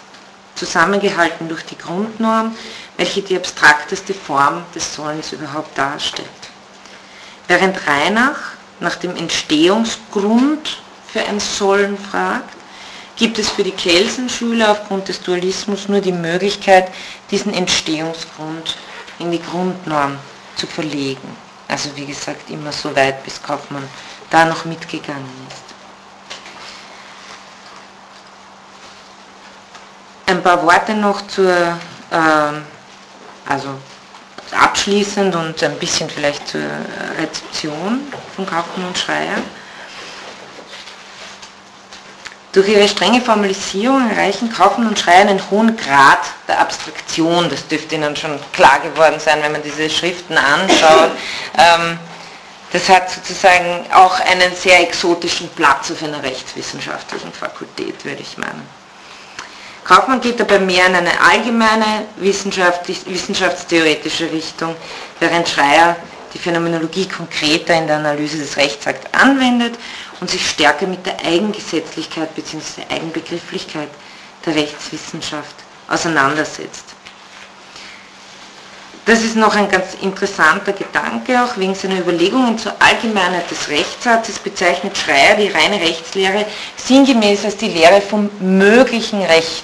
[0.55, 2.55] zusammengehalten durch die Grundnorm,
[2.97, 6.27] welche die abstrakteste Form des Sollens überhaupt darstellt.
[7.47, 8.37] Während Reinach
[8.79, 10.79] nach dem Entstehungsgrund
[11.11, 12.55] für ein Sollen fragt,
[13.15, 16.91] gibt es für die Kelsenschüler aufgrund des Dualismus nur die Möglichkeit,
[17.31, 18.75] diesen Entstehungsgrund
[19.19, 20.17] in die Grundnorm
[20.55, 21.35] zu verlegen.
[21.67, 23.87] Also wie gesagt, immer so weit, bis Kaufmann
[24.29, 25.63] da noch mitgegangen ist.
[30.27, 32.51] Ein paar Worte noch zur äh,
[33.47, 33.69] Also
[34.51, 36.61] abschließend und ein bisschen vielleicht zur
[37.19, 38.01] Rezeption
[38.35, 39.37] von Kaufmann und Schreier.
[42.53, 47.49] Durch ihre strenge Formalisierung erreichen Kaufmann und Schreier einen hohen Grad der Abstraktion.
[47.49, 51.11] Das dürfte Ihnen schon klar geworden sein, wenn man diese Schriften anschaut.
[51.59, 51.97] Ähm,
[52.71, 58.67] das hat sozusagen auch einen sehr exotischen Platz auf einer rechtswissenschaftlichen Fakultät, würde ich meinen.
[59.87, 64.75] Kaufmann geht dabei mehr in eine allgemeine wissenschaftstheoretische Richtung,
[65.21, 65.95] während Schreier
[66.33, 69.79] die Phänomenologie konkreter in der Analyse des Rechtsakts anwendet
[70.19, 72.81] und sich stärker mit der Eigengesetzlichkeit bzw.
[72.89, 73.87] Eigenbegrifflichkeit
[74.45, 75.55] der Rechtswissenschaft
[75.87, 76.97] auseinandersetzt.
[79.07, 84.37] Das ist noch ein ganz interessanter Gedanke, auch wegen seiner Überlegungen zur Allgemeinheit des Rechtssatzes
[84.37, 86.45] bezeichnet Schreier die reine Rechtslehre
[86.75, 89.63] sinngemäß als die Lehre vom möglichen Recht,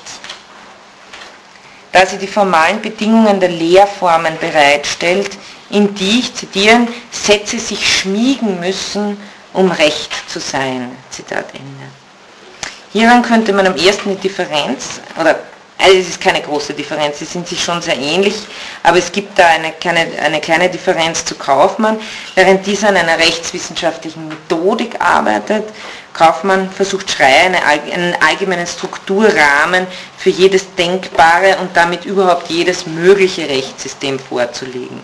[1.94, 5.38] da sie die formalen Bedingungen der Lehrformen bereitstellt,
[5.70, 9.18] in die, ich zitieren, Sätze sich schmiegen müssen,
[9.53, 10.91] um Recht zu sein.
[11.10, 11.86] Zitat Ende.
[12.91, 15.40] Hieran könnte man am ersten die Differenz, oder
[15.78, 18.36] also es ist keine große Differenz, sie sind sich schon sehr ähnlich,
[18.84, 21.99] aber es gibt da eine kleine, eine kleine Differenz zu Kaufmann,
[22.36, 25.65] während dieser an einer rechtswissenschaftlichen Methodik arbeitet.
[26.14, 29.88] Kaufmann versucht Schreier einen allgemeinen Strukturrahmen
[30.18, 35.03] für jedes denkbare und damit überhaupt jedes mögliche Rechtssystem vorzulegen.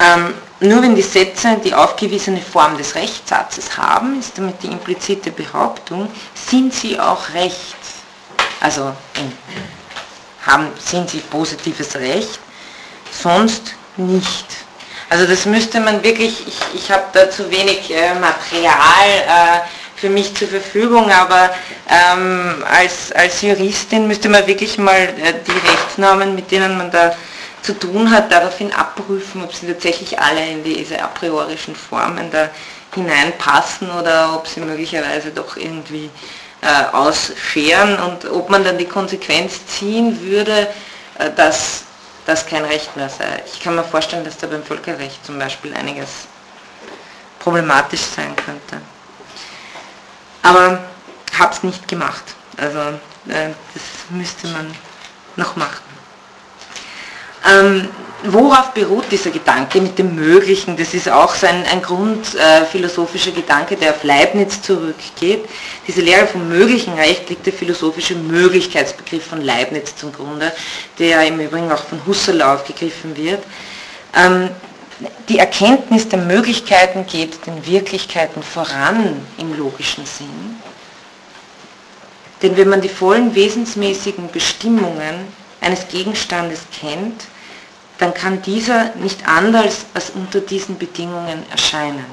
[0.00, 5.30] Ähm, nur wenn die Sätze die aufgewiesene Form des Rechtssatzes haben, ist damit die implizite
[5.30, 7.76] Behauptung, sind sie auch Recht.
[8.60, 8.94] Also
[10.46, 12.38] haben, sind sie positives Recht,
[13.10, 14.63] sonst nicht.
[15.14, 19.60] Also das müsste man wirklich, ich, ich habe da zu wenig äh, Material äh,
[19.94, 21.50] für mich zur Verfügung, aber
[21.88, 27.14] ähm, als, als Juristin müsste man wirklich mal äh, die Rechtsnormen, mit denen man da
[27.62, 32.50] zu tun hat, daraufhin abprüfen, ob sie tatsächlich alle in diese a priorischen Formen da
[32.92, 36.10] hineinpassen oder ob sie möglicherweise doch irgendwie
[36.60, 40.66] äh, ausscheren und ob man dann die Konsequenz ziehen würde,
[41.20, 41.84] äh, dass
[42.26, 43.42] das kein Recht mehr sei.
[43.46, 46.26] Ich kann mir vorstellen, dass da beim Völkerrecht zum Beispiel einiges
[47.38, 48.80] problematisch sein könnte.
[50.42, 50.84] Aber
[51.38, 52.24] habe es nicht gemacht.
[52.56, 52.78] Also
[53.28, 54.74] äh, das müsste man
[55.36, 55.82] noch machen.
[57.46, 57.88] Ähm,
[58.32, 60.76] worauf beruht dieser Gedanke mit dem Möglichen?
[60.76, 65.44] Das ist auch so ein, ein grundphilosophischer äh, Gedanke, der auf Leibniz zurückgeht.
[65.86, 70.52] Diese Lehre vom möglichen Recht liegt der philosophische Möglichkeitsbegriff von Leibniz zum Grunde,
[70.98, 73.42] der im Übrigen auch von Husserl aufgegriffen wird.
[74.14, 74.50] Ähm,
[75.28, 80.60] die Erkenntnis der Möglichkeiten geht den Wirklichkeiten voran im logischen Sinn.
[82.42, 85.26] Denn wenn man die vollen wesensmäßigen Bestimmungen
[85.60, 87.24] eines Gegenstandes kennt,
[87.98, 92.04] dann kann dieser nicht anders als unter diesen Bedingungen erscheinen.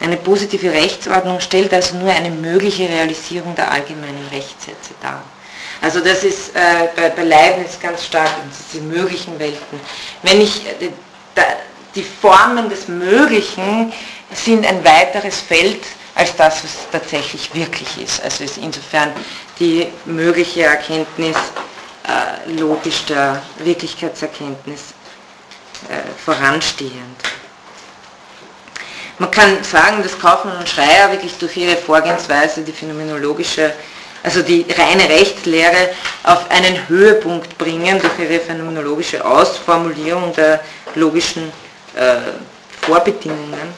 [0.00, 5.22] Eine positive Rechtsordnung stellt also nur eine mögliche Realisierung der allgemeinen Rechtssätze dar.
[5.80, 8.30] Also das ist äh, bei, bei Leibniz ganz stark
[8.72, 9.80] diese möglichen Welten.
[10.22, 10.90] Wenn ich äh,
[11.34, 11.42] da,
[11.94, 13.92] die Formen des Möglichen
[14.32, 18.22] sind ein weiteres Feld als das, was tatsächlich wirklich ist.
[18.22, 19.12] Also ist insofern
[19.58, 21.36] die mögliche Erkenntnis
[22.04, 24.94] äh, logisch der Wirklichkeitserkenntnis
[25.88, 27.18] äh, voranstehend.
[29.18, 33.72] Man kann sagen, dass Kaufmann und Schreier wirklich durch ihre Vorgehensweise die phänomenologische,
[34.22, 35.90] also die reine Rechtslehre
[36.24, 40.60] auf einen Höhepunkt bringen durch ihre phänomenologische Ausformulierung der
[40.94, 41.52] logischen
[41.94, 42.16] äh,
[42.80, 43.74] Vorbedingungen.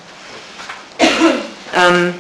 [1.77, 2.15] Ähm,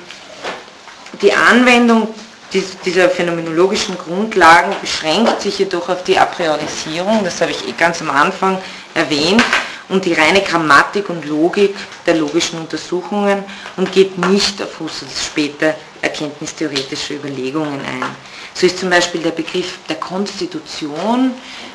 [1.22, 2.12] die Anwendung
[2.55, 8.01] dieser phänomenologischen Grundlagen beschränkt sich jedoch auf die A Priorisierung, das habe ich eh ganz
[8.01, 8.59] am Anfang
[8.94, 9.43] erwähnt,
[9.89, 11.76] und die reine Grammatik und Logik
[12.06, 13.44] der logischen Untersuchungen
[13.76, 18.05] und geht nicht auf Husserls später erkenntnistheoretische Überlegungen ein.
[18.55, 21.32] So ist zum Beispiel der Begriff der Konstitution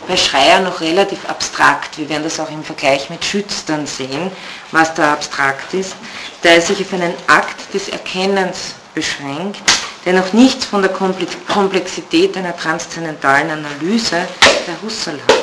[0.08, 1.98] bei Schreier noch relativ abstrakt.
[1.98, 4.32] Wir werden das auch im Vergleich mit Schütz dann sehen,
[4.72, 5.96] was da abstrakt ist,
[6.42, 9.62] da er sich auf einen Akt des Erkennens beschränkt,
[10.06, 14.28] der noch nichts von der Komplexität einer transzendentalen Analyse
[14.68, 15.40] der Husserl hat.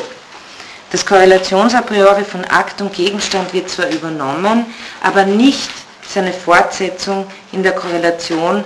[0.92, 4.66] Das Korrelationsa priori von Akt und Gegenstand wird zwar übernommen,
[5.02, 5.70] aber nicht
[6.08, 8.64] seine Fortsetzung in der Korrelation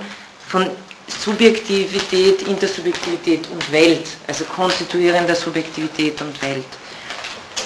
[0.48, 0.70] von
[1.08, 6.64] Subjektivität, Intersubjektivität und Welt, also konstituierender Subjektivität und Welt.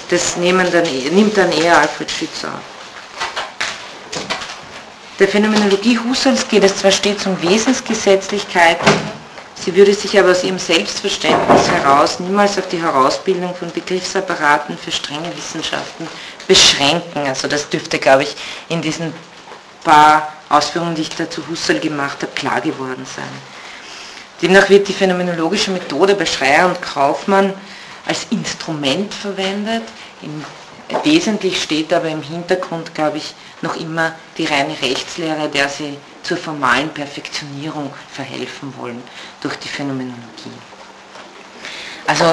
[0.08, 2.73] Das dann, e-, nimmt dann eher Alfred Schütz auf.
[5.18, 8.90] Der Phänomenologie Husserls geht es zwar stets um Wesensgesetzlichkeiten,
[9.64, 14.92] Sie würde sich aber aus ihrem Selbstverständnis heraus niemals auf die Herausbildung von Begriffsapparaten für
[14.92, 16.06] strenge Wissenschaften
[16.46, 17.26] beschränken.
[17.26, 18.36] Also das dürfte, glaube ich,
[18.68, 19.14] in diesen
[19.82, 23.24] paar Ausführungen, die ich dazu Husserl gemacht habe, klar geworden sein.
[24.42, 27.54] Demnach wird die phänomenologische Methode bei Schreier und Kaufmann
[28.04, 29.84] als Instrument verwendet.
[30.20, 30.44] Im,
[31.02, 36.36] wesentlich steht aber im Hintergrund, glaube ich, noch immer die reine Rechtslehre, der sie zur
[36.36, 39.02] formalen Perfektionierung verhelfen wollen
[39.40, 40.52] durch die Phänomenologie.
[42.06, 42.24] Also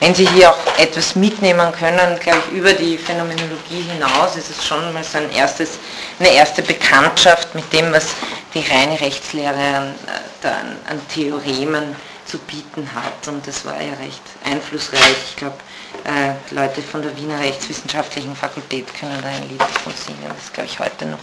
[0.00, 4.66] wenn Sie hier auch etwas mitnehmen können, glaube ich, über die Phänomenologie hinaus, ist es
[4.66, 5.78] schon mal so ein erstes,
[6.18, 8.08] eine erste Bekanntschaft mit dem, was
[8.52, 9.94] die reine Rechtslehre an,
[10.42, 11.94] an Theoremen
[12.26, 13.28] zu bieten hat.
[13.28, 15.16] Und das war ja recht einflussreich.
[15.30, 15.56] Ich glaube,
[16.04, 20.24] äh, Leute von der Wiener Rechtswissenschaftlichen Fakultät können da ein Lied davon singen.
[20.28, 21.18] Das ist, glaube ich, heute noch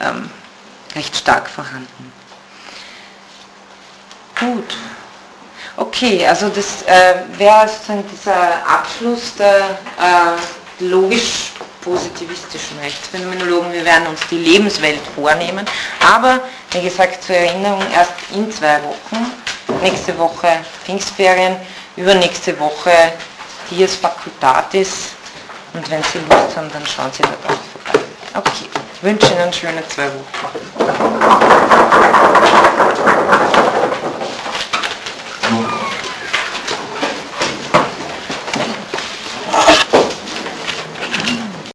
[0.00, 0.30] ähm,
[0.94, 2.12] recht stark vorhanden.
[4.38, 4.76] Gut.
[5.76, 13.72] Okay, also das äh, wäre sozusagen dieser Abschluss der äh, logisch-positivistischen Rechtsphänomenologen.
[13.72, 15.64] Wir werden uns die Lebenswelt vornehmen,
[16.06, 16.40] aber
[16.72, 19.32] wie gesagt zur Erinnerung erst in zwei Wochen.
[19.82, 20.48] Nächste Woche
[20.84, 21.56] Pfingstferien,
[21.96, 22.90] übernächste Woche
[23.70, 25.10] Dies Facultatis
[25.74, 28.04] und wenn Sie Lust haben, dann schauen Sie da drauf vorbei.
[28.34, 30.50] Okay, ich wünsche Ihnen schöne zwei Wochen.